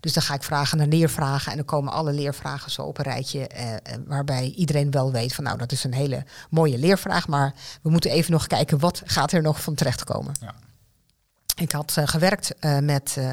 Dus 0.00 0.12
dan 0.12 0.22
ga 0.22 0.34
ik 0.34 0.42
vragen 0.42 0.78
naar 0.78 0.86
leervragen 0.86 1.50
en 1.50 1.56
dan 1.56 1.66
komen 1.66 1.92
alle 1.92 2.12
leervragen 2.12 2.70
zo 2.70 2.82
op 2.82 2.98
een 2.98 3.04
rijtje, 3.04 3.46
eh, 3.46 3.74
eh, 3.74 3.78
waarbij 4.06 4.52
iedereen 4.56 4.90
wel 4.90 5.12
weet 5.12 5.34
van 5.34 5.44
nou 5.44 5.58
dat 5.58 5.72
is 5.72 5.84
een 5.84 5.94
hele 5.94 6.24
mooie 6.50 6.78
leervraag, 6.78 7.28
maar 7.28 7.54
we 7.82 7.90
moeten 7.90 8.10
even 8.10 8.32
nog 8.32 8.46
kijken 8.46 8.78
wat 8.78 9.02
gaat 9.04 9.32
er 9.32 9.42
nog 9.42 9.62
van 9.62 9.74
terechtkomen. 9.74 10.34
Ja. 10.40 10.54
Ik 11.58 11.72
had 11.72 11.94
uh, 11.98 12.06
gewerkt 12.06 12.54
uh, 12.60 12.78
met 12.78 13.14
uh, 13.18 13.30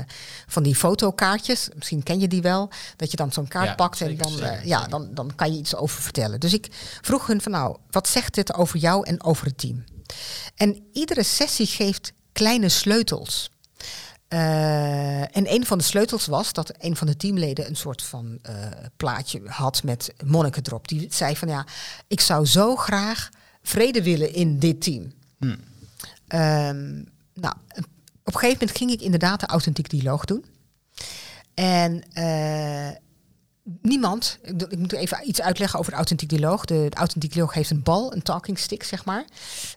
van 0.47 0.63
die 0.63 0.75
fotokaartjes. 0.75 1.69
Misschien 1.75 2.03
ken 2.03 2.19
je 2.19 2.27
die 2.27 2.41
wel. 2.41 2.69
Dat 2.95 3.11
je 3.11 3.17
dan 3.17 3.31
zo'n 3.31 3.47
kaart 3.47 3.67
ja, 3.67 3.75
pakt 3.75 4.01
en 4.01 4.17
dan, 4.17 4.31
zeker, 4.31 4.67
ja, 4.67 4.88
dan, 4.88 5.13
dan 5.13 5.35
kan 5.35 5.53
je 5.53 5.59
iets 5.59 5.75
over 5.75 6.01
vertellen. 6.01 6.39
Dus 6.39 6.53
ik 6.53 6.67
vroeg 7.01 7.27
hun 7.27 7.41
van 7.41 7.51
nou, 7.51 7.77
wat 7.89 8.07
zegt 8.07 8.33
dit 8.33 8.53
over 8.53 8.79
jou 8.79 9.07
en 9.07 9.23
over 9.23 9.45
het 9.45 9.57
team? 9.57 9.83
En 10.55 10.85
iedere 10.93 11.23
sessie 11.23 11.65
geeft 11.65 12.13
kleine 12.31 12.69
sleutels. 12.69 13.49
Uh, 14.36 15.21
en 15.21 15.54
een 15.54 15.65
van 15.65 15.78
de 15.78 15.84
sleutels 15.84 16.26
was 16.26 16.54
dat 16.54 16.74
een 16.78 16.95
van 16.95 17.08
de 17.08 17.17
teamleden 17.17 17.67
een 17.67 17.76
soort 17.76 18.04
van 18.04 18.39
uh, 18.50 18.56
plaatje 18.98 19.41
had 19.45 19.84
met 19.84 20.13
monniken 20.26 20.63
erop. 20.65 20.88
Die 20.88 21.08
zei 21.10 21.36
van 21.36 21.48
ja, 21.48 21.65
ik 22.08 22.21
zou 22.21 22.45
zo 22.45 22.76
graag 22.76 23.30
vrede 23.62 24.04
willen 24.04 24.34
in 24.34 24.60
dit 24.60 24.82
team. 24.82 25.12
Hmm. 25.38 25.50
Um, 25.50 27.10
nou, 27.34 27.56
op 28.24 28.34
een 28.34 28.39
gegeven 28.39 28.58
moment 28.60 28.78
ging 28.78 28.91
ik 28.91 29.02
inderdaad 29.02 29.39
de 29.39 29.45
authentiek 29.45 29.89
dialoog 29.89 30.26
doen. 30.26 30.45
En 31.54 32.04
uh, 32.13 32.89
niemand, 33.82 34.39
ik 34.41 34.78
moet 34.78 34.91
even 34.91 35.28
iets 35.28 35.41
uitleggen 35.41 35.80
over 35.80 35.91
de 35.91 35.97
authentiek 35.97 36.30
dialoog. 36.30 36.65
De, 36.65 36.88
de 36.89 36.95
authentiek 36.95 37.32
dialoog 37.32 37.54
heeft 37.54 37.69
een 37.69 37.84
bal, 37.84 38.13
een 38.13 38.21
talking 38.21 38.60
stick, 38.60 38.84
zeg 38.84 39.06
maar, 39.06 39.25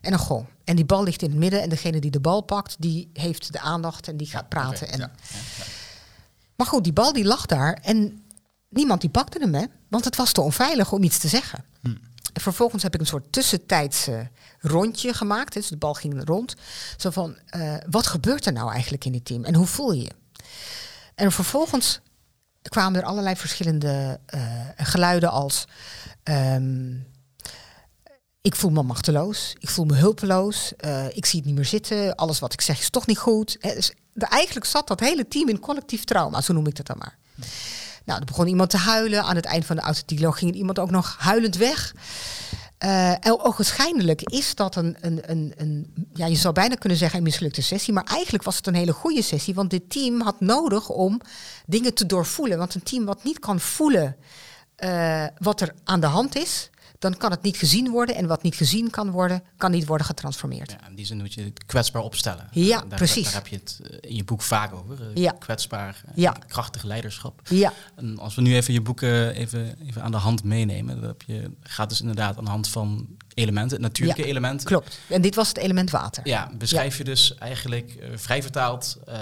en 0.01 0.13
een 0.13 0.19
gong. 0.19 0.45
En 0.63 0.75
die 0.75 0.85
bal 0.85 1.03
ligt 1.03 1.21
in 1.21 1.29
het 1.29 1.39
midden 1.39 1.61
en 1.61 1.69
degene 1.69 1.99
die 1.99 2.11
de 2.11 2.19
bal 2.19 2.41
pakt, 2.41 2.75
die 2.79 3.09
heeft 3.13 3.53
de 3.53 3.59
aandacht 3.59 4.07
en 4.07 4.17
die 4.17 4.27
gaat 4.27 4.49
praten. 4.49 4.89
en... 4.89 4.99
Ja, 4.99 5.11
ja, 5.29 5.63
maar 6.55 6.67
goed, 6.67 6.83
die 6.83 6.93
bal 6.93 7.13
die 7.13 7.25
lag 7.25 7.45
daar 7.45 7.73
en 7.73 8.23
niemand 8.69 9.01
die 9.01 9.09
pakte 9.09 9.39
hem, 9.39 9.53
hè, 9.53 9.65
want 9.87 10.05
het 10.05 10.15
was 10.15 10.31
te 10.31 10.41
onveilig 10.41 10.91
om 10.91 11.03
iets 11.03 11.17
te 11.17 11.27
zeggen. 11.27 11.65
Hm. 11.81 11.95
En 12.33 12.41
vervolgens 12.41 12.83
heb 12.83 12.93
ik 12.93 12.99
een 12.99 13.05
soort 13.05 13.31
tussentijdse 13.31 14.29
rondje 14.59 15.13
gemaakt, 15.13 15.53
dus 15.53 15.67
de 15.67 15.77
bal 15.77 15.93
ging 15.93 16.21
rond. 16.25 16.55
Zo 16.97 17.09
van, 17.09 17.37
uh, 17.55 17.75
wat 17.89 18.07
gebeurt 18.07 18.45
er 18.45 18.53
nou 18.53 18.71
eigenlijk 18.71 19.05
in 19.05 19.11
dit 19.11 19.25
team 19.25 19.43
en 19.43 19.55
hoe 19.55 19.65
voel 19.65 19.91
je 19.91 20.01
je? 20.01 20.11
En 21.15 21.31
vervolgens 21.31 21.99
kwamen 22.61 23.01
er 23.01 23.07
allerlei 23.07 23.35
verschillende 23.35 24.19
uh, 24.35 24.41
geluiden 24.77 25.31
als... 25.31 25.65
Um, 26.23 27.07
ik 28.41 28.55
voel 28.55 28.71
me 28.71 28.83
machteloos, 28.83 29.55
ik 29.59 29.69
voel 29.69 29.85
me 29.85 29.95
hulpeloos, 29.95 30.73
uh, 30.85 31.05
ik 31.05 31.25
zie 31.25 31.39
het 31.39 31.47
niet 31.47 31.55
meer 31.55 31.65
zitten, 31.65 32.15
alles 32.15 32.39
wat 32.39 32.53
ik 32.53 32.61
zeg 32.61 32.79
is 32.79 32.89
toch 32.89 33.07
niet 33.07 33.17
goed. 33.17 33.57
Dus 33.61 33.93
eigenlijk 34.17 34.65
zat 34.65 34.87
dat 34.87 34.99
hele 34.99 35.27
team 35.27 35.49
in 35.49 35.59
collectief 35.59 36.03
trauma, 36.03 36.41
zo 36.41 36.53
noem 36.53 36.67
ik 36.67 36.75
dat 36.75 36.85
dan 36.85 36.97
maar. 36.97 37.17
Nou, 38.05 38.19
er 38.19 38.25
begon 38.25 38.47
iemand 38.47 38.69
te 38.69 38.77
huilen. 38.77 39.23
Aan 39.23 39.35
het 39.35 39.45
eind 39.45 39.65
van 39.65 39.75
de 39.75 39.81
autodialoog 39.81 40.37
ging 40.37 40.53
iemand 40.53 40.79
ook 40.79 40.91
nog 40.91 41.15
huilend 41.19 41.55
weg. 41.55 41.93
Uh, 42.83 43.11
en 43.11 43.39
ogenschijnlijk 43.39 44.21
is 44.21 44.55
dat 44.55 44.75
een, 44.75 44.97
een, 45.01 45.21
een, 45.25 45.53
een, 45.57 45.93
ja, 46.13 46.25
je 46.25 46.35
zou 46.35 46.53
bijna 46.53 46.75
kunnen 46.75 46.97
zeggen 46.97 47.17
een 47.17 47.23
mislukte 47.23 47.61
sessie, 47.61 47.93
maar 47.93 48.03
eigenlijk 48.03 48.43
was 48.43 48.55
het 48.55 48.67
een 48.67 48.75
hele 48.75 48.93
goede 48.93 49.21
sessie, 49.21 49.53
want 49.53 49.69
dit 49.69 49.89
team 49.89 50.21
had 50.21 50.39
nodig 50.39 50.89
om 50.89 51.21
dingen 51.65 51.93
te 51.93 52.05
doorvoelen. 52.05 52.57
Want 52.57 52.75
een 52.75 52.83
team 52.83 53.05
wat 53.05 53.23
niet 53.23 53.39
kan 53.39 53.59
voelen 53.59 54.15
uh, 54.83 55.25
wat 55.37 55.61
er 55.61 55.73
aan 55.83 55.99
de 55.99 56.07
hand 56.07 56.35
is, 56.35 56.69
dan 56.99 57.17
kan 57.17 57.31
het 57.31 57.41
niet 57.41 57.57
gezien 57.57 57.89
worden. 57.89 58.15
En 58.15 58.27
wat 58.27 58.43
niet 58.43 58.55
gezien 58.55 58.89
kan 58.89 59.11
worden, 59.11 59.43
kan 59.57 59.71
niet 59.71 59.85
worden 59.85 60.05
getransformeerd. 60.05 60.71
Ja, 60.71 60.87
in 60.87 60.95
die 60.95 61.05
zin 61.05 61.17
moet 61.17 61.33
je 61.33 61.43
het 61.43 61.65
kwetsbaar 61.65 62.01
opstellen. 62.01 62.47
Ja, 62.51 62.83
precies. 62.89 63.23
Daar 63.23 63.33
heb 63.33 63.47
je 63.47 63.55
het 63.55 63.79
eh, 63.83 64.09
in 64.09 64.15
je 64.15 64.23
boek 64.23 64.41
vaak 64.41 64.73
over. 64.73 65.01
Eh, 65.01 65.07
ja. 65.13 65.31
Kwetsbaar, 65.31 66.01
eh, 66.05 66.11
ja. 66.15 66.35
krachtig 66.47 66.83
leiderschap. 66.83 67.41
Ja. 67.49 67.73
En 67.95 68.19
als 68.19 68.35
we 68.35 68.41
nu 68.41 68.55
even 68.55 68.73
je 68.73 68.81
boeken 68.81 69.35
even, 69.35 69.75
even 69.87 70.03
aan 70.03 70.11
de 70.11 70.17
hand 70.17 70.43
meenemen, 70.43 70.99
dan 70.99 71.09
heb 71.09 71.21
je, 71.21 71.51
gaat 71.61 71.89
dus 71.89 72.01
inderdaad 72.01 72.37
aan 72.37 72.43
de 72.43 72.49
hand 72.49 72.67
van 72.67 73.07
elementen, 73.33 73.81
natuurlijke 73.81 74.21
ja, 74.21 74.27
elementen. 74.27 74.67
Klopt. 74.67 74.99
En 75.07 75.21
dit 75.21 75.35
was 75.35 75.47
het 75.47 75.57
element 75.57 75.89
water. 75.89 76.27
Ja, 76.27 76.51
beschrijf 76.57 76.97
je 76.97 77.03
dus 77.03 77.35
eigenlijk 77.35 77.95
uh, 77.99 78.09
vrij 78.15 78.41
vertaald 78.41 78.97
uh, 79.09 79.15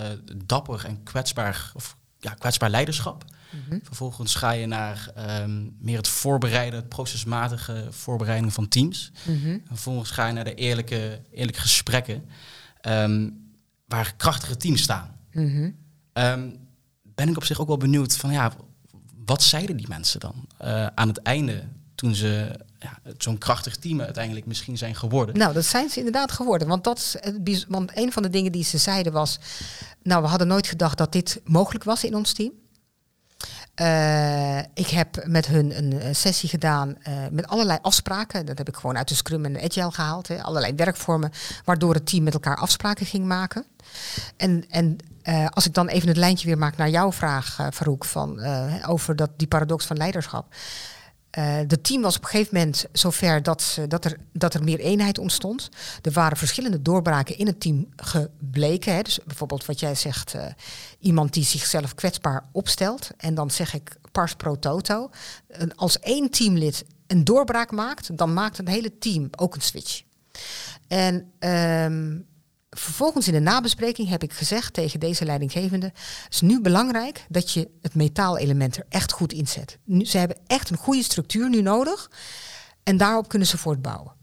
dapper 0.45 0.85
en 0.85 1.03
kwetsbaar, 1.03 1.71
of 1.73 1.97
ja, 2.19 2.33
kwetsbaar 2.33 2.69
leiderschap. 2.69 3.25
Mhm. 3.51 3.79
Vervolgens 3.83 4.35
ga 4.35 4.51
je 4.51 4.65
naar 4.65 5.11
um, 5.41 5.75
meer 5.79 5.97
het 5.97 6.07
voorbereiden, 6.07 6.79
het 6.79 6.89
procesmatige 6.89 7.87
voorbereiding 7.89 8.53
van 8.53 8.67
teams. 8.67 9.11
Mhm. 9.23 9.57
Vervolgens 9.67 10.11
ga 10.11 10.27
je 10.27 10.33
naar 10.33 10.43
de 10.43 10.55
eerlijke, 10.55 11.21
eerlijke 11.31 11.61
gesprekken 11.61 12.23
um, 12.81 13.45
waar 13.85 14.13
krachtige 14.15 14.57
teams 14.57 14.81
staan. 14.81 15.19
Mhm. 15.31 15.71
Um, 16.13 16.57
ben 17.01 17.29
ik 17.29 17.37
op 17.37 17.43
zich 17.43 17.59
ook 17.59 17.67
wel 17.67 17.77
benieuwd 17.77 18.17
van 18.17 18.31
ja, 18.31 18.51
wat 19.25 19.43
zeiden 19.43 19.77
die 19.77 19.87
mensen 19.87 20.19
dan 20.19 20.47
uh, 20.61 20.85
aan 20.85 21.07
het 21.07 21.21
einde 21.21 21.63
toen 21.95 22.15
ze 22.15 22.59
ja, 22.79 22.99
zo'n 23.17 23.37
krachtig 23.37 23.75
team 23.75 24.01
uiteindelijk 24.01 24.45
misschien 24.45 24.77
zijn 24.77 24.95
geworden. 24.95 25.37
Nou, 25.37 25.53
dat 25.53 25.65
zijn 25.65 25.89
ze 25.89 25.97
inderdaad 25.97 26.31
geworden. 26.31 26.67
Want, 26.67 26.83
dat 26.83 27.19
is, 27.43 27.65
want 27.67 27.91
een 27.97 28.11
van 28.11 28.23
de 28.23 28.29
dingen 28.29 28.51
die 28.51 28.63
ze 28.63 28.77
zeiden 28.77 29.13
was... 29.13 29.39
nou, 30.03 30.21
we 30.21 30.27
hadden 30.27 30.47
nooit 30.47 30.67
gedacht 30.67 30.97
dat 30.97 31.11
dit 31.11 31.41
mogelijk 31.43 31.83
was 31.83 32.03
in 32.03 32.15
ons 32.15 32.33
team. 32.33 32.51
Uh, 33.81 34.57
ik 34.57 34.87
heb 34.87 35.23
met 35.25 35.45
hun 35.45 35.77
een 35.77 36.15
sessie 36.15 36.49
gedaan 36.49 36.89
uh, 37.07 37.13
met 37.31 37.47
allerlei 37.47 37.79
afspraken. 37.81 38.45
Dat 38.45 38.57
heb 38.57 38.67
ik 38.67 38.75
gewoon 38.75 38.97
uit 38.97 39.07
de 39.07 39.15
Scrum 39.15 39.45
en 39.45 39.53
de 39.53 39.61
Agile 39.61 39.91
gehaald. 39.91 40.27
Hè. 40.27 40.41
Allerlei 40.43 40.73
werkvormen 40.75 41.31
waardoor 41.63 41.93
het 41.93 42.05
team 42.05 42.23
met 42.23 42.33
elkaar 42.33 42.57
afspraken 42.57 43.05
ging 43.05 43.25
maken. 43.25 43.65
En, 44.37 44.65
en 44.69 44.97
als 45.49 45.65
ik 45.65 45.73
dan 45.73 45.87
even 45.87 46.07
het 46.07 46.17
lijntje 46.17 46.47
weer 46.47 46.57
maak 46.57 46.77
naar 46.77 46.89
jouw 46.89 47.11
vraag, 47.11 47.69
Farouk, 47.73 48.05
van, 48.05 48.45
over 48.85 49.15
dat, 49.15 49.29
die 49.37 49.47
paradox 49.47 49.85
van 49.85 49.97
leiderschap. 49.97 50.53
Uh, 51.37 51.59
de 51.67 51.81
team 51.81 52.01
was 52.01 52.17
op 52.17 52.23
een 52.23 52.29
gegeven 52.29 52.55
moment 52.55 52.85
zover 52.91 53.43
dat, 53.43 53.79
dat, 53.87 54.05
er, 54.05 54.17
dat 54.33 54.53
er 54.53 54.63
meer 54.63 54.79
eenheid 54.79 55.17
ontstond. 55.17 55.69
Er 56.01 56.11
waren 56.11 56.37
verschillende 56.37 56.81
doorbraken 56.81 57.37
in 57.37 57.47
het 57.47 57.59
team 57.59 57.87
gebleken. 57.95 58.95
Hè. 58.95 59.01
Dus 59.01 59.19
bijvoorbeeld 59.25 59.65
wat 59.65 59.79
jij 59.79 59.95
zegt, 59.95 60.35
uh, 60.35 60.45
iemand 60.99 61.33
die 61.33 61.43
zichzelf 61.43 61.95
kwetsbaar 61.95 62.45
opstelt. 62.51 63.09
En 63.17 63.35
dan 63.35 63.51
zeg 63.51 63.73
ik 63.73 63.95
pars 64.11 64.33
pro 64.33 64.59
toto. 64.59 65.09
Als 65.75 65.99
één 65.99 66.29
teamlid 66.29 66.85
een 67.07 67.23
doorbraak 67.23 67.71
maakt, 67.71 68.17
dan 68.17 68.33
maakt 68.33 68.57
het 68.57 68.67
hele 68.67 68.97
team 68.97 69.27
ook 69.31 69.55
een 69.55 69.61
switch. 69.61 70.01
En 70.87 71.31
um, 71.39 72.25
vervolgens 72.79 73.27
in 73.27 73.33
de 73.33 73.39
nabespreking 73.39 74.09
heb 74.09 74.23
ik 74.23 74.33
gezegd 74.33 74.73
tegen 74.73 74.99
deze 74.99 75.25
leidinggevende: 75.25 75.85
het 75.85 76.33
is 76.33 76.41
nu 76.41 76.61
belangrijk 76.61 77.25
dat 77.29 77.51
je 77.51 77.69
het 77.81 77.95
metaalelement 77.95 78.77
er 78.77 78.85
echt 78.89 79.11
goed 79.11 79.33
inzet. 79.33 79.77
Nu, 79.83 80.05
ze 80.05 80.17
hebben 80.17 80.37
echt 80.47 80.69
een 80.69 80.77
goede 80.77 81.03
structuur 81.03 81.49
nu 81.49 81.61
nodig 81.61 82.11
en 82.83 82.97
daarop 82.97 83.27
kunnen 83.27 83.47
ze 83.47 83.57
voortbouwen. 83.57 84.15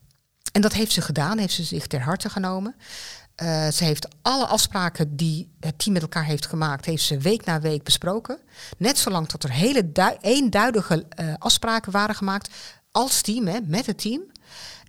En 0.52 0.60
dat 0.60 0.72
heeft 0.72 0.92
ze 0.92 1.00
gedaan, 1.00 1.38
heeft 1.38 1.54
ze 1.54 1.62
zich 1.62 1.86
ter 1.86 2.00
harte 2.00 2.30
genomen. 2.30 2.74
Uh, 3.42 3.68
ze 3.68 3.84
heeft 3.84 4.08
alle 4.22 4.46
afspraken 4.46 5.16
die 5.16 5.50
het 5.60 5.78
team 5.78 5.92
met 5.92 6.02
elkaar 6.02 6.24
heeft 6.24 6.46
gemaakt, 6.46 6.84
heeft 6.84 7.02
ze 7.02 7.18
week 7.18 7.44
na 7.44 7.60
week 7.60 7.82
besproken. 7.82 8.38
Net 8.78 8.98
zolang 8.98 9.28
tot 9.28 9.44
er 9.44 9.50
hele 9.50 9.90
eenduidige 10.20 11.06
uh, 11.20 11.34
afspraken 11.38 11.92
waren 11.92 12.14
gemaakt 12.14 12.50
als 12.90 13.20
team, 13.20 13.46
hè, 13.46 13.59
met 13.64 13.86
het 13.86 13.98
team. 13.98 14.22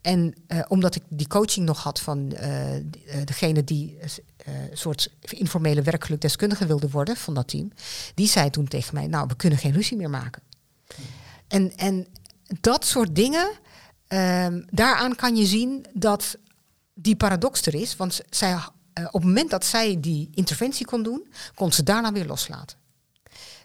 En 0.06 0.34
uh, 0.48 0.60
omdat 0.68 0.96
ik 0.96 1.02
die 1.10 1.28
coaching 1.28 1.66
nog 1.66 1.84
had 1.84 2.00
van 2.00 2.34
uh, 2.34 2.40
degene 3.24 3.64
die 3.64 3.98
een 4.46 4.78
soort 4.78 5.10
informele 5.22 5.82
werkelijk 5.82 6.22
deskundige 6.22 6.66
wilde 6.66 6.90
worden 6.90 7.16
van 7.16 7.34
dat 7.34 7.48
team, 7.48 7.72
die 8.14 8.28
zei 8.28 8.50
toen 8.50 8.68
tegen 8.68 8.94
mij, 8.94 9.08
nou, 9.08 9.28
we 9.28 9.36
kunnen 9.36 9.60
geen 9.60 9.74
ruzie 9.74 9.98
meer 9.98 10.10
maken. 10.10 10.42
En, 11.48 11.78
en 11.78 12.08
dat 12.62 12.86
soort 12.86 13.16
dingen, 13.16 13.52
Ehm, 14.08 14.62
daaraan 14.70 15.16
kan 15.16 15.36
je 15.36 15.46
zien 15.46 15.86
dat 15.94 16.38
die 16.94 17.16
paradox 17.16 17.66
er 17.66 17.76
is. 17.76 17.96
Want 17.96 18.22
zij, 18.30 18.52
eh, 18.52 19.06
op 19.06 19.14
het 19.14 19.24
moment 19.24 19.50
dat 19.50 19.66
zij 19.66 20.00
die 20.00 20.30
interventie 20.34 20.86
kon 20.86 21.04
doen, 21.04 21.28
kon 21.56 21.72
ze 21.72 21.84
daarna 21.84 22.12
weer 22.12 22.26
loslaten. 22.26 22.78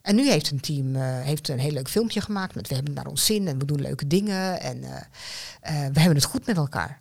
En 0.02 0.14
nu 0.14 0.30
heeft 0.30 0.50
een 0.50 0.60
team 0.60 0.96
eh, 0.96 1.02
heeft 1.02 1.48
een 1.48 1.58
heel 1.58 1.72
leuk 1.72 1.88
filmpje 1.88 2.20
gemaakt 2.20 2.54
met 2.54 2.68
we 2.68 2.74
hebben 2.74 2.94
naar 2.94 3.06
ons 3.06 3.24
zin 3.24 3.48
en 3.48 3.58
we 3.58 3.64
doen 3.64 3.80
leuke 3.80 4.06
dingen 4.06 4.60
en 4.60 4.84
eh, 4.84 4.96
eh, 5.60 5.92
we 5.92 6.00
hebben 6.00 6.14
het 6.14 6.24
goed 6.24 6.46
met 6.46 6.56
elkaar. 6.56 7.00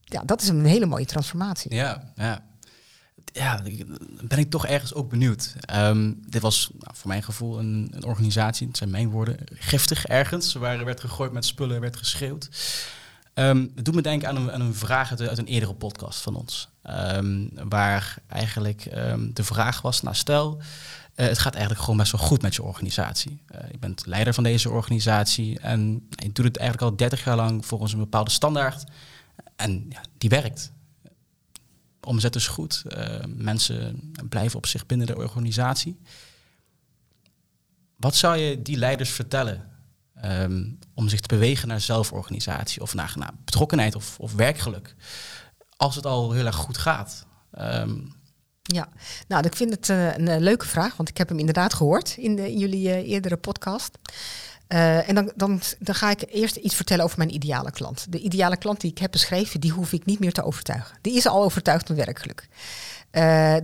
Ja, 0.00 0.22
dat 0.24 0.42
is 0.42 0.48
een 0.48 0.64
hele 0.64 0.86
mooie 0.86 1.06
transformatie. 1.06 1.74
Ja, 1.74 2.12
ja. 2.14 2.48
Ja, 3.32 3.62
ben 4.22 4.38
ik 4.38 4.50
toch 4.50 4.66
ergens 4.66 4.94
ook 4.94 5.10
benieuwd. 5.10 5.54
Ehm, 5.60 6.12
dit 6.26 6.42
was 6.42 6.70
nou, 6.78 6.96
voor 6.96 7.08
mijn 7.08 7.22
gevoel 7.22 7.58
een, 7.58 7.88
een 7.90 8.04
organisatie, 8.04 8.68
zijn 8.72 8.90
mijn 8.90 9.10
woorden, 9.10 9.36
giftig 9.54 10.06
ergens. 10.06 10.52
Waar 10.52 10.78
er 10.78 10.84
werd 10.84 11.00
gegooid 11.00 11.32
met 11.32 11.44
spullen, 11.44 11.80
werd 11.80 11.96
geschreeuwd. 11.96 12.48
Ehm, 13.34 13.66
het 13.74 13.84
doet 13.84 13.94
me 13.94 14.02
denken 14.02 14.28
aan 14.28 14.36
een, 14.36 14.52
aan 14.52 14.60
een 14.60 14.74
vraag 14.74 15.10
uit, 15.10 15.38
een 15.38 15.46
eerdere 15.46 15.74
podcast 15.74 16.20
van 16.20 16.34
ons. 16.34 16.68
Ehm, 16.82 17.46
waar 17.68 18.16
eigenlijk 18.26 18.82
de 19.32 19.44
vraag 19.44 19.82
was, 19.82 20.02
nou 20.02 20.14
stel, 20.14 20.60
eh, 21.20 21.26
het 21.26 21.38
gaat 21.38 21.52
eigenlijk 21.52 21.82
gewoon 21.82 21.98
best 21.98 22.12
wel 22.12 22.20
goed 22.20 22.42
met 22.42 22.54
je 22.54 22.62
organisatie. 22.62 23.42
Eh, 23.46 23.70
je 23.70 23.78
bent 23.78 24.06
leider 24.06 24.34
van 24.34 24.44
deze 24.44 24.70
organisatie 24.70 25.58
en 25.58 26.06
je 26.10 26.32
doet 26.32 26.44
het 26.44 26.56
eigenlijk 26.56 26.90
al 26.90 26.96
30 26.96 27.24
jaar 27.24 27.36
lang 27.36 27.66
volgens 27.66 27.92
een 27.92 27.98
bepaalde 27.98 28.30
standaard. 28.30 28.84
En 29.56 29.86
ja, 29.88 30.00
die 30.18 30.30
werkt. 30.30 30.72
Omzet 32.00 32.34
is 32.34 32.46
goed. 32.46 32.82
eh, 32.86 33.24
mensen 33.26 34.12
blijven 34.28 34.56
op 34.56 34.66
zich 34.66 34.86
binnen 34.86 35.06
de 35.06 35.16
organisatie. 35.16 36.00
Wat 37.96 38.16
zou 38.16 38.36
je 38.36 38.62
die 38.62 38.76
leiders 38.76 39.10
vertellen 39.10 39.68
ehm, 40.14 40.64
om 40.94 41.08
zich 41.08 41.20
te 41.20 41.28
bewegen 41.28 41.68
naar 41.68 41.80
zelforganisatie 41.80 42.82
of 42.82 42.94
naar, 42.94 43.14
betrokkenheid 43.44 43.94
of, 43.94 44.18
of 44.18 44.32
werkgeluk? 44.32 44.94
Als 45.76 45.96
het 45.96 46.06
al 46.06 46.32
heel 46.32 46.46
erg 46.46 46.56
goed 46.56 46.78
gaat. 46.78 47.26
Ehm, 47.50 47.98
Ja, 48.72 48.88
nou, 49.28 49.46
ik 49.46 49.56
vind 49.56 49.70
het 49.70 49.88
eh, 49.88 50.16
een 50.16 50.28
eh, 50.28 50.40
leuke 50.40 50.66
vraag, 50.66 50.96
want 50.96 51.08
ik 51.08 51.18
heb 51.18 51.28
hem 51.28 51.38
inderdaad 51.38 51.74
gehoord 51.74 52.14
in, 52.16 52.36
de, 52.36 52.56
jullie 52.56 52.90
eh, 52.90 53.10
eerdere 53.10 53.36
podcast. 53.36 53.98
En 54.68 55.14
dan, 55.14 55.32
dan, 55.36 55.60
dan 55.78 55.94
ga 55.94 56.10
ik 56.10 56.24
eerst 56.28 56.56
iets 56.56 56.74
vertellen 56.74 57.04
over 57.04 57.18
mijn 57.18 57.34
ideale 57.34 57.70
klant. 57.70 58.06
De 58.12 58.18
ideale 58.18 58.56
klant 58.56 58.80
die 58.80 58.90
ik 58.90 58.98
heb 58.98 59.10
beschreven, 59.10 59.60
die 59.60 59.70
hoef 59.70 59.92
ik 59.92 60.04
niet 60.04 60.18
meer 60.18 60.32
te 60.32 60.44
overtuigen. 60.44 60.98
Die 61.00 61.16
is 61.16 61.26
al 61.26 61.42
overtuigd 61.42 61.86
van 61.86 61.96
werkgeluk. 61.96 62.48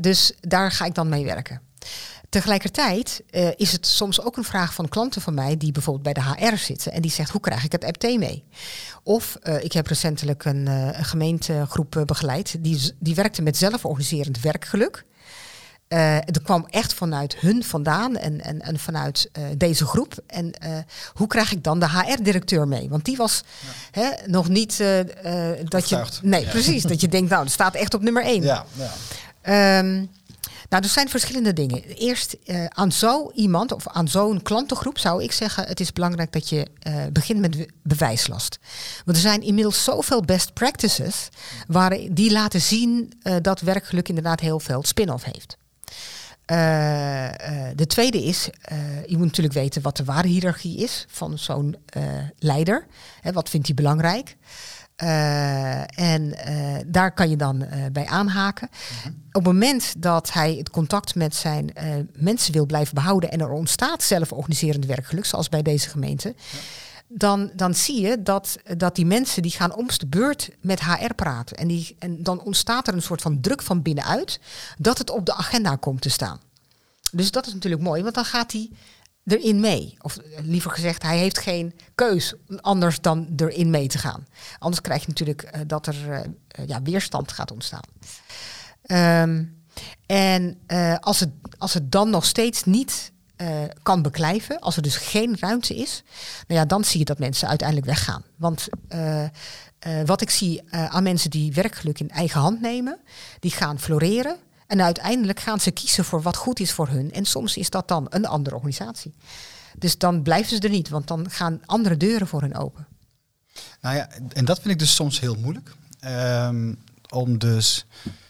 Dus 0.00 0.32
daar 0.40 0.70
ga 0.70 0.84
ik 0.84 0.94
dan 0.94 1.08
mee 1.08 1.24
werken. 1.24 1.60
Tegelijkertijd 2.28 3.22
is 3.56 3.72
het 3.72 3.86
soms 3.86 4.20
ook 4.20 4.36
een 4.36 4.44
vraag 4.44 4.74
van 4.74 4.88
klanten 4.88 5.22
van 5.22 5.34
mij 5.34 5.56
die 5.56 5.72
bijvoorbeeld 5.72 6.14
bij 6.14 6.22
de 6.22 6.46
HR 6.46 6.56
zitten 6.56 6.92
en 6.92 7.02
die 7.02 7.10
zegt 7.10 7.30
hoe 7.30 7.40
krijg 7.40 7.64
ik 7.64 7.72
het 7.72 7.82
MT 7.82 8.18
mee? 8.18 8.44
Of 9.06 9.36
eh, 9.42 9.64
ik 9.64 9.72
heb 9.72 9.86
recentelijk 9.86 10.44
een, 10.44 10.68
eh, 10.68 10.98
een 10.98 11.04
gemeentegroep 11.04 11.96
eh, 11.96 12.02
begeleid 12.02 12.56
die, 12.58 12.92
die 12.98 13.14
werkte 13.14 13.42
met 13.42 13.56
zelforganiserend 13.56 14.40
werkgeluk. 14.40 15.04
Eh, 15.88 16.14
er 16.16 16.42
kwam 16.42 16.66
echt 16.70 16.94
vanuit 16.94 17.36
hun 17.36 17.64
vandaan 17.64 18.16
en, 18.16 18.44
en, 18.44 18.60
en 18.60 18.78
vanuit 18.78 19.30
deze 19.56 19.86
groep. 19.86 20.14
En 20.26 20.52
hoe 21.14 21.26
krijg 21.26 21.52
ik 21.52 21.64
dan 21.64 21.80
de 21.80 21.88
HR-directeur 21.90 22.68
mee? 22.68 22.88
Want 22.88 23.04
die 23.04 23.16
was 23.16 23.42
hè, 23.90 24.10
nog 24.26 24.48
niet 24.48 24.76
dat 25.64 25.88
je. 25.88 26.04
Nee, 26.22 26.46
precies. 26.46 26.82
Dat 26.82 27.00
je 27.00 27.08
denkt, 27.08 27.30
nou, 27.30 27.42
dat 27.42 27.52
staat 27.52 27.74
echt 27.74 27.94
op 27.94 28.02
nummer 28.02 28.22
één. 28.24 28.42
Ja, 28.42 28.64
ja. 29.42 29.82
Nou, 30.68 30.82
er 30.82 30.88
zijn 30.88 31.08
verschillende 31.08 31.52
dingen. 31.52 31.82
Eerst 31.82 32.36
eh, 32.44 32.64
aan 32.64 32.92
zo 32.92 33.30
iemand 33.34 33.72
of 33.72 33.88
aan 33.88 34.08
zo'n 34.08 34.42
klantengroep 34.42 34.98
zou 34.98 35.22
ik 35.22 35.32
zeggen: 35.32 35.66
het 35.66 35.80
is 35.80 35.92
belangrijk 35.92 36.32
dat 36.32 36.48
je 36.48 36.66
eh, 36.78 36.94
begint 37.12 37.40
met 37.40 37.56
be- 37.56 37.68
bewijslast. 37.82 38.58
Want 39.04 39.16
er 39.16 39.22
zijn 39.22 39.42
inmiddels 39.42 39.84
zoveel 39.84 40.20
best 40.22 40.52
practices 40.52 41.28
waar, 41.66 41.98
die 42.10 42.32
laten 42.32 42.60
zien 42.60 43.12
eh, 43.22 43.36
dat 43.42 43.60
werkgeluk 43.60 44.08
inderdaad 44.08 44.40
heel 44.40 44.60
veel 44.60 44.84
spin-off 44.84 45.24
heeft. 45.24 45.56
De 47.74 47.86
tweede 47.86 48.24
is, 48.24 48.48
je 49.06 49.16
moet 49.16 49.26
natuurlijk 49.26 49.54
weten 49.54 49.82
wat 49.82 49.96
de 49.96 50.04
waarhiërarchie 50.04 50.76
is 50.78 51.04
van 51.08 51.38
zo'n 51.38 51.76
leider. 52.38 52.86
Hè, 53.20 53.32
wat 53.32 53.48
vindt 53.48 53.66
hij 53.66 53.74
belangrijk? 53.76 54.36
Eh, 54.96 55.98
en 55.98 56.38
eh, 56.38 56.84
daar 56.86 57.12
kan 57.12 57.30
je 57.30 57.36
dan 57.36 57.62
eh, 57.62 57.84
bij 57.92 58.06
aanhaken. 58.06 58.68
Op 59.32 59.44
het 59.44 59.52
moment 59.52 59.94
dat 59.98 60.32
hij 60.32 60.54
het 60.54 60.70
contact 60.70 61.14
met 61.14 61.34
zijn 61.34 61.72
mensen 62.12 62.52
wil 62.52 62.66
blijven 62.66 62.94
behouden 62.94 63.30
en 63.30 63.40
er 63.40 63.50
ontstaat 63.50 64.02
zelforganiserend 64.02 64.86
werkgeluk, 64.86 65.24
zoals 65.24 65.48
bij 65.48 65.62
deze 65.62 65.88
gemeente, 65.88 66.34
dan, 67.08 67.50
dan 67.54 67.74
zie 67.74 68.00
je 68.00 68.22
dat, 68.22 68.58
dat 68.76 68.94
die 68.96 69.06
mensen 69.06 69.42
die 69.42 69.50
gaan 69.50 69.74
om 69.74 69.86
de 69.86 70.06
beurt 70.06 70.50
met 70.60 70.80
HR 70.80 71.14
praten. 71.14 71.56
En, 71.56 71.68
die, 71.68 71.96
en 71.98 72.22
dan 72.22 72.42
ontstaat 72.42 72.88
er 72.88 72.94
een 72.94 73.02
soort 73.02 73.22
van 73.22 73.40
druk 73.40 73.62
van 73.62 73.82
binnenuit 73.82 74.40
dat 74.78 74.98
het 74.98 75.10
op 75.10 75.26
de 75.26 75.34
agenda 75.34 75.76
komt 75.76 76.00
te 76.00 76.10
staan. 76.10 76.40
Dus 77.12 77.30
dat 77.30 77.46
is 77.46 77.52
natuurlijk 77.54 77.82
mooi, 77.82 78.02
want 78.02 78.14
dan 78.14 78.24
gaat 78.24 78.52
hij 78.52 78.70
erin 79.26 79.60
mee. 79.60 79.96
Of 80.00 80.16
eh, 80.16 80.38
liever 80.42 80.70
gezegd, 80.70 81.02
hij 81.02 81.18
heeft 81.18 81.38
geen 81.38 81.74
keus 81.94 82.34
anders 82.60 83.00
dan 83.00 83.32
erin 83.36 83.70
mee 83.70 83.88
te 83.88 83.98
gaan. 83.98 84.26
Anders 84.58 84.82
krijg 84.82 85.00
je 85.00 85.08
natuurlijk 85.08 85.42
eh, 85.42 85.60
dat 85.66 85.86
er 85.86 86.10
eh, 86.10 86.66
ja, 86.66 86.82
weerstand 86.82 87.32
gaat 87.32 87.50
ontstaan. 87.50 87.84
Ehm, 88.82 89.44
en 90.06 90.58
als, 91.00 91.20
het, 91.20 91.30
als 91.58 91.74
het 91.74 91.92
dan 91.92 92.10
nog 92.10 92.24
steeds 92.24 92.64
niet 92.64 93.12
kan 93.82 94.02
beklijven, 94.02 94.60
als 94.60 94.76
er 94.76 94.82
dus 94.82 94.96
geen 94.96 95.36
ruimte 95.40 95.76
is, 95.76 96.02
nou 96.46 96.60
ja, 96.60 96.66
dan 96.66 96.84
zie 96.84 96.98
je 96.98 97.04
dat 97.04 97.18
mensen 97.18 97.48
uiteindelijk 97.48 97.88
weggaan. 97.88 98.22
Want 98.36 98.68
wat 100.04 100.20
ik 100.20 100.30
zie 100.30 100.62
aan 100.72 101.02
mensen 101.02 101.30
die 101.30 101.52
werkgeluk 101.52 102.00
in 102.00 102.10
eigen 102.10 102.40
hand 102.40 102.60
nemen, 102.60 102.98
die 103.40 103.50
gaan 103.50 103.80
floreren. 103.80 104.36
En 104.66 104.82
uiteindelijk 104.82 105.40
gaan 105.40 105.60
ze 105.60 105.70
kiezen 105.70 106.04
voor 106.04 106.22
wat 106.22 106.36
goed 106.36 106.60
is 106.60 106.72
voor 106.72 106.88
hun. 106.88 107.12
En 107.12 107.24
soms 107.24 107.56
is 107.56 107.70
dat 107.70 107.88
dan 107.88 108.06
een 108.08 108.26
andere 108.26 108.56
organisatie. 108.56 109.14
Dus 109.78 109.98
dan 109.98 110.22
blijven 110.22 110.56
ze 110.56 110.62
er 110.62 110.70
niet, 110.70 110.88
want 110.88 111.08
dan 111.08 111.30
gaan 111.30 111.60
andere 111.66 111.96
deuren 111.96 112.26
voor 112.26 112.40
hen 112.40 112.54
open. 112.54 112.86
Nou 113.80 113.96
ja, 113.96 114.08
en 114.32 114.44
dat 114.44 114.60
vind 114.60 114.72
ik 114.72 114.78
dus 114.78 114.94
soms 114.94 115.20
heel 115.20 115.34
moeilijk. 115.34 115.74
Ehm, 116.00 116.74
om 117.08 117.38
dus 117.38 117.86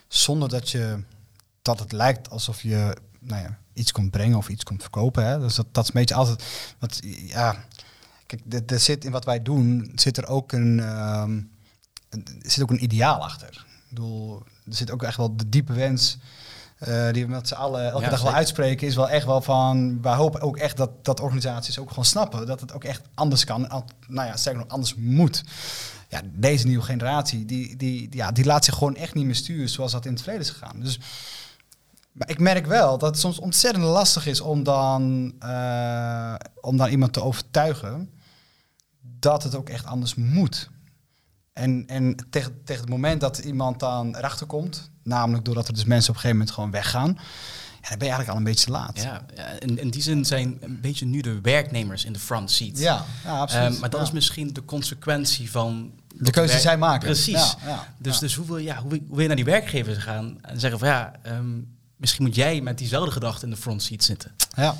zonder 0.08 0.48
dat 0.48 0.70
je 0.70 1.02
dat 1.62 1.78
het 1.78 1.92
lijkt 1.92 2.30
alsof 2.30 2.62
je 2.62 2.96
nou 3.18 3.42
ja, 3.42 3.58
iets 3.72 3.92
komt 3.92 4.10
brengen 4.10 4.36
of 4.36 4.48
iets 4.48 4.64
komt 4.64 4.82
verkopen. 4.82 5.26
Hè? 5.26 5.38
Dus 5.38 5.54
dat, 5.54 5.66
dat 5.72 5.82
is 5.82 5.88
een 5.88 6.00
beetje 6.00 6.14
altijd. 6.14 6.44
Want 6.78 7.00
ja, 7.26 7.64
kijk, 8.26 8.70
er, 8.70 8.80
zit 8.80 9.04
in 9.04 9.10
wat 9.10 9.24
wij 9.24 9.42
doen, 9.42 9.92
zit 9.94 10.16
er 10.16 10.26
ook 10.26 10.52
een, 10.52 10.78
er 12.08 12.50
zit 12.50 12.62
ook 12.62 12.70
een 12.70 12.82
ideaal 12.82 13.22
achter. 13.24 13.48
Ik 13.48 13.88
bedoel, 13.88 14.42
er 14.66 14.74
zit 14.74 14.90
ook 14.90 15.02
echt 15.02 15.16
wel 15.16 15.36
de 15.36 15.48
diepe 15.48 15.72
wens. 15.72 16.18
eh, 16.76 17.12
die 17.12 17.24
we 17.26 17.30
met 17.30 17.48
z'n 17.48 17.54
allen 17.54 17.84
elke 17.90 18.04
Ja, 18.04 18.10
dag 18.10 18.22
wel 18.22 18.32
uitspreken, 18.32 18.86
is 18.86 18.94
wel 18.94 19.08
echt 19.10 19.26
wel 19.26 19.40
van. 19.40 20.02
Wij 20.02 20.14
hopen 20.14 20.40
ook 20.40 20.56
echt 20.56 20.76
dat, 20.76 21.04
dat 21.04 21.20
organisaties 21.20 21.78
ook 21.78 21.88
gewoon 21.88 22.04
snappen 22.04 22.46
dat 22.46 22.60
het 22.60 22.72
ook 22.72 22.84
echt 22.84 23.02
anders 23.14 23.44
kan. 23.44 23.68
Al- 23.70 23.84
Nou 24.08 24.26
ja, 24.28 24.36
sterker 24.36 24.60
nog, 24.62 24.70
anders 24.70 24.94
moet 24.94 25.42
ja, 26.08 26.20
deze 26.24 26.66
nieuwe 26.66 26.84
generatie, 26.84 27.44
die, 27.44 27.76
die, 27.76 28.08
ja, 28.10 28.32
die 28.32 28.44
laat 28.44 28.64
zich 28.64 28.74
gewoon 28.74 28.96
echt 28.96 29.14
niet 29.14 29.24
meer 29.24 29.34
sturen 29.34 29.68
zoals 29.68 29.92
dat 29.92 30.04
in 30.04 30.12
het 30.12 30.22
verleden 30.22 30.46
is 30.46 30.52
gegaan. 30.52 30.80
Dus, 30.80 31.00
maar 32.12 32.30
ik 32.30 32.38
merk 32.38 32.66
wel 32.66 32.98
dat 32.98 33.10
het 33.10 33.18
soms 33.18 33.38
ontzettend 33.38 33.84
lastig 33.84 34.26
is 34.26 34.40
om 34.40 34.62
dan, 34.62 35.32
eh, 35.38 36.34
om 36.60 36.76
dan 36.76 36.88
iemand 36.88 37.12
te 37.12 37.22
overtuigen 37.22 38.10
dat 39.00 39.42
het 39.42 39.54
ook 39.54 39.68
echt 39.68 39.86
anders 39.86 40.14
moet. 40.14 40.70
En, 41.56 41.84
en 41.86 42.16
tegen, 42.30 42.60
tegen 42.64 42.80
het 42.82 42.90
moment 42.90 43.20
dat 43.20 43.38
iemand 43.38 43.80
dan 43.80 44.16
erachter 44.16 44.46
komt, 44.46 44.90
namelijk 45.02 45.44
doordat 45.44 45.68
er 45.68 45.74
dus 45.74 45.84
mensen 45.84 46.10
op 46.10 46.14
een 46.14 46.20
gegeven 46.20 46.38
moment 46.38 46.54
gewoon 46.56 46.70
weggaan, 46.70 47.08
ja, 47.82 47.88
dan 47.88 47.98
ben 47.98 48.08
je 48.08 48.14
eigenlijk 48.14 48.28
al 48.30 48.36
een 48.36 48.44
beetje 48.44 48.64
te 48.64 48.70
laat. 48.70 49.02
ja, 49.02 49.22
in, 49.58 49.78
in 49.78 49.90
die 49.90 50.02
zin 50.02 50.24
zijn 50.24 50.56
een 50.60 50.80
beetje 50.80 51.06
nu 51.06 51.20
de 51.20 51.40
werknemers 51.40 52.04
in 52.04 52.12
de 52.12 52.18
front 52.18 52.50
seat. 52.50 52.78
ja, 52.78 53.04
ja, 53.24 53.38
absoluut. 53.38 53.70
Ehm, 53.70 53.80
maar 53.80 53.90
dat 53.90 54.00
Ja. 54.00 54.06
is 54.06 54.12
misschien 54.12 54.52
de 54.52 54.64
consequentie 54.64 55.50
van... 55.50 55.92
de 56.14 56.30
keuze 56.30 56.52
die 56.52 56.60
zij 56.62 56.78
maken. 56.78 57.06
Precies. 57.06 57.56
Ja, 57.64 57.94
Dus, 57.98 58.18
dus 58.18 58.34
hoe, 58.34 58.46
wil, 58.46 58.56
ja, 58.58 58.76
hoe, 58.80 58.90
wil- 58.90 58.98
hoe 58.98 59.10
wil 59.10 59.20
je 59.20 59.26
naar 59.26 59.36
die 59.36 59.44
werkgevers 59.44 59.98
gaan 59.98 60.38
en 60.42 60.60
zeggen 60.60 60.78
van 60.78 60.88
ja, 60.88 61.12
ehm, 61.22 61.58
misschien 61.96 62.24
moet 62.24 62.34
jij 62.34 62.60
met 62.60 62.78
diezelfde 62.78 63.10
gedachte 63.10 63.44
in 63.44 63.50
de 63.50 63.56
front 63.56 63.82
seat 63.82 64.04
zitten. 64.04 64.32
ja. 64.56 64.76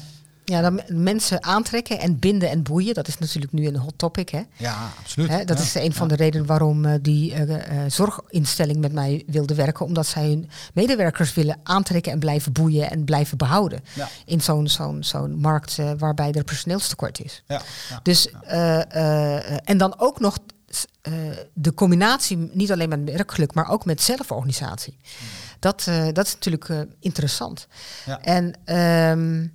Ja, 0.49 0.61
dan 0.61 0.81
mensen 0.89 1.43
aantrekken 1.45 1.99
en 2.01 2.19
binden 2.19 2.51
en 2.51 2.63
boeien, 2.63 2.95
dat 2.95 3.09
is 3.09 3.19
natuurlijk 3.19 3.53
nu 3.53 3.67
een 3.67 3.77
hot 3.77 3.93
topic. 3.97 4.29
Hè? 4.29 4.43
ja, 4.57 4.89
absoluut. 4.99 5.29
Hè, 5.29 5.45
dat 5.45 5.59
Ja. 5.59 5.65
is 5.65 5.75
een 5.75 5.93
van 5.93 6.09
de 6.09 6.17
redenen 6.17 6.47
waarom 6.47 6.85
eh, 6.85 6.95
die 7.03 7.33
eh, 7.35 7.55
eh, 7.85 7.91
zorginstelling 7.91 8.79
met 8.81 8.93
mij 8.93 9.23
wilde 9.27 9.55
werken. 9.55 9.87
Omdat 9.87 10.07
zij 10.07 10.27
hun 10.29 10.49
medewerkers 10.75 11.35
willen 11.35 11.59
aantrekken 11.63 12.13
en 12.13 12.19
blijven 12.19 12.53
boeien 12.53 12.91
en 12.91 13.05
blijven 13.05 13.39
behouden. 13.39 13.81
Ja. 13.95 14.09
In 14.25 14.41
zo'n 14.41 14.69
zo'n 14.69 15.05
zo'n 15.05 15.39
markt 15.39 15.77
waarbij 15.99 16.33
er 16.33 16.45
personeelstekort 16.45 17.21
is. 17.21 17.43
Ja, 17.47 17.63
ja. 17.91 18.01
Dus, 18.03 18.31
en 19.65 19.79
dan 19.79 19.95
ook 19.99 20.21
nog 20.21 20.39
de 21.53 21.75
combinatie, 21.75 22.51
niet 22.53 22.73
alleen 22.73 22.89
met 22.89 23.05
werkgeluk, 23.05 23.55
maar 23.55 23.71
ook 23.71 23.85
met 23.85 24.03
zelforganisatie. 24.03 24.97
Dat, 25.59 25.85
eh, 25.89 26.07
dat 26.13 26.27
is 26.27 26.33
natuurlijk 26.33 26.87
interessant. 27.01 27.67
Ja. 28.07 28.21
En, 28.21 28.53
ehm, 28.65 29.47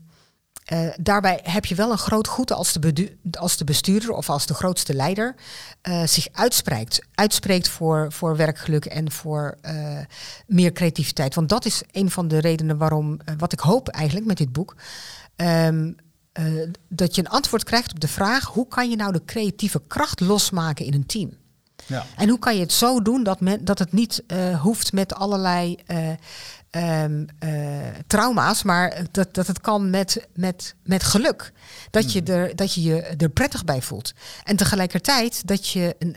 eh, 0.72 0.90
daarbij 1.00 1.40
heb 1.44 1.66
je 1.66 1.76
wel 1.76 1.92
een 1.92 1.98
groot 1.98 2.28
goed 2.28 2.52
als 2.52 2.74
de, 2.74 3.18
als 3.32 3.58
de 3.58 3.64
bestuurder 3.64 4.12
of 4.12 4.30
als 4.30 4.46
de 4.46 4.54
grootste 4.54 4.94
leider 4.94 5.36
eh, 5.82 6.04
zich 6.06 6.28
uitspreekt. 6.32 7.02
Uitspreekt 7.14 7.68
voor, 7.68 8.12
voor 8.12 8.36
werkgeluk 8.36 8.86
en 8.86 9.12
voor 9.12 9.58
eh, 9.62 10.00
meer 10.48 10.72
creativiteit. 10.72 11.36
Want 11.36 11.50
dat 11.50 11.66
is 11.66 11.82
een 11.92 12.12
van 12.12 12.28
de 12.28 12.38
redenen 12.38 12.78
waarom, 12.78 13.20
wat 13.38 13.54
ik 13.54 13.60
hoop 13.60 13.88
eigenlijk 13.88 14.26
met 14.26 14.38
dit 14.38 14.52
boek. 14.52 14.76
ehm, 15.36 15.92
eh, 16.32 16.46
dat 16.90 17.16
je 17.16 17.22
een 17.22 17.30
antwoord 17.30 17.64
krijgt 17.64 17.92
op 17.92 18.00
de 18.00 18.08
vraag: 18.08 18.46
hoe 18.46 18.68
kan 18.68 18.90
je 18.90 18.96
nou 18.96 19.12
de 19.12 19.26
creatieve 19.26 19.82
kracht 19.88 20.20
losmaken 20.20 20.86
in 20.86 20.94
een 20.94 21.06
team? 21.06 21.32
Ja. 21.86 22.06
En 22.16 22.30
hoe 22.30 22.40
kan 22.40 22.56
je 22.56 22.62
het 22.62 22.72
zo 22.72 23.02
doen 23.02 23.24
dat, 23.24 23.40
men, 23.40 23.66
dat 23.66 23.80
het 23.80 23.92
niet 23.92 24.24
eh, 24.28 24.62
hoeft 24.62 24.94
met 24.94 25.14
allerlei 25.14 25.78
eh, 25.86 26.10
ehm, 26.70 27.26
eh, 27.40 27.52
trauma's, 28.08 28.64
maar 28.64 29.04
dat, 29.12 29.34
dat 29.34 29.48
het 29.48 29.62
kan 29.62 29.90
met, 29.90 30.28
met, 30.34 30.76
met 30.84 31.04
geluk. 31.04 31.52
Dat, 31.90 32.12
je 32.12 32.24
er, 32.24 32.56
dat 32.56 32.74
je 32.74 32.82
je 32.82 33.02
er 33.02 33.30
prettig 33.30 33.66
bij 33.66 33.82
voelt. 33.82 34.14
En 34.44 34.56
tegelijkertijd 34.56 35.48
dat 35.48 35.68
je 35.68 35.96
een, 36.00 36.16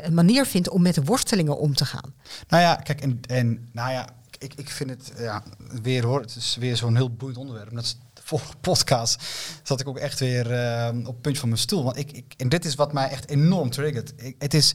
een 0.00 0.14
manier 0.14 0.46
vindt 0.46 0.68
om 0.68 0.82
met 0.82 0.94
de 0.94 1.04
worstelingen 1.04 1.58
om 1.58 1.74
te 1.74 1.84
gaan. 1.84 2.14
Nou 2.48 2.62
ja, 2.62 2.74
kijk, 2.74 3.00
en, 3.00 3.20
en 3.26 3.68
nou 3.72 3.92
ja, 3.92 4.08
ik, 4.38 4.54
ik 4.54 4.70
vind 4.70 4.90
het 4.90 5.12
ja, 5.18 5.42
weer 5.82 6.04
hoor, 6.04 6.20
het 6.20 6.36
is 6.36 6.56
weer 6.60 6.76
zo'n 6.76 6.96
heel 6.96 7.10
boeiend 7.10 7.38
onderwerp. 7.38 7.72
Vorige 8.28 8.56
podcast 8.60 9.22
zat 9.62 9.80
ik 9.80 9.88
ook 9.88 9.98
echt 9.98 10.20
weer 10.20 10.52
eh, 10.52 10.88
op 10.98 11.06
het 11.06 11.20
puntje 11.20 11.40
van 11.40 11.48
mijn 11.48 11.60
stoel. 11.60 11.84
Want 11.84 11.96
ik, 11.96 12.12
ik, 12.12 12.34
en 12.36 12.48
dit 12.48 12.64
is 12.64 12.74
wat 12.74 12.92
mij 12.92 13.08
echt 13.08 13.28
enorm 13.28 13.70
triggert. 13.70 14.12
Ik, 14.16 14.34
het 14.38 14.54
is, 14.54 14.74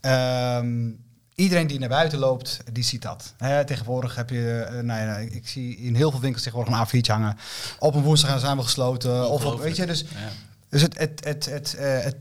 ehm, 0.00 0.90
iedereen 1.34 1.66
die 1.66 1.78
naar 1.78 1.88
buiten 1.88 2.18
loopt, 2.18 2.60
die 2.72 2.84
ziet 2.84 3.02
dat. 3.02 3.34
Tegenwoordig 3.66 4.14
heb 4.14 4.30
je, 4.30 4.66
eh, 4.68 4.80
nou 4.80 5.00
ja, 5.00 5.16
ik, 5.16 5.32
ik 5.32 5.48
zie 5.48 5.76
in 5.76 5.94
heel 5.94 6.10
veel 6.10 6.20
winkels 6.20 6.42
tegenwoordig 6.42 6.74
een 6.74 6.86
A4'tje 6.86 7.12
hangen. 7.12 7.36
Op 7.78 7.94
een 7.94 8.02
woensdag 8.02 8.40
zijn 8.40 8.56
we 8.56 8.62
gesloten. 8.62 9.28
Of 9.28 9.44
op, 9.44 9.60
weet 9.60 9.76
je, 9.76 9.86
dus... 9.86 10.00
Ja. 10.00 10.50
Dus 10.72 10.82
het, 10.82 10.98
het, 10.98 11.24
het, 11.24 11.44
het, 11.44 11.74
eh, 11.74 12.00
het 12.00 12.18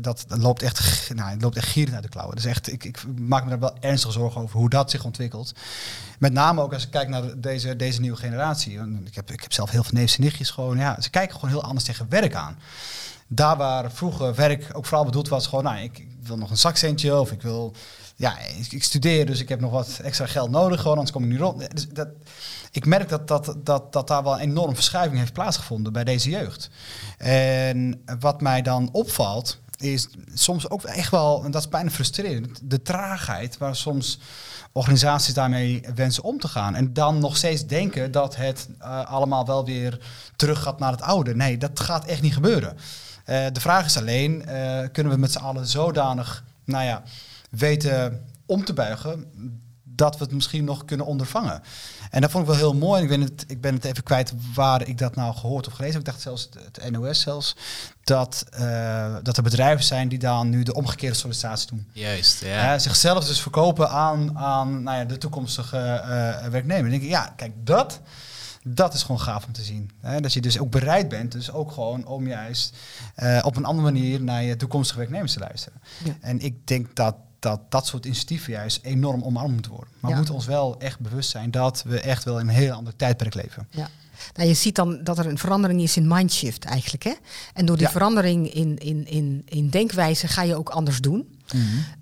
dat, 0.00 0.24
dat 0.28 0.38
loopt 0.38 0.62
echt, 0.62 1.10
nou, 1.14 1.30
het 1.30 1.42
loopt 1.42 1.56
echt 1.56 1.68
gierend 1.68 1.94
uit 1.94 2.02
de 2.02 2.08
klauwen. 2.08 2.36
Dus 2.36 2.44
echt, 2.44 2.72
ik, 2.72 2.84
ik 2.84 3.04
maak 3.18 3.44
me 3.44 3.50
daar 3.50 3.58
wel 3.58 3.76
ernstige 3.80 4.12
zorgen 4.12 4.40
over 4.40 4.58
hoe 4.58 4.68
dat 4.70 4.90
zich 4.90 5.04
ontwikkelt. 5.04 5.52
Met 6.18 6.32
name 6.32 6.62
ook 6.62 6.72
als 6.72 6.82
ik 6.84 6.90
kijk 6.90 7.08
naar 7.08 7.22
de- 7.22 7.40
deze, 7.40 7.76
deze 7.76 8.00
nieuwe 8.00 8.16
generatie. 8.16 8.78
Ik 9.04 9.14
heb, 9.14 9.30
ik 9.30 9.42
heb 9.42 9.52
zelf 9.52 9.70
heel 9.70 9.82
veel 9.82 9.92
neefjes 9.94 10.16
en 10.16 10.22
nichtjes 10.24 10.50
gewoon. 10.50 10.78
Ja, 10.78 11.00
ze 11.00 11.10
kijken 11.10 11.34
gewoon 11.34 11.50
heel 11.50 11.62
anders 11.62 11.84
tegen 11.84 12.06
werk 12.08 12.34
aan. 12.34 12.58
Daar 13.26 13.56
waar 13.56 13.92
vroeger 13.92 14.34
werk 14.34 14.68
ook 14.72 14.86
vooral 14.86 15.04
bedoeld 15.04 15.28
was, 15.28 15.46
gewoon, 15.46 15.64
nou, 15.64 15.78
ik 15.82 16.06
wil 16.22 16.36
nog 16.38 16.50
een 16.50 16.56
zakcentje 16.58 17.20
of 17.20 17.32
ik 17.32 17.42
wil, 17.42 17.74
ja, 18.18 18.38
ik, 18.70 18.84
studeer, 18.84 19.26
dus 19.26 19.40
ik 19.40 19.48
heb 19.48 19.60
nog 19.60 19.70
wat 19.70 20.00
extra 20.02 20.26
geld 20.26 20.50
nodig, 20.50 20.80
gewoon, 20.80 20.96
anders 20.96 21.12
kom 21.12 21.22
ik 21.22 21.30
niet 21.30 21.40
rond. 21.40 21.74
Dus 21.74 21.88
dat, 21.88 22.08
ik 22.70 22.86
merk 22.86 23.08
dat, 23.08 23.28
dat, 23.28 23.54
dat, 23.58 23.92
dat 23.92 24.08
daar 24.08 24.22
wel 24.22 24.32
een 24.32 24.40
enorme 24.40 24.74
verschuiving 24.74 25.18
heeft 25.18 25.32
plaatsgevonden 25.32 25.92
bij 25.92 26.04
deze 26.04 26.30
jeugd. 26.30 26.70
En 27.18 28.02
wat 28.18 28.40
mij 28.40 28.62
dan 28.62 28.88
opvalt, 28.92 29.58
is 29.76 30.08
soms 30.34 30.70
ook 30.70 30.82
echt 30.82 31.10
wel, 31.10 31.44
en 31.44 31.50
dat 31.50 31.62
is 31.62 31.68
bijna 31.68 31.90
frustrerend, 31.90 32.60
de 32.62 32.82
traagheid 32.82 33.58
waar 33.58 33.76
soms 33.76 34.18
organisaties 34.72 35.34
daarmee 35.34 35.84
wensen 35.94 36.22
om 36.22 36.40
te 36.40 36.48
gaan. 36.48 36.74
En 36.74 36.92
dan 36.92 37.18
nog 37.18 37.36
steeds 37.36 37.66
denken 37.66 38.10
dat 38.12 38.36
het 38.36 38.68
eh, 38.78 39.04
allemaal 39.06 39.46
wel 39.46 39.64
weer 39.64 40.00
terug 40.36 40.62
gaat 40.62 40.78
naar 40.78 40.92
het 40.92 41.02
oude. 41.02 41.34
Nee, 41.34 41.58
dat 41.58 41.80
gaat 41.80 42.04
echt 42.04 42.22
niet 42.22 42.34
gebeuren. 42.34 42.76
Eh, 43.24 43.46
de 43.52 43.60
vraag 43.60 43.84
is 43.84 43.96
alleen, 43.96 44.46
eh, 44.46 44.88
kunnen 44.92 45.12
we 45.12 45.18
met 45.18 45.32
z'n 45.32 45.38
allen 45.38 45.66
zodanig, 45.66 46.44
nou 46.64 46.84
ja, 46.84 47.02
weten 47.48 48.24
om 48.46 48.64
te 48.64 48.72
buigen 48.72 49.30
dat 49.98 50.18
we 50.18 50.24
het 50.24 50.32
misschien 50.32 50.64
nog 50.64 50.84
kunnen 50.84 51.06
ondervangen. 51.06 51.62
En 52.10 52.20
dat 52.20 52.30
vond 52.30 52.44
ik 52.44 52.50
wel 52.50 52.58
heel 52.58 52.74
mooi. 52.74 53.02
Ik 53.02 53.08
ben 53.08 53.20
het, 53.20 53.44
ik 53.46 53.60
ben 53.60 53.74
het 53.74 53.84
even 53.84 54.02
kwijt 54.02 54.32
waar 54.54 54.88
ik 54.88 54.98
dat 54.98 55.14
nou 55.14 55.34
gehoord 55.34 55.66
of 55.66 55.72
gelezen 55.72 55.96
heb. 55.98 56.06
Ik 56.06 56.12
dacht 56.12 56.22
zelfs 56.22 56.48
het, 56.52 56.76
het 56.76 56.90
NOS 56.90 57.20
zelfs. 57.20 57.56
Dat, 58.04 58.44
eh, 58.50 59.16
dat 59.22 59.36
er 59.36 59.42
bedrijven 59.42 59.84
zijn 59.84 60.08
die 60.08 60.18
dan 60.18 60.48
nu 60.48 60.62
de 60.62 60.74
omgekeerde 60.74 61.16
sollicitatie 61.16 61.68
doen. 61.68 61.86
Juist, 61.92 62.44
ja. 62.44 62.78
Zichzelf 62.78 63.26
dus 63.26 63.40
verkopen 63.40 63.90
aan, 63.90 64.38
aan 64.38 64.82
nou 64.82 64.98
ja, 64.98 65.04
de 65.04 65.18
toekomstige 65.18 65.78
eh, 65.78 66.46
werknemer. 66.46 66.84
En 66.84 66.90
denk 66.90 67.02
ik, 67.02 67.08
ja, 67.08 67.32
kijk, 67.36 67.52
dat, 67.64 68.00
dat 68.62 68.94
is 68.94 69.02
gewoon 69.02 69.20
gaaf 69.20 69.46
om 69.46 69.52
te 69.52 69.62
zien. 69.62 69.90
Hè? 70.00 70.20
Dat 70.20 70.32
je 70.32 70.40
dus 70.40 70.58
ook 70.58 70.70
bereid 70.70 71.08
bent, 71.08 71.32
dus 71.32 71.52
ook 71.52 71.72
gewoon 71.72 72.06
om 72.06 72.26
juist 72.26 72.76
eh, 73.14 73.38
op 73.42 73.56
een 73.56 73.64
andere 73.64 73.92
manier 73.92 74.22
naar 74.22 74.42
je 74.42 74.56
toekomstige 74.56 74.98
werknemers 74.98 75.32
te 75.32 75.38
luisteren. 75.38 75.80
Ja. 76.04 76.16
En 76.20 76.40
ik 76.40 76.66
denk 76.66 76.96
dat 76.96 77.14
dat, 77.38 77.60
dat 77.68 77.86
soort 77.86 78.04
initiatieven 78.04 78.52
juist 78.52 78.80
enorm 78.82 79.22
omarmd 79.22 79.52
moeten 79.52 79.70
worden. 79.70 79.88
Maar 80.00 80.10
Ja. 80.10 80.16
we 80.16 80.16
moeten 80.16 80.34
ons 80.34 80.46
wel 80.46 80.80
echt 80.80 80.98
bewust 81.00 81.30
zijn 81.30 81.50
dat 81.50 81.82
we 81.86 82.00
echt 82.00 82.24
wel 82.24 82.38
in 82.40 82.48
een 82.48 82.54
heel 82.54 82.72
ander 82.72 82.96
tijdperk 82.96 83.34
leven. 83.34 83.68
Ja. 83.70 83.88
Nou, 84.34 84.48
je 84.48 84.54
ziet 84.54 84.74
dan 84.74 85.04
dat 85.04 85.18
er 85.18 85.26
een 85.26 85.38
verandering 85.38 85.80
is 85.82 85.96
in 85.96 86.06
mindshift 86.08 86.64
eigenlijk. 86.64 87.02
Hè? 87.04 87.12
En 87.54 87.66
door 87.66 87.76
die 87.76 87.86
Ja. 87.86 87.92
verandering 87.92 88.52
in, 88.54 88.78
in, 88.78 89.06
in, 89.06 89.42
in 89.44 89.68
denkwijze 89.70 90.28
ga 90.28 90.42
je 90.42 90.56
ook 90.56 90.68
anders 90.68 91.00
doen. 91.00 91.36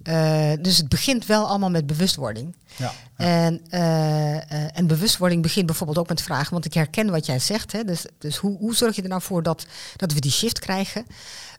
Eh, 0.02 0.52
dus 0.60 0.76
het 0.76 0.88
begint 0.88 1.26
wel 1.26 1.46
allemaal 1.48 1.70
met 1.70 1.86
bewustwording. 1.86 2.56
Ja. 2.76 2.92
En, 3.16 3.60
eh, 3.68 4.36
eh, 4.36 4.70
en 4.78 4.86
bewustwording 4.86 5.42
begint 5.42 5.66
bijvoorbeeld 5.66 5.98
ook 5.98 6.08
met 6.08 6.22
vragen, 6.22 6.52
want 6.52 6.64
ik 6.64 6.74
herken 6.74 7.10
wat 7.10 7.26
jij 7.26 7.38
zegt. 7.38 7.72
Hè? 7.72 7.84
Dus, 7.84 8.06
dus 8.18 8.36
hoe, 8.36 8.58
hoe 8.58 8.74
zorg 8.74 8.96
je 8.96 9.02
er 9.02 9.08
nou 9.08 9.22
voor 9.22 9.42
dat, 9.42 9.66
dat 9.96 10.12
we 10.12 10.20
die 10.20 10.30
shift 10.30 10.58
krijgen? 10.58 11.06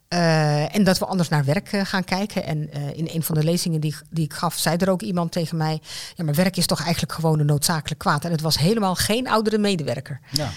Eh, 0.08 0.76
en 0.76 0.84
dat 0.84 0.98
we 0.98 1.06
anders 1.06 1.30
naar 1.30 1.46
werk 1.46 1.72
eh, 1.72 1.82
gaan 1.86 2.04
kijken. 2.04 2.46
En 2.46 2.70
eh, 2.74 2.82
in 2.98 3.10
een 3.14 3.24
van 3.24 3.36
de 3.36 3.44
lezingen 3.44 3.80
die, 3.80 3.92
ik- 3.92 4.04
die 4.10 4.26
ik 4.26 4.34
gaf, 4.34 4.56
zei 4.58 4.76
er 4.78 4.90
ook 4.90 5.02
iemand 5.02 5.32
tegen 5.32 5.58
mij: 5.58 5.82
Ja, 6.16 6.24
maar 6.24 6.34
werk 6.34 6.58
is 6.58 6.66
toch 6.66 6.82
eigenlijk 6.84 7.14
gewoon 7.14 7.40
een 7.40 7.46
noodzakelijk 7.46 8.00
kwaad. 8.00 8.26
En 8.26 8.32
het 8.32 8.42
was 8.42 8.58
helemaal 8.58 8.96
geen 8.96 9.28
oudere 9.30 9.58
medewerker. 9.58 10.20
Ja. 10.32 10.50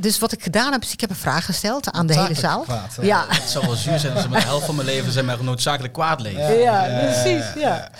Dus 0.00 0.18
wat 0.18 0.32
ik 0.32 0.42
gedaan 0.42 0.72
heb, 0.72 0.82
is 0.82 0.92
ik 0.92 1.00
heb 1.00 1.10
een 1.10 1.16
vraag 1.16 1.44
gesteld 1.44 1.90
aan 1.92 2.06
de 2.06 2.14
hele 2.20 2.34
zaal. 2.34 2.60
Kwaad, 2.62 2.96
ja. 3.00 3.24
Het 3.28 3.50
zou 3.50 3.66
wel 3.66 3.74
zuur 3.76 3.98
zijn 3.98 4.12
als 4.12 4.22
ze 4.22 4.28
met 4.28 4.40
de 4.40 4.46
helft 4.46 4.66
van 4.66 4.74
mijn 4.74 4.86
leven 4.86 5.12
zijn 5.12 5.24
maar 5.24 5.38
een 5.38 5.44
noodzakelijk 5.44 5.92
kwaad 5.92 6.20
leven. 6.20 6.58
Ja, 6.58 6.86
precies. 7.00 7.44
Ja. 7.62 7.90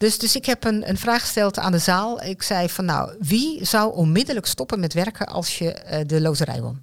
Dus, 0.00 0.18
dus 0.18 0.36
ik 0.36 0.46
heb 0.46 0.64
een, 0.64 0.88
een 0.88 0.98
vraag 0.98 1.20
gesteld 1.20 1.58
aan 1.58 1.72
de 1.72 1.78
zaal. 1.78 2.22
Ik 2.22 2.42
zei 2.42 2.68
van 2.68 2.84
nou, 2.84 3.10
wie 3.18 3.64
zou 3.66 3.94
onmiddellijk 3.94 4.46
stoppen 4.46 4.80
met 4.80 4.92
werken 4.92 5.26
als 5.26 5.58
je 5.58 5.72
eh, 5.72 6.06
de 6.06 6.20
loterij 6.20 6.60
won? 6.60 6.82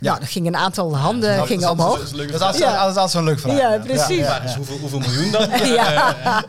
Nou, 0.00 0.20
er 0.20 0.26
gingen 0.26 0.54
een 0.54 0.60
aantal 0.60 0.96
handen 0.96 1.36
dat 1.36 1.46
gingen 1.46 1.70
omhoog. 1.70 2.10
Dat 2.10 2.20
is 2.20 2.30
Dat 2.30 2.34
is 2.34 2.40
altijd, 2.40 2.62
Ja. 2.62 2.70
dat 2.72 2.80
is 2.80 2.86
altijd 2.96 3.10
zo'n 3.10 3.24
leuk 3.24 3.38
vraag. 3.40 3.56
Ja, 3.58 3.78
precies. 3.78 4.54
Hoeveel, 4.56 4.78
hoeveel 4.78 4.98
miljoen 4.98 5.30
dan? 5.30 5.48
ja. 5.80 6.44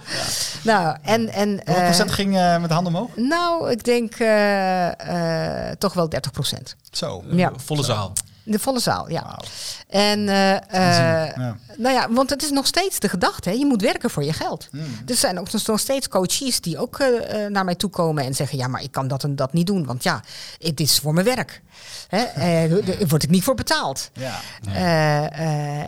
Nou, 0.63 0.97
en... 1.01 1.29
en 1.29 1.49
Hoeveel 1.49 1.75
eh, 1.75 1.83
procent 1.83 2.11
ging 2.11 2.37
eh, 2.37 2.57
met 2.59 2.67
de 2.67 2.73
handen 2.73 2.93
omhoog? 2.93 3.09
nou, 3.15 3.71
ik 3.71 3.83
denk 3.83 4.13
eh, 4.13 5.69
eh, 5.69 5.75
toch 5.77 5.93
wel 5.93 6.09
30 6.09 6.31
procent. 6.31 6.75
Zo. 6.91 7.23
Ja. 7.31 7.51
Volle 7.57 7.83
zaal. 7.83 8.13
De 8.43 8.59
volle 8.59 8.79
zaal, 8.79 9.09
ja. 9.09 9.39
En, 9.87 10.29
eh, 10.29 10.55
eh, 10.55 11.35
ja. 11.35 11.57
nou 11.77 11.95
ja, 11.95 12.11
want 12.11 12.29
het 12.29 12.43
is 12.43 12.49
nog 12.49 12.67
steeds 12.67 12.99
de 12.99 13.09
gedachte, 13.09 13.49
hè? 13.49 13.55
je 13.55 13.65
moet 13.65 13.81
werken 13.81 14.09
voor 14.09 14.23
je 14.23 14.33
geld. 14.33 14.67
Hmm. 14.71 14.81
Er 15.05 15.15
zijn 15.15 15.39
ook 15.39 15.47
nog 15.65 15.79
steeds 15.79 16.07
coaches 16.07 16.61
die 16.61 16.77
ook 16.77 16.99
eh, 16.99 17.45
naar 17.45 17.65
mij 17.65 17.75
toe 17.75 17.89
komen 17.89 18.23
en 18.23 18.35
zeggen, 18.35 18.57
ja, 18.57 18.67
maar 18.67 18.83
ik 18.83 18.91
kan 18.91 19.07
dat 19.07 19.23
en 19.23 19.35
dat 19.35 19.53
niet 19.53 19.67
doen, 19.67 19.85
want 19.85 20.03
ja, 20.03 20.23
het 20.59 20.79
is 20.79 20.99
voor 20.99 21.13
mijn 21.13 21.25
werk. 21.25 21.61
Hè? 22.07 22.25
Daar 22.85 23.07
word 23.07 23.23
ik 23.23 23.29
niet 23.29 23.43
voor 23.43 23.55
betaald. 23.55 24.11
Ja. 24.13 24.39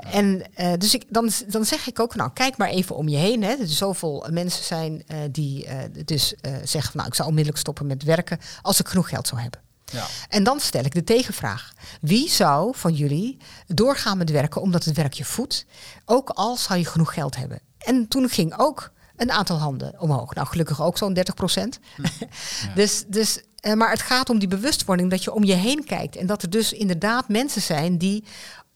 En 0.03 0.43
dus 0.77 0.93
ik, 0.93 1.03
dan, 1.09 1.31
dan 1.47 1.65
zeg 1.65 1.87
ik 1.87 1.99
ook, 1.99 2.15
nou 2.15 2.29
kijk 2.33 2.57
maar 2.57 2.69
even 2.69 2.95
om 2.95 3.07
je 3.07 3.17
heen. 3.17 3.43
Hè. 3.43 3.51
Er 3.51 3.67
zoveel 3.67 4.27
mensen 4.31 4.63
zijn 4.63 5.03
die 5.31 5.67
dus 6.05 6.33
zeggen, 6.63 6.91
nou 6.97 7.07
ik 7.07 7.15
zou 7.15 7.27
onmiddellijk 7.27 7.63
stoppen 7.63 7.87
met 7.87 8.03
werken 8.03 8.39
als 8.61 8.79
ik 8.79 8.87
genoeg 8.87 9.09
geld 9.09 9.27
zou 9.27 9.41
hebben. 9.41 9.60
Ja. 9.91 10.05
En 10.29 10.43
dan 10.43 10.59
stel 10.59 10.83
ik 10.83 10.93
de 10.93 11.03
tegenvraag. 11.03 11.73
Wie 12.01 12.29
zou 12.29 12.71
van 12.75 12.93
jullie 12.93 13.37
doorgaan 13.67 14.17
met 14.17 14.29
werken 14.29 14.61
omdat 14.61 14.85
het 14.85 14.95
werk 14.95 15.13
je 15.13 15.25
voedt, 15.25 15.65
ook 16.05 16.29
al 16.29 16.57
zou 16.57 16.79
je 16.79 16.85
genoeg 16.85 17.13
geld 17.13 17.35
hebben? 17.35 17.59
En 17.77 18.07
toen 18.07 18.29
ging 18.29 18.53
ook 18.57 18.91
een 19.15 19.31
aantal 19.31 19.57
handen 19.57 19.99
omhoog. 19.99 20.33
Nou, 20.33 20.47
gelukkig 20.47 20.81
ook 20.81 20.97
zo'n 20.97 21.13
30 21.13 21.33
procent. 21.33 21.79
dus, 22.75 23.03
dus, 23.07 23.41
eh, 23.59 23.73
maar 23.73 23.89
het 23.91 24.01
gaat 24.01 24.29
om 24.29 24.39
die 24.39 24.47
bewustwording 24.47 25.09
dat 25.09 25.23
je 25.23 25.33
om 25.33 25.43
je 25.43 25.53
heen 25.53 25.83
kijkt. 25.85 26.15
En 26.15 26.25
dat 26.25 26.41
er 26.41 26.49
dus 26.49 26.73
inderdaad 26.73 27.27
mensen 27.27 27.61
zijn 27.61 27.97
die 27.97 28.23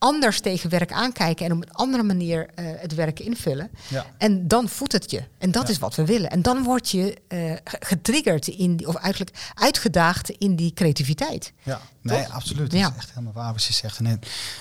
anders 0.06 0.40
tegen 0.40 0.70
werk 0.70 0.92
aankijken 0.92 1.46
en 1.46 1.52
op 1.52 1.62
een 1.62 1.74
andere 1.74 2.04
manier 2.04 2.48
eh, 2.56 2.66
het 2.68 2.96
werk 2.96 3.20
invullen. 3.20 3.70
Ja. 3.88 4.06
En 4.18 4.48
dan 4.48 4.70
voedt 4.70 4.92
het 4.92 5.12
je. 5.12 5.22
En 5.38 5.52
dat 5.52 5.64
Ja. 5.68 5.70
is 5.74 5.80
wat 5.80 5.96
we 5.96 6.06
willen. 6.06 6.30
En 6.30 6.42
dan 6.42 6.64
word 6.64 6.90
je 6.90 7.18
ge- 7.28 7.60
getriggerd 7.80 8.48
in 8.48 8.76
die, 8.76 8.88
of 8.88 8.96
eigenlijk 8.96 9.52
uitgedaagd 9.54 10.30
in 10.30 10.56
die 10.56 10.74
creativiteit. 10.74 11.54
Ja, 11.64 11.82
nee, 12.14 12.24
Toch? 12.24 12.34
absoluut. 12.34 12.72
Dat 12.72 12.80
Ja. 12.80 12.88
is 12.90 12.96
echt 12.98 13.10
helemaal 13.10 13.34
waar 13.34 13.52
wat 13.54 13.64
je 13.64 13.74
zegt. 13.74 13.98
En, 14.00 14.20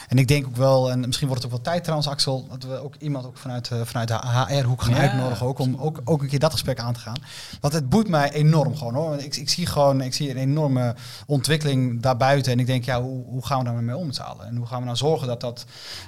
en 0.08 0.18
ik 0.18 0.28
denk 0.28 0.46
ook 0.46 0.56
wel, 0.56 0.90
en 0.90 1.00
misschien 1.00 1.28
wordt 1.28 1.42
het 1.42 1.52
ook 1.52 1.56
wel 1.58 1.72
tijd 1.72 1.82
trouwens, 1.84 2.08
Axel, 2.10 2.46
dat 2.50 2.62
we 2.62 2.82
ook 2.84 2.94
iemand 2.98 3.26
ook 3.26 3.36
vanuit, 3.38 3.70
eh, 3.70 3.78
vanuit 3.84 4.08
de 4.08 4.18
HR-hoek 4.48 4.82
gaan 4.82 4.94
Ja, 4.94 5.00
uitnodigen 5.00 5.46
ook, 5.46 5.58
om 5.58 5.76
ook, 5.76 6.00
ook 6.04 6.22
een 6.22 6.28
keer 6.28 6.38
dat 6.38 6.52
gesprek 6.52 6.78
aan 6.78 6.92
te 6.94 7.00
gaan. 7.00 7.16
Want 7.60 7.72
het 7.74 7.88
boeit 7.88 8.08
mij 8.08 8.32
enorm 8.32 8.76
gewoon 8.76 8.94
hoor. 8.94 9.16
Ik, 9.18 9.36
ik 9.36 9.48
zie 9.50 9.66
gewoon, 9.66 10.00
ik 10.00 10.14
zie 10.14 10.30
een 10.30 10.36
enorme 10.36 10.94
ontwikkeling 11.26 12.00
daarbuiten. 12.02 12.52
En 12.52 12.58
ik 12.60 12.66
denk, 12.66 12.84
ja, 12.84 13.02
hoe, 13.02 13.24
hoe 13.26 13.46
gaan 13.46 13.58
we 13.58 13.64
daar 13.64 13.74
mee 13.74 13.96
om 13.96 14.06
met 14.06 14.14
z'n 14.14 14.22
allen? 14.22 14.46
En 14.46 14.56
hoe 14.56 14.66
gaan 14.66 14.78
we 14.78 14.84
nou 14.84 14.96
zorgen 14.96 15.26
dat, 15.26 15.40
dat, 15.40 15.64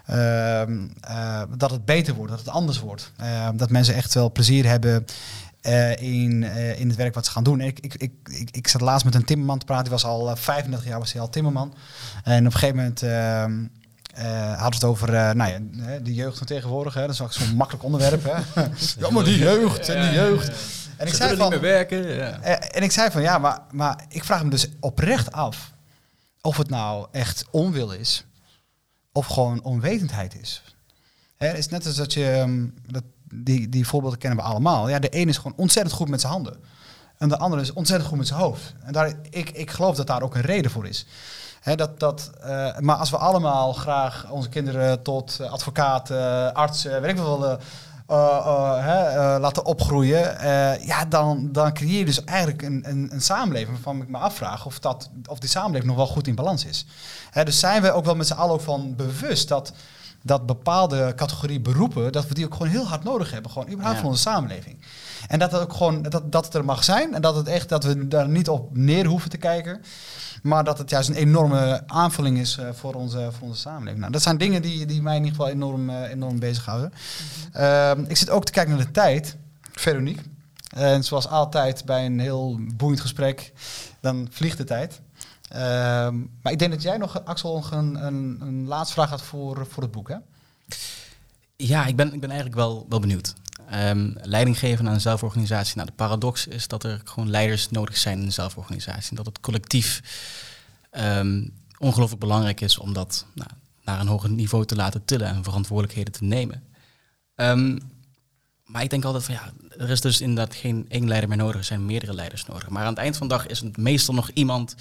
ehm, 0.07 0.87
eh, 1.01 1.43
dat 1.57 1.71
het 1.71 1.85
beter 1.85 2.15
wordt, 2.15 2.31
dat 2.31 2.41
het 2.41 2.49
anders 2.49 2.79
wordt? 2.81 3.13
Eh, 3.17 3.49
dat 3.55 3.71
mensen 3.71 3.95
echt 3.95 4.15
wel 4.15 4.33
plezier 4.33 4.67
hebben 4.67 5.05
eh, 5.67 6.23
in, 6.23 6.45
eh, 6.45 6.81
in 6.81 6.89
het 6.89 6.97
werk 6.97 7.15
wat 7.15 7.25
ze 7.27 7.31
gaan 7.31 7.45
doen. 7.45 7.61
Ik, 7.61 7.81
ik, 7.81 7.95
ik, 7.95 8.13
ik, 8.25 8.51
ik 8.51 8.69
zat 8.69 8.81
laatst 8.81 9.05
met 9.05 9.15
een 9.15 9.25
timmerman 9.25 9.59
te 9.59 9.65
praten, 9.65 9.85
die 9.85 9.93
was 9.93 10.05
al 10.05 10.31
eh, 10.31 10.37
35 10.37 10.89
jaar 10.89 10.99
was 10.99 11.13
hij 11.13 11.21
al 11.21 11.29
timmerman. 11.31 11.75
En 12.25 12.39
op 12.47 12.53
een 12.53 12.59
gegeven 12.59 12.77
moment 12.77 13.03
ehm, 13.03 13.65
eh, 14.15 14.49
hadden 14.61 14.69
we 14.69 14.75
het 14.75 14.85
over 14.85 15.37
nou 15.37 15.51
ja, 15.51 15.59
de 16.03 16.15
jeugd 16.15 16.39
van 16.39 16.47
tegenwoordig. 16.47 16.95
Hè. 16.95 17.01
Dat 17.01 17.11
is 17.11 17.21
ook 17.21 17.33
zo'n 17.33 17.57
makkelijk 17.63 17.85
onderwerp. 17.85 18.25
Hè. 18.25 18.63
ja, 19.01 19.11
maar 19.11 19.25
die 19.25 19.39
jeugd 19.39 19.89
en 19.89 20.03
die 20.03 20.13
jeugd. 20.13 20.49
En 20.97 21.07
ik 21.07 21.13
Ze 21.13 21.17
zei 21.19 21.37
van, 21.37 21.51
niet 21.51 21.61
meer 21.61 21.71
werken. 21.71 22.15
Ja. 22.15 22.41
eh, 22.41 22.77
en 22.77 22.83
ik 22.83 22.93
zei 22.93 23.11
van 23.11 23.23
ja, 23.23 23.39
maar, 23.39 23.61
maar 23.71 24.05
ik 24.09 24.25
vraag 24.25 24.45
me 24.45 24.51
dus 24.51 24.69
oprecht 24.81 25.33
af 25.33 25.73
of 26.41 26.57
het 26.57 26.69
nou 26.71 27.07
echt 27.13 27.45
onwil 27.51 27.93
is 27.93 28.25
of 29.13 29.27
gewoon 29.27 29.63
onwetendheid 29.63 30.41
is. 30.41 30.63
Hè, 31.37 31.47
het 31.47 31.59
is 31.59 31.69
net 31.69 31.87
als 31.87 31.95
dat 31.95 32.13
je, 32.13 32.31
ehm, 32.31 32.67
dat, 32.87 33.03
die, 33.35 33.69
die 33.69 33.87
voorbeelden 33.87 34.19
kennen 34.19 34.39
we 34.39 34.45
allemaal. 34.45 34.89
Ja, 34.89 34.99
de 34.99 35.09
ene 35.09 35.31
is 35.31 35.37
gewoon 35.37 35.57
ontzettend 35.57 35.95
goed 35.95 36.09
met 36.09 36.21
zijn 36.21 36.33
handen. 36.33 36.57
En 37.17 37.29
de 37.29 37.39
andere 37.39 37.63
is 37.63 37.73
ontzettend 37.73 38.09
goed 38.09 38.19
met 38.19 38.27
zijn 38.27 38.41
hoofd. 38.41 38.75
En 38.85 38.93
daar, 38.93 39.13
ik, 39.31 39.51
ik 39.51 39.71
geloof 39.71 39.97
dat 39.97 40.07
daar 40.07 40.23
ook 40.23 40.35
een 40.35 40.41
reden 40.41 40.71
voor 40.71 40.87
is. 40.87 41.07
Dat, 41.75 42.01
dat, 42.01 42.31
eh, 42.41 42.79
maar 42.79 42.97
als 42.97 43.11
we 43.11 43.17
allemaal 43.17 43.73
graag 43.73 44.31
onze 44.31 44.49
kinderen 44.49 45.03
tot 45.03 45.39
eh, 45.41 45.51
advocaat, 45.51 46.11
eh, 46.11 46.53
arts, 46.53 46.85
eh, 46.85 47.01
weet 47.01 47.11
ik 47.11 47.17
hè, 48.81 48.99
eh, 48.99 49.41
laten 49.41 49.65
opgroeien, 49.65 50.37
ja, 50.87 51.05
dan, 51.05 51.49
dan 51.53 51.73
creëer 51.73 51.99
je 51.99 52.05
dus 52.05 52.25
eigenlijk 52.25 52.63
een, 52.63 52.83
een, 52.87 53.09
een 53.13 53.21
samenleving 53.21 53.71
waarvan 53.71 54.03
ik 54.03 54.09
me 54.09 54.19
afvraag 54.19 54.67
of, 54.67 54.79
dat, 54.79 55.11
of 55.29 55.39
die 55.39 55.49
samenleving 55.49 55.87
nog 55.89 55.97
wel 55.97 56.07
goed 56.07 56.27
in 56.27 56.35
balans 56.35 56.65
is. 56.65 56.87
Dus 57.45 57.59
zijn 57.59 57.83
we 57.83 57.93
ook 57.93 58.05
wel 58.05 58.17
met 58.17 58.27
z'n 58.27 58.33
allen 58.33 58.55
ook 58.55 58.61
van 58.61 58.97
bewust 58.97 59.49
dat, 59.49 59.73
dat 60.27 60.47
bepaalde 60.47 61.13
categorie 61.17 61.61
beroepen, 61.61 62.13
dat 62.13 62.29
we 62.29 62.35
die 62.35 62.45
ook 62.45 62.53
gewoon 62.53 62.69
heel 62.69 62.87
hard 62.87 63.05
nodig 63.05 63.31
hebben, 63.31 63.51
gewoon 63.51 63.69
überhaupt 63.69 63.95
Ja. 63.97 64.03
voor 64.03 64.11
onze 64.11 64.23
samenleving. 64.23 64.77
En 65.29 65.39
dat 65.39 65.53
het 65.53 65.61
ook 65.61 65.73
gewoon 65.73 66.03
dat, 66.03 66.33
dat 66.33 66.45
het 66.45 66.55
er 66.55 66.65
mag 66.65 66.85
zijn 66.85 67.15
en 67.15 67.23
dat 67.23 67.37
het 67.37 67.49
echt 67.49 67.69
dat 67.69 67.85
we 67.85 68.09
daar 68.09 68.29
niet 68.29 68.49
op 68.49 68.77
neer 68.77 69.07
hoeven 69.07 69.31
te 69.31 69.37
kijken. 69.37 69.81
Maar 70.43 70.65
dat 70.65 70.79
het 70.79 70.91
juist 70.91 71.09
een 71.09 71.15
enorme 71.15 71.83
aanvulling 71.87 72.39
is 72.39 72.57
eh, 72.59 72.67
voor, 72.73 72.95
onze, 72.95 73.29
voor 73.39 73.49
onze 73.49 73.61
samenleving. 73.61 73.99
Nou, 74.01 74.13
dat 74.13 74.23
zijn 74.23 74.39
dingen 74.39 74.63
die, 74.63 74.87
die 74.87 75.03
mij 75.03 75.17
in 75.17 75.25
ieder 75.25 75.37
geval 75.37 75.53
enorm, 75.55 75.91
eh, 75.91 76.11
enorm 76.11 76.39
bezighouden. 76.39 76.93
Ehm, 77.53 78.05
ik 78.09 78.17
zit 78.17 78.31
ook 78.31 78.45
te 78.45 78.53
kijken 78.53 78.77
naar 78.77 78.85
de 78.87 78.91
tijd, 78.93 79.37
Veronique. 79.73 80.23
En 80.77 81.05
zoals 81.05 81.29
altijd 81.29 81.85
bij 81.85 82.07
een 82.07 82.19
heel 82.21 82.59
boeiend 82.77 83.01
gesprek, 83.01 83.53
dan 84.01 84.29
vliegt 84.31 84.57
de 84.59 84.65
tijd. 84.65 85.01
Ehm, 85.49 86.19
maar 86.43 86.53
ik 86.53 86.59
denk 86.59 86.71
dat 86.71 86.83
jij 86.83 86.97
nog, 86.97 87.25
Axel, 87.25 87.65
een, 87.71 88.07
een, 88.07 88.37
een 88.41 88.67
laatste 88.67 88.95
vraag 88.95 89.11
had 89.11 89.23
voor, 89.23 89.67
voor 89.67 89.83
het 89.83 89.93
boek, 89.93 90.09
hè? 90.09 90.17
Ja, 91.57 91.87
ik 91.87 91.97
ben, 91.97 92.13
ik 92.13 92.21
ben 92.21 92.31
eigenlijk 92.31 92.59
wel, 92.59 92.87
wel 92.89 93.01
benieuwd. 93.01 93.35
Ehm, 93.69 94.11
leiding 94.15 94.79
aan 94.79 94.87
een 94.87 95.01
zelforganisatie. 95.01 95.77
Nou, 95.77 95.89
de 95.89 95.95
paradox 95.95 96.47
is 96.47 96.69
dat 96.69 96.85
er 96.85 97.01
gewoon 97.05 97.31
leiders 97.31 97.71
nodig 97.71 97.97
zijn 97.97 98.19
in 98.19 98.25
een 98.25 98.33
zelforganisatie. 98.33 99.11
En 99.11 99.17
dat 99.17 99.27
het 99.27 99.41
collectief 99.41 100.03
ehm, 100.91 101.49
ongelooflijk 101.79 102.21
belangrijk 102.21 102.61
is 102.61 102.79
om 102.79 102.93
dat 102.93 103.27
nou, 103.35 103.51
naar 103.85 104.01
een 104.01 104.07
hoger 104.07 104.31
niveau 104.31 104.65
te 104.65 104.77
laten 104.77 105.05
tillen 105.05 105.29
en 105.29 105.45
verantwoordelijkheden 105.45 106.13
te 106.13 106.25
nemen. 106.25 106.63
Maar 108.65 108.83
ik 108.83 108.91
denk 108.91 109.05
altijd 109.05 109.25
van 109.25 109.35
ja, 109.35 109.53
er 109.79 109.91
is 109.91 110.01
dus 110.01 110.21
inderdaad 110.21 110.55
geen 110.55 110.87
één 110.89 111.09
leider 111.09 111.29
meer 111.29 111.39
nodig, 111.39 111.57
er 111.57 111.65
zijn 111.65 111.87
meerdere 111.87 112.15
leiders 112.15 112.47
nodig. 112.47 112.69
Maar 112.69 112.83
aan 112.83 112.89
het 112.89 112.99
eind 112.99 113.17
van 113.17 113.29
de 113.29 113.35
dag 113.35 113.47
is 113.47 113.61
het 113.61 113.77
meestal 113.77 114.15
nog 114.15 114.31
iemand 114.35 114.75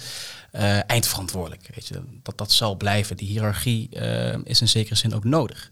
eh, 0.50 0.90
eindverantwoordelijk. 0.90 1.70
Weet 1.74 1.86
je? 1.86 2.02
Dat, 2.22 2.38
dat 2.38 2.52
zal 2.52 2.76
blijven. 2.76 3.16
Die 3.16 3.28
hiërarchie 3.28 3.88
eh, 3.88 4.38
is 4.44 4.60
in 4.60 4.68
zekere 4.68 4.94
zin 4.94 5.14
ook 5.14 5.24
nodig. 5.24 5.70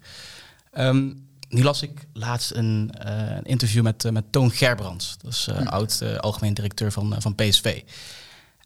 Ehm, 0.72 1.12
nu 1.48 1.62
las 1.62 1.82
ik 1.82 2.06
laatst 2.12 2.50
een, 2.50 2.90
eh, 2.98 3.36
een 3.36 3.44
interview 3.44 3.82
met, 3.82 4.10
met 4.10 4.32
Toon 4.32 4.50
Gerbrands. 4.50 5.16
Dat 5.22 5.32
is 5.32 5.46
eh, 5.46 5.66
oud 5.66 6.02
algemeen 6.20 6.54
directeur 6.54 6.92
van, 6.92 7.14
van 7.18 7.34
PSV. 7.34 7.82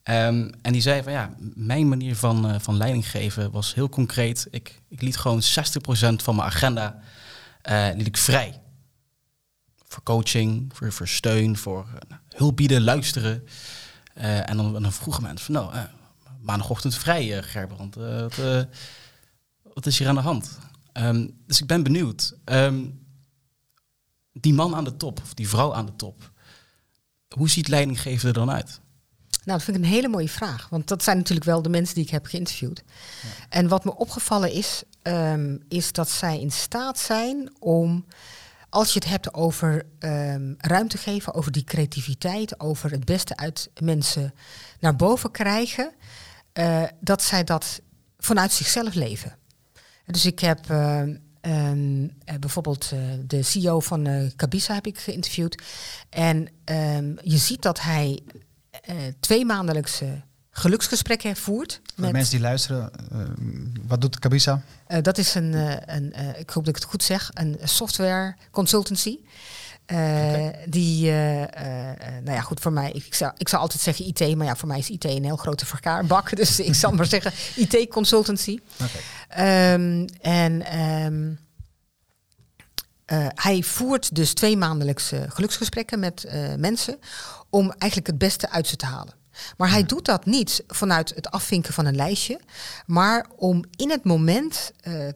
Ehm, 0.02 0.50
en 0.62 0.72
die 0.72 0.82
zei 0.82 1.02
van 1.02 1.12
ja, 1.12 1.34
mijn 1.54 1.88
manier 1.88 2.16
van, 2.16 2.60
van 2.60 2.76
leiding 2.76 3.10
geven 3.10 3.50
was 3.50 3.74
heel 3.74 3.88
concreet. 3.88 4.46
Ik, 4.50 4.80
ik 4.88 5.02
liet 5.02 5.16
gewoon 5.16 5.42
60% 5.42 6.22
van 6.22 6.36
mijn 6.36 6.48
agenda 6.48 7.00
liet 7.96 8.06
ik 8.06 8.16
vrij. 8.16 8.60
Voor 9.88 10.02
coaching, 10.02 10.70
voor, 10.74 10.92
voor 10.92 11.08
steun, 11.08 11.56
voor 11.56 11.86
nou, 12.08 12.20
hulp 12.28 12.56
bieden, 12.56 12.82
luisteren. 12.82 13.46
Eh, 14.14 14.50
en, 14.50 14.56
dan, 14.56 14.76
en 14.76 14.82
dan 14.82 14.92
vroegen 14.92 15.22
mensen 15.22 15.54
van 15.54 15.54
nou, 15.54 15.74
eh, 15.74 15.82
maandagochtend 16.40 16.94
vrij 16.94 17.42
Gerbrand. 17.42 17.94
Wat, 17.94 18.36
wat 19.62 19.86
is 19.86 19.98
hier 19.98 20.08
aan 20.08 20.14
de 20.14 20.20
hand? 20.20 20.58
Ehm, 20.92 21.28
dus 21.46 21.60
ik 21.60 21.66
ben 21.66 21.82
benieuwd. 21.82 22.34
Ehm, 22.44 22.84
die 24.32 24.54
man 24.54 24.74
aan 24.74 24.84
de 24.84 24.96
top, 24.96 25.20
of 25.22 25.34
die 25.34 25.48
vrouw 25.48 25.74
aan 25.74 25.86
de 25.86 25.96
top, 25.96 26.32
hoe 27.28 27.48
ziet 27.48 27.68
leidinggeven 27.68 28.28
er 28.28 28.34
dan 28.34 28.50
uit? 28.50 28.80
Nou, 29.44 29.60
dat 29.60 29.62
vind 29.62 29.76
ik 29.76 29.82
een 29.82 29.88
hele 29.88 30.08
mooie 30.08 30.28
vraag. 30.28 30.68
Want 30.68 30.88
dat 30.88 31.02
zijn 31.02 31.16
natuurlijk 31.16 31.46
wel 31.46 31.62
de 31.62 31.68
mensen 31.68 31.94
die 31.94 32.04
ik 32.04 32.10
heb 32.10 32.26
geïnterviewd. 32.26 32.82
En 33.48 33.68
wat 33.68 33.84
me 33.84 33.96
opgevallen 33.96 34.52
is, 34.52 34.82
ehm, 35.02 35.56
is 35.68 35.92
dat 35.92 36.08
zij 36.08 36.40
in 36.40 36.52
staat 36.52 36.98
zijn 36.98 37.52
om, 37.58 38.04
als 38.68 38.92
je 38.92 38.98
het 38.98 39.08
hebt 39.08 39.34
over 39.34 39.86
ehm, 39.98 40.54
ruimte 40.58 40.98
geven, 40.98 41.34
over 41.34 41.52
die 41.52 41.64
creativiteit, 41.64 42.60
over 42.60 42.90
het 42.90 43.04
beste 43.04 43.36
uit 43.36 43.70
mensen 43.80 44.34
naar 44.80 44.96
boven 44.96 45.30
krijgen, 45.30 45.92
eh, 46.52 46.82
dat 47.00 47.22
zij 47.22 47.44
dat 47.44 47.80
vanuit 48.18 48.52
zichzelf 48.52 48.94
leven. 48.94 49.36
Dus 50.06 50.26
ik 50.26 50.38
heb 50.38 50.70
ehm, 50.70 51.16
ehm, 51.40 52.08
eh, 52.24 52.34
bijvoorbeeld 52.40 52.90
eh, 52.92 53.00
de 53.26 53.42
CEO 53.42 53.80
van 53.80 54.32
Cabisa 54.36 54.74
heb 54.74 54.86
ik 54.86 54.98
geïnterviewd. 54.98 55.62
En 56.10 56.48
je 57.22 57.36
ziet 57.36 57.62
dat 57.62 57.80
hij 57.80 58.22
twee 59.20 59.44
maandelijkse 59.44 60.22
geluksgesprekken 60.58 61.36
voert. 61.36 61.80
Voor 61.96 62.06
de 62.06 62.12
mensen 62.12 62.30
die 62.30 62.40
luisteren, 62.40 62.90
eh, 63.12 63.18
wat 63.86 64.00
doet 64.00 64.18
Cabisa? 64.18 64.62
Eh, 64.86 65.02
dat 65.02 65.18
is 65.18 65.34
een, 65.34 65.54
eh, 65.54 65.96
een 65.96 66.14
ik 66.38 66.50
hoop 66.50 66.64
dat 66.64 66.76
ik 66.76 66.82
het 66.82 66.90
goed 66.90 67.02
zeg, 67.02 67.30
een 67.34 67.58
software 67.64 68.36
consultancy. 68.50 69.18
Die, 70.66 71.10
nou 71.10 72.30
ja, 72.30 72.40
goed, 72.40 72.60
voor 72.60 72.72
mij, 72.72 72.90
ik 72.90 73.14
zou, 73.14 73.32
ik 73.36 73.48
zou 73.48 73.62
altijd 73.62 73.82
zeggen 73.82 74.06
IT, 74.06 74.36
maar 74.36 74.46
ja, 74.46 74.56
voor 74.56 74.68
mij 74.68 74.78
is 74.78 74.88
IT 74.88 75.04
een 75.04 75.24
heel 75.24 75.36
grote 75.36 75.66
vergaarbak. 75.66 76.36
Dus 76.36 76.60
ik 76.60 76.74
zal 76.74 76.92
maar 76.92 77.06
zeggen 77.06 77.32
IT 77.56 77.88
consultancy. 77.88 78.58
Ehm, 79.28 80.06
en 80.20 80.64
ehm, 80.64 81.32
eh, 83.04 83.26
hij 83.34 83.62
voert 83.62 84.14
dus 84.14 84.32
twee 84.32 84.56
maandelijkse 84.56 85.26
geluksgesprekken 85.28 85.98
met 85.98 86.26
mensen 86.58 86.98
om 87.50 87.70
eigenlijk 87.70 88.06
het 88.06 88.18
beste 88.18 88.50
uit 88.50 88.66
ze 88.66 88.76
te 88.76 88.86
halen. 88.86 89.17
Maar 89.56 89.70
hij 89.70 89.84
doet 89.84 90.04
dat 90.04 90.24
niet 90.24 90.64
vanuit 90.66 91.12
het 91.14 91.30
afvinken 91.30 91.74
van 91.74 91.86
een 91.86 91.96
lijstje, 91.96 92.40
maar 92.86 93.26
om 93.36 93.64
in 93.76 93.90
het 93.90 94.04
moment 94.04 94.72
eh, 94.80 95.08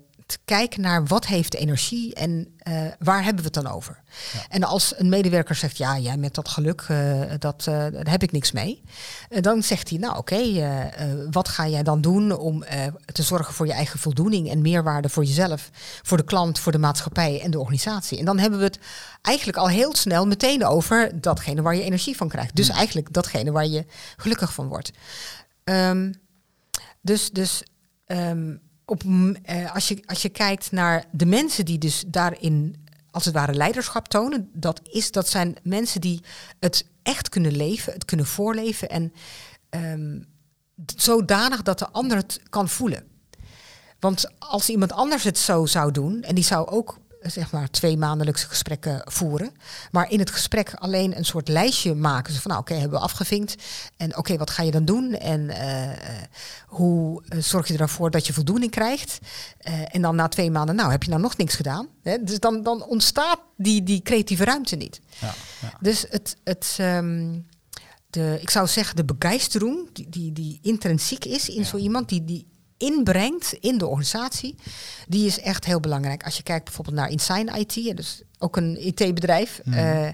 kijken 0.45 0.81
naar 0.81 1.07
wat 1.07 1.27
heeft 1.27 1.55
energie 1.55 2.15
en 2.15 2.55
eh, 2.59 2.83
waar 2.99 3.25
hebben 3.25 3.45
we 3.45 3.51
het 3.53 3.65
dan 3.65 3.73
over. 3.73 4.03
En 4.49 4.65
als 4.65 4.95
een 4.97 5.09
medewerker 5.09 5.55
zegt, 5.55 5.77
ja, 5.77 5.99
jij 5.99 6.17
met 6.17 6.35
dat 6.35 6.49
geluk, 6.49 6.85
eh, 6.89 7.21
dat, 7.39 7.67
eh, 7.67 7.75
daar 7.75 8.11
heb 8.11 8.23
ik 8.23 8.33
niks 8.33 8.53
mee. 8.53 8.83
Dan 9.29 9.63
zegt 9.63 9.89
hij, 9.89 9.99
nou 9.99 10.17
oké, 10.17 10.41
wat 11.31 11.49
ga 11.49 11.69
jij 11.69 11.83
dan 11.83 12.01
doen 12.01 12.39
om 12.39 12.65
te 13.13 13.23
zorgen 13.23 13.55
voor 13.55 13.67
je 13.67 13.73
eigen 13.73 13.99
voldoening 13.99 14.51
en 14.51 14.63
meerwaarde 14.63 15.09
voor 15.09 15.25
jezelf, 15.25 15.71
voor 16.03 16.17
de 16.17 16.25
klant, 16.25 16.59
voor 16.59 16.73
de 16.73 16.79
maatschappij 16.79 17.41
en 17.41 17.51
de 17.51 17.59
organisatie. 17.59 18.19
En 18.19 18.25
dan 18.25 18.39
hebben 18.39 18.59
we 18.59 18.65
het 18.65 18.79
eigenlijk 19.23 19.59
al 19.59 19.69
heel 19.69 19.97
snel 19.97 20.27
meteen 20.27 20.65
over 20.65 21.21
datgene 21.21 21.63
waar 21.63 21.75
je 21.75 21.83
energie 21.83 22.17
van 22.17 22.29
krijgt. 22.29 22.57
Dus 22.57 22.69
eigenlijk 22.69 23.13
datgene 23.13 23.51
waar 23.51 23.67
je 23.67 23.87
gelukkig 24.17 24.53
van 24.53 24.69
wordt. 24.69 24.93
Ehm, 25.65 26.13
dus 27.01 27.31
dus 27.31 27.63
ehm, 28.07 28.55
eh, 29.43 29.75
als, 29.75 29.89
je, 29.89 30.03
als 30.07 30.23
je 30.23 30.29
kijkt 30.29 30.73
naar 30.73 31.05
de 31.11 31.27
mensen 31.27 31.65
die 31.65 31.79
dus 31.79 32.05
daarin 32.07 32.77
als 33.13 33.25
het 33.25 33.35
ware 33.35 33.55
leiderschap 33.55 34.09
tonen, 34.09 34.51
dat, 34.53 34.81
is, 34.91 35.11
dat 35.11 35.29
zijn 35.29 35.57
mensen 35.63 36.01
die 36.01 36.23
het 36.61 36.87
echt 37.03 37.29
kunnen 37.29 37.57
leven, 37.57 37.93
het 37.93 38.05
kunnen 38.05 38.27
voorleven 38.27 38.89
en 38.89 39.13
ehm, 39.69 40.21
zodanig 40.97 41.63
dat 41.63 41.79
de 41.79 41.89
ander 41.91 42.17
het 42.17 42.41
kan 42.49 42.69
voelen. 42.69 43.05
Want 44.01 44.31
als 44.39 44.69
iemand 44.69 44.93
anders 44.93 45.25
het 45.25 45.39
zo 45.39 45.67
zou 45.67 45.91
doen, 45.91 46.23
en 46.23 46.35
die 46.35 46.45
zou 46.45 46.69
ook 46.69 46.99
zeg 47.23 47.51
maar 47.51 47.71
twee 47.71 47.97
maandelijkse 47.97 48.49
gesprekken 48.49 49.03
voeren, 49.05 49.53
maar 49.91 50.11
in 50.11 50.19
het 50.19 50.31
gesprek 50.31 50.75
alleen 50.75 51.17
een 51.17 51.25
soort 51.25 51.49
lijstje 51.49 51.95
maken. 51.95 52.35
Zo 52.35 52.41
van, 52.41 52.51
nou 52.51 52.63
oké, 52.63 52.75
hebben 52.75 52.99
we 52.99 53.05
afgevinkt. 53.05 53.55
En 53.97 54.17
oké, 54.17 54.37
wat 54.37 54.51
ga 54.51 54.63
je 54.63 54.71
dan 54.71 54.85
doen? 54.85 55.15
En 55.15 55.51
eh, 55.51 55.93
eh, 55.93 56.23
hoe 56.67 57.23
eh, 57.29 57.39
zorg 57.39 57.69
je 57.69 57.79
ervoor 57.79 58.11
dat 58.11 58.27
je 58.27 58.33
voldoening 58.33 58.71
krijgt? 58.71 59.19
En 59.91 60.03
dan 60.03 60.17
na 60.17 60.29
twee 60.29 60.51
maanden, 60.51 60.75
nou 60.75 60.91
heb 60.91 61.03
je 61.03 61.11
nou 61.11 61.23
nog 61.23 61.37
niks 61.37 61.55
gedaan? 61.55 61.89
Hè? 62.03 62.23
Dus 62.23 62.41
dan, 62.41 62.63
dan 62.63 62.85
ontstaat 62.85 63.39
die, 63.57 63.83
die 63.83 64.03
creatieve 64.03 64.45
ruimte 64.45 64.77
niet. 64.77 65.01
Ja, 65.19 65.35
ja. 65.61 65.73
Dus 65.81 66.05
het, 66.09 66.37
het, 66.45 66.77
ehm, 66.79 67.39
de, 68.11 68.39
ik 68.41 68.51
zou 68.51 68.67
zeggen, 68.67 68.97
de 68.97 69.05
begeistering 69.05 69.93
die, 69.93 70.09
die, 70.09 70.33
die 70.33 70.59
intrinsiek 70.63 71.25
is 71.25 71.49
in 71.49 71.65
zo 71.65 71.77
iemand, 71.77 72.09
die, 72.09 72.25
die 72.25 72.52
inbrengt 72.83 73.53
in 73.53 73.79
de 73.79 73.87
organisatie, 73.87 74.55
die 75.09 75.27
is 75.27 75.41
echt 75.41 75.65
heel 75.65 75.81
belangrijk. 75.81 76.25
Als 76.25 76.37
je 76.37 76.43
kijkt 76.43 76.65
bijvoorbeeld 76.65 76.97
naar 76.97 77.11
Insign 77.11 77.49
IT, 77.55 77.97
dus 77.97 78.23
ook 78.39 78.57
een 78.57 78.87
IT-bedrijf 78.87 79.61
uh, 79.65 80.09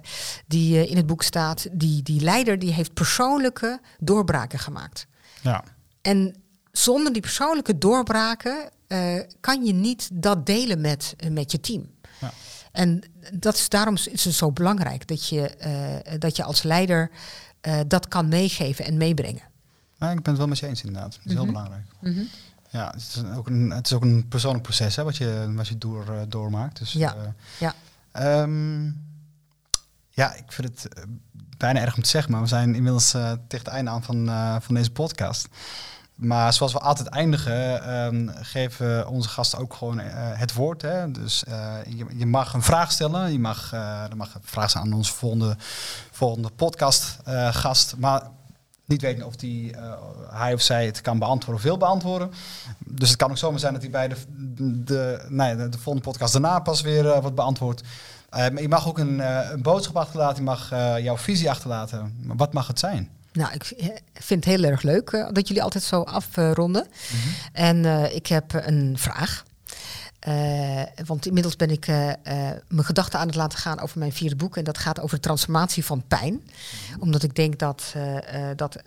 die 0.47 0.75
uh, 0.75 0.91
in 0.91 0.97
het 0.97 1.07
boek 1.07 1.23
staat, 1.23 1.66
die, 1.73 2.03
die 2.03 2.21
leider 2.21 2.59
die 2.59 2.73
heeft 2.73 2.95
persoonlijke 2.95 3.81
doorbraken 3.99 4.59
gemaakt. 4.59 5.07
Ja. 5.43 5.64
En 6.03 6.35
zonder 6.73 7.12
die 7.12 7.23
persoonlijke 7.23 7.79
doorbraken 7.79 8.71
uh, 8.89 9.21
kan 9.41 9.64
je 9.64 9.73
niet 9.73 10.09
dat 10.12 10.47
delen 10.47 10.81
met, 10.81 11.16
met 11.31 11.53
je 11.53 11.61
team. 11.61 11.91
Ja. 12.21 12.33
En 12.73 13.03
dat 13.33 13.55
is, 13.55 13.69
daarom 13.69 13.95
is 13.95 14.25
het 14.25 14.35
zo 14.35 14.53
belangrijk 14.53 15.07
dat 15.07 15.29
je, 15.29 15.51
dat 16.19 16.37
je 16.37 16.45
als 16.45 16.62
leider 16.62 17.11
dat 17.87 18.09
kan 18.09 18.29
meegeven 18.29 18.85
en 18.85 18.97
meebrengen. 18.97 19.43
Ja, 19.99 20.11
ik 20.11 20.23
ben 20.23 20.29
het 20.33 20.37
wel 20.37 20.47
met 20.47 20.59
je 20.59 20.66
eens 20.66 20.83
inderdaad. 20.83 21.12
Dat 21.12 21.21
is 21.25 21.33
heel 21.33 21.45
mhm. 21.45 21.53
belangrijk. 21.53 21.85
Mm 22.01 22.12
-hmm. 22.12 22.29
Ja, 22.71 22.87
het 22.87 23.01
is 23.01 23.23
ook 23.37 23.47
een, 23.47 23.71
het 23.71 23.87
is 23.87 23.93
ook 23.93 24.03
een 24.03 24.29
persoonlijk 24.29 24.62
proces 24.62 24.97
hè, 24.97 25.05
wat 25.05 25.16
je, 25.16 25.53
wat 25.55 25.69
je 25.69 25.79
door, 25.79 26.05
doormaakt. 26.29 26.79
Dus, 26.79 26.93
ja. 26.93 27.16
ja. 27.59 27.75
Um, 28.43 29.07
ja, 30.19 30.35
ik 30.35 30.53
vind 30.53 30.69
het 30.69 30.99
uh, 30.99 31.05
bijna 31.57 31.81
erg 31.81 31.97
om 31.97 32.03
te 32.03 32.09
zeggen, 32.09 32.33
maar 32.33 32.41
we 32.41 32.47
zijn 32.47 32.75
inmiddels 32.75 33.14
uh, 33.14 33.33
tegen 33.49 33.64
het 33.64 33.75
einde 33.75 33.91
aan 33.91 34.03
van, 34.03 34.29
uh, 34.29 34.57
van 34.61 34.75
deze 34.75 34.91
podcast. 34.91 35.49
Maar 36.14 36.53
zoals 36.53 36.73
we 36.73 36.79
altijd 36.79 37.09
eindigen, 37.09 37.91
um, 37.95 38.31
geven 38.35 39.09
onze 39.09 39.29
gasten 39.29 39.59
ook 39.59 39.75
gewoon 39.75 39.99
het 39.99 40.53
woord. 40.53 40.83
Hè? 40.83 41.11
Dus 41.11 41.45
je, 41.87 42.07
je, 42.16 42.27
mag 42.27 42.55
een 42.55 42.62
vraag 42.62 42.93
stellen. 42.93 43.33
Je 43.33 43.39
mag, 43.39 43.73
er 43.73 44.16
mag 44.16 44.35
een 44.35 44.41
vraag 44.45 44.71
zijn 44.71 44.85
aan 44.85 44.93
onze 44.93 45.12
volgende, 45.12 45.57
volgende 46.11 46.51
podcastgast. 46.51 47.97
maar 47.97 48.23
niet 48.89 49.03
weten 49.03 49.26
of 49.26 49.36
die, 49.36 49.74
hij 50.30 50.53
of 50.53 50.61
zij 50.61 50.86
het 50.86 51.01
kan 51.01 51.18
beantwoorden 51.18 51.55
of 51.55 51.62
wil 51.62 51.76
beantwoorden. 51.76 52.30
Dus 52.78 53.09
het 53.09 53.18
kan 53.18 53.30
ook 53.30 53.39
zomaar 53.39 53.59
zijn 53.59 53.72
dat 53.72 53.82
hij 53.82 53.91
bij 53.91 54.09
de, 54.09 54.16
de, 54.84 55.24
nee, 55.28 55.57
de, 55.57 55.68
de 55.68 55.78
volgende 55.78 56.09
podcast 56.09 56.32
daarna 56.32 56.59
pas 56.59 56.80
weer 56.80 57.05
uh, 57.05 57.18
wordt 57.18 57.34
beantwoord. 57.36 57.82
Uh, 58.36 58.47
je 58.59 58.68
mag 58.68 58.89
ook 58.89 58.99
een, 58.99 59.18
een, 59.53 59.62
boodschap 59.62 59.97
achterlaten, 59.97 60.36
je 60.36 60.43
mag 60.43 60.70
jouw 61.03 61.16
visie 61.16 61.51
achterlaten. 61.51 62.16
Wat 62.22 62.53
mag 62.53 62.66
het 62.66 62.78
zijn? 62.78 63.11
Nou, 63.32 63.53
ik 63.53 63.64
vind 64.14 64.45
het 64.45 64.55
heel 64.55 64.64
erg 64.70 64.82
leuk 64.82 65.11
dat 65.32 65.49
jullie 65.49 65.62
altijd 65.62 65.84
zo 65.84 66.03
afronden. 66.03 66.86
Mm 66.86 67.18
-hmm. 67.20 67.32
En 67.53 68.14
ik 68.14 68.26
heb 68.26 68.53
een 68.53 68.95
vraag. 68.99 69.45
Uh, 70.29 70.83
want 71.07 71.26
inmiddels 71.26 71.57
ben 71.57 71.70
ik 71.70 71.87
uh, 71.87 72.07
uh, 72.07 72.12
mijn 72.68 72.85
gedachten 72.85 73.18
aan 73.18 73.26
het 73.26 73.37
laten 73.37 73.59
gaan 73.59 73.81
over 73.81 73.99
mijn 73.99 74.12
vierde 74.12 74.37
boek. 74.37 74.57
En 74.57 74.64
dat 74.64 74.79
gaat 74.79 75.01
over 75.01 75.16
de 75.16 75.22
transformatie 75.22 75.85
van 75.85 76.05
pijn. 76.09 76.51
Omdat 76.99 77.22
ik 77.22 77.35
denk 77.35 77.59
dat 77.59 77.95
dat 78.57 78.83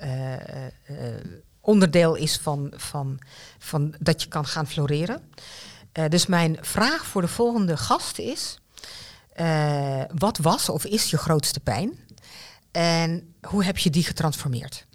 onderdeel 1.61 2.15
is 2.15 2.37
van, 2.37 2.73
van, 2.75 3.19
van 3.59 3.95
dat 3.99 4.21
je 4.21 4.27
kan 4.27 4.45
gaan 4.45 4.67
floreren. 4.67 5.21
dus 6.09 6.25
mijn 6.25 6.57
vraag 6.61 7.05
voor 7.05 7.21
de 7.21 7.27
volgende 7.27 7.77
gast 7.77 8.19
is: 8.19 8.59
wat 10.17 10.37
was 10.37 10.69
of 10.69 10.85
is 10.85 11.09
je 11.09 11.17
grootste 11.17 11.59
pijn? 11.59 11.99
En 12.71 13.33
hoe 13.41 13.63
heb 13.63 13.77
je 13.77 13.89
die 13.89 14.03
getransformeerd? 14.03 14.85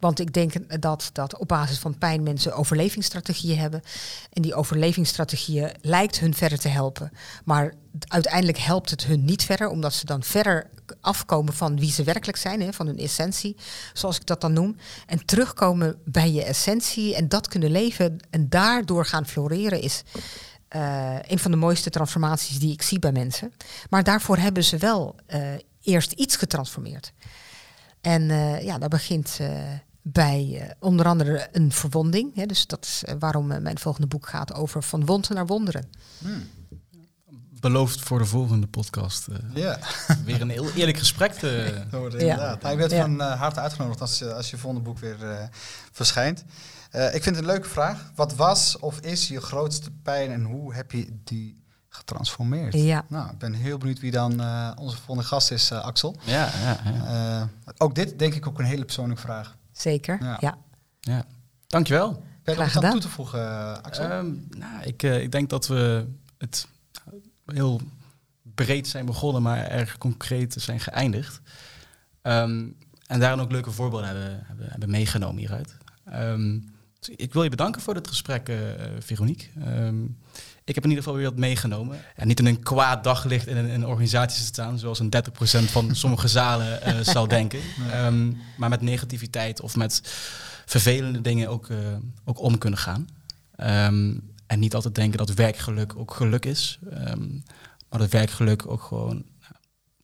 Want 0.00 0.20
ik 0.20 0.32
denk 0.32 0.80
dat, 0.82 1.10
dat 1.12 1.38
op 1.38 1.48
basis 1.48 1.78
van 1.78 1.98
pijn 1.98 2.22
mensen 2.22 2.54
overlevingsstrategieën 2.54 3.58
hebben. 3.58 3.82
En 4.32 4.42
die 4.42 4.54
overlevingsstrategieën 4.54 5.72
lijkt 5.80 6.18
hun 6.18 6.34
verder 6.34 6.58
te 6.58 6.68
helpen. 6.68 7.12
Maar 7.44 7.74
uiteindelijk 8.06 8.58
helpt 8.58 8.90
het 8.90 9.04
hun 9.04 9.24
niet 9.24 9.44
verder, 9.44 9.68
omdat 9.68 9.94
ze 9.94 10.06
dan 10.06 10.22
verder 10.22 10.70
afkomen 11.00 11.54
van 11.54 11.78
wie 11.78 11.92
ze 11.92 12.02
werkelijk 12.02 12.38
zijn, 12.38 12.60
hè, 12.60 12.72
van 12.72 12.86
hun 12.86 12.98
essentie, 12.98 13.56
zoals 13.92 14.16
ik 14.16 14.26
dat 14.26 14.40
dan 14.40 14.52
noem. 14.52 14.76
En 15.06 15.24
terugkomen 15.24 15.96
bij 16.04 16.32
je 16.32 16.44
essentie 16.44 17.14
en 17.14 17.28
dat 17.28 17.48
kunnen 17.48 17.70
leven 17.70 18.16
en 18.30 18.48
daardoor 18.48 19.06
gaan 19.06 19.26
floreren 19.26 19.80
is. 19.80 20.02
Uh, 20.76 21.16
een 21.22 21.38
van 21.38 21.50
de 21.50 21.56
mooiste 21.56 21.90
transformaties 21.90 22.58
die 22.58 22.72
ik 22.72 22.82
zie 22.82 22.98
bij 22.98 23.12
mensen. 23.12 23.52
Maar 23.90 24.04
daarvoor 24.04 24.36
hebben 24.36 24.64
ze 24.64 24.76
wel 24.76 25.16
uh, 25.28 25.40
eerst 25.82 26.12
iets 26.12 26.36
getransformeerd. 26.36 27.12
En 28.00 28.22
uh, 28.22 28.62
ja, 28.62 28.78
dat 28.78 28.90
begint 28.90 29.38
bij 30.12 30.48
uh, 30.52 30.70
onder 30.78 31.06
andere 31.06 31.48
een 31.52 31.72
verwonding. 31.72 32.34
Hè, 32.34 32.46
dus 32.46 32.66
dat 32.66 32.84
is 32.84 33.02
uh, 33.08 33.14
waarom 33.18 33.50
uh, 33.50 33.58
mijn 33.58 33.78
volgende 33.78 34.06
boek 34.06 34.28
gaat 34.28 34.54
over 34.54 34.82
van 34.82 35.04
wond 35.04 35.28
naar 35.28 35.46
wonderen. 35.46 35.90
Hmm. 36.18 36.48
Beloofd 37.60 38.00
voor 38.00 38.18
de 38.18 38.24
volgende 38.24 38.66
podcast. 38.66 39.26
ja. 39.54 39.78
Weer 40.24 40.40
een 40.40 40.50
heel 40.50 40.70
eerlijk 40.72 40.98
gesprek. 40.98 41.32
Te... 41.32 41.82
inderdaad. 41.92 42.62
Hij 42.62 42.76
werd 42.76 42.90
ja. 42.90 43.00
van 43.00 43.20
harte 43.20 43.60
uitgenodigd 43.60 44.00
als, 44.00 44.22
als 44.22 44.50
je 44.50 44.56
volgende 44.56 44.84
boek 44.84 44.98
weer 44.98 45.50
verschijnt. 45.92 46.44
ik 46.90 47.22
vind 47.22 47.24
het 47.24 47.36
een 47.36 47.46
leuke 47.46 47.68
vraag. 47.68 48.10
Wat 48.14 48.34
was 48.34 48.78
of 48.78 49.00
is 49.00 49.28
je 49.28 49.40
grootste 49.40 49.90
pijn 50.02 50.30
en 50.30 50.44
hoe 50.44 50.74
heb 50.74 50.92
je 50.92 51.20
die 51.24 51.64
getransformeerd. 51.88 52.74
Ja. 52.74 53.04
Nou, 53.08 53.30
ik 53.30 53.38
ben 53.38 53.52
heel 53.52 53.78
benieuwd 53.78 54.00
wie 54.00 54.10
dan 54.10 54.40
uh, 54.40 54.70
onze 54.76 54.96
volgende 54.96 55.28
gast 55.28 55.50
is, 55.50 55.70
uh, 55.70 55.84
Axel. 55.84 56.16
Ja, 56.24 56.50
ja, 56.62 56.80
ja. 56.84 57.40
Uh, 57.40 57.72
ook 57.76 57.94
dit 57.94 58.18
denk 58.18 58.34
ik 58.34 58.46
ook 58.46 58.58
een 58.58 58.64
hele 58.64 58.84
persoonlijke 58.84 59.22
vraag. 59.22 59.56
Zeker, 59.76 60.18
ja. 60.22 60.36
ja. 60.40 60.58
ja. 61.00 61.24
Dankjewel. 61.66 62.24
Ben 62.42 62.54
je 62.54 62.60
nog 62.60 62.76
aan 62.76 62.90
toe 62.90 63.00
te 63.00 63.08
voegen, 63.08 63.82
Axel? 63.82 64.10
Um, 64.10 64.46
nou, 64.56 64.82
ik, 64.82 65.02
ik 65.02 65.32
denk 65.32 65.50
dat 65.50 65.66
we 65.66 66.06
het 66.38 66.68
heel 67.46 67.80
breed 68.42 68.88
zijn 68.88 69.06
begonnen, 69.06 69.42
maar 69.42 69.66
erg 69.66 69.98
concreet 69.98 70.54
zijn 70.58 70.80
geëindigd. 70.80 71.40
Um, 72.22 72.76
en 73.06 73.20
daarin 73.20 73.40
ook 73.40 73.50
leuke 73.50 73.70
voorbeelden 73.70 74.08
hebben, 74.08 74.42
hebben, 74.46 74.66
hebben 74.70 74.90
meegenomen 74.90 75.38
hieruit. 75.38 75.76
Um, 76.12 76.74
ik 77.16 77.32
wil 77.32 77.42
je 77.42 77.50
bedanken 77.50 77.80
voor 77.80 77.94
dit 77.94 78.08
gesprek, 78.08 78.48
uh, 78.48 78.56
Veronique. 78.98 79.46
Um, 79.66 80.18
ik 80.66 80.74
heb 80.74 80.84
in 80.84 80.90
ieder 80.90 81.04
geval 81.04 81.18
weer 81.18 81.30
wat 81.30 81.38
meegenomen. 81.38 81.98
En 82.16 82.26
niet 82.26 82.38
in 82.38 82.46
een 82.46 82.62
kwaad 82.62 83.04
daglicht 83.04 83.46
in 83.46 83.56
een, 83.56 83.68
in 83.68 83.74
een 83.74 83.86
organisatie 83.86 84.38
te 84.38 84.46
staan, 84.46 84.78
zoals 84.78 84.98
een 84.98 85.12
30% 85.16 85.70
van 85.70 85.94
sommige 85.96 86.28
zalen 86.28 86.80
uh, 86.86 87.00
zal 87.00 87.28
denken. 87.28 87.60
Um, 87.94 88.38
maar 88.56 88.68
met 88.68 88.80
negativiteit 88.80 89.60
of 89.60 89.76
met 89.76 90.00
vervelende 90.66 91.20
dingen 91.20 91.48
ook, 91.48 91.68
uh, 91.68 91.78
ook 92.24 92.40
om 92.40 92.58
kunnen 92.58 92.78
gaan. 92.78 93.08
Um, 93.56 94.32
en 94.46 94.58
niet 94.58 94.74
altijd 94.74 94.94
denken 94.94 95.18
dat 95.18 95.34
werkgeluk 95.34 95.96
ook 95.96 96.14
geluk 96.14 96.44
is. 96.44 96.78
Um, 96.92 97.42
maar 97.88 97.98
dat 97.98 98.10
werkgeluk 98.10 98.66
ook 98.66 98.82
gewoon, 98.82 99.24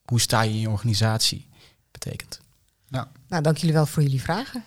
hoe 0.05 0.21
sta 0.21 0.43
je 0.43 0.51
in 0.51 0.61
je 0.61 0.71
organisatie, 0.71 1.49
betekent. 1.91 2.41
Ja. 2.93 3.09
Nou, 3.29 3.43
dank 3.43 3.57
jullie 3.57 3.75
wel 3.75 3.87
voor 3.87 4.03
jullie 4.03 4.23
vragen. 4.23 4.65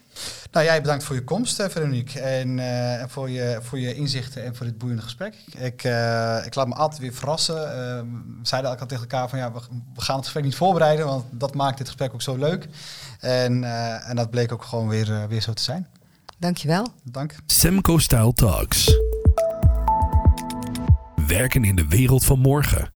Nou, 0.51 0.65
jij 0.65 0.81
bedankt 0.81 1.03
voor 1.03 1.15
je 1.15 1.23
komst, 1.23 1.61
Veronique. 1.61 2.19
En 2.19 2.57
uh, 2.57 3.03
voor, 3.07 3.29
je, 3.29 3.59
voor 3.61 3.79
je 3.79 3.95
inzichten 3.95 4.43
en 4.43 4.55
voor 4.55 4.65
dit 4.65 4.77
boeiende 4.77 5.03
gesprek. 5.03 5.35
Ik, 5.57 5.83
uh, 5.83 6.45
ik 6.45 6.55
laat 6.55 6.67
me 6.67 6.75
altijd 6.75 7.01
weer 7.01 7.13
verrassen. 7.13 7.55
Uh, 7.55 7.71
we 8.39 8.39
zeiden 8.41 8.71
elkaar 8.71 8.87
tegen 8.87 9.03
elkaar 9.03 9.29
van 9.29 9.39
ja, 9.39 9.51
we, 9.51 9.59
we, 9.95 10.01
gaan 10.01 10.15
het 10.15 10.23
gesprek 10.23 10.43
niet 10.43 10.55
voorbereiden, 10.55 11.05
want 11.05 11.25
dat 11.31 11.55
maakt 11.55 11.77
dit 11.77 11.87
gesprek 11.87 12.13
ook 12.13 12.21
zo 12.21 12.37
leuk. 12.37 12.67
En, 13.19 13.63
en 14.03 14.15
dat 14.15 14.29
bleek 14.29 14.51
ook 14.51 14.63
gewoon 14.63 14.87
weer, 14.87 15.27
weer 15.27 15.41
zo 15.41 15.53
te 15.53 15.63
zijn. 15.63 15.87
Dankjewel. 16.37 16.87
Dank. 17.03 17.35
Semco 17.45 17.97
Style 17.97 18.33
Talks. 18.33 18.99
Werken 21.27 21.63
in 21.63 21.75
de 21.75 21.87
wereld 21.87 22.25
van 22.25 22.39
morgen. 22.39 22.93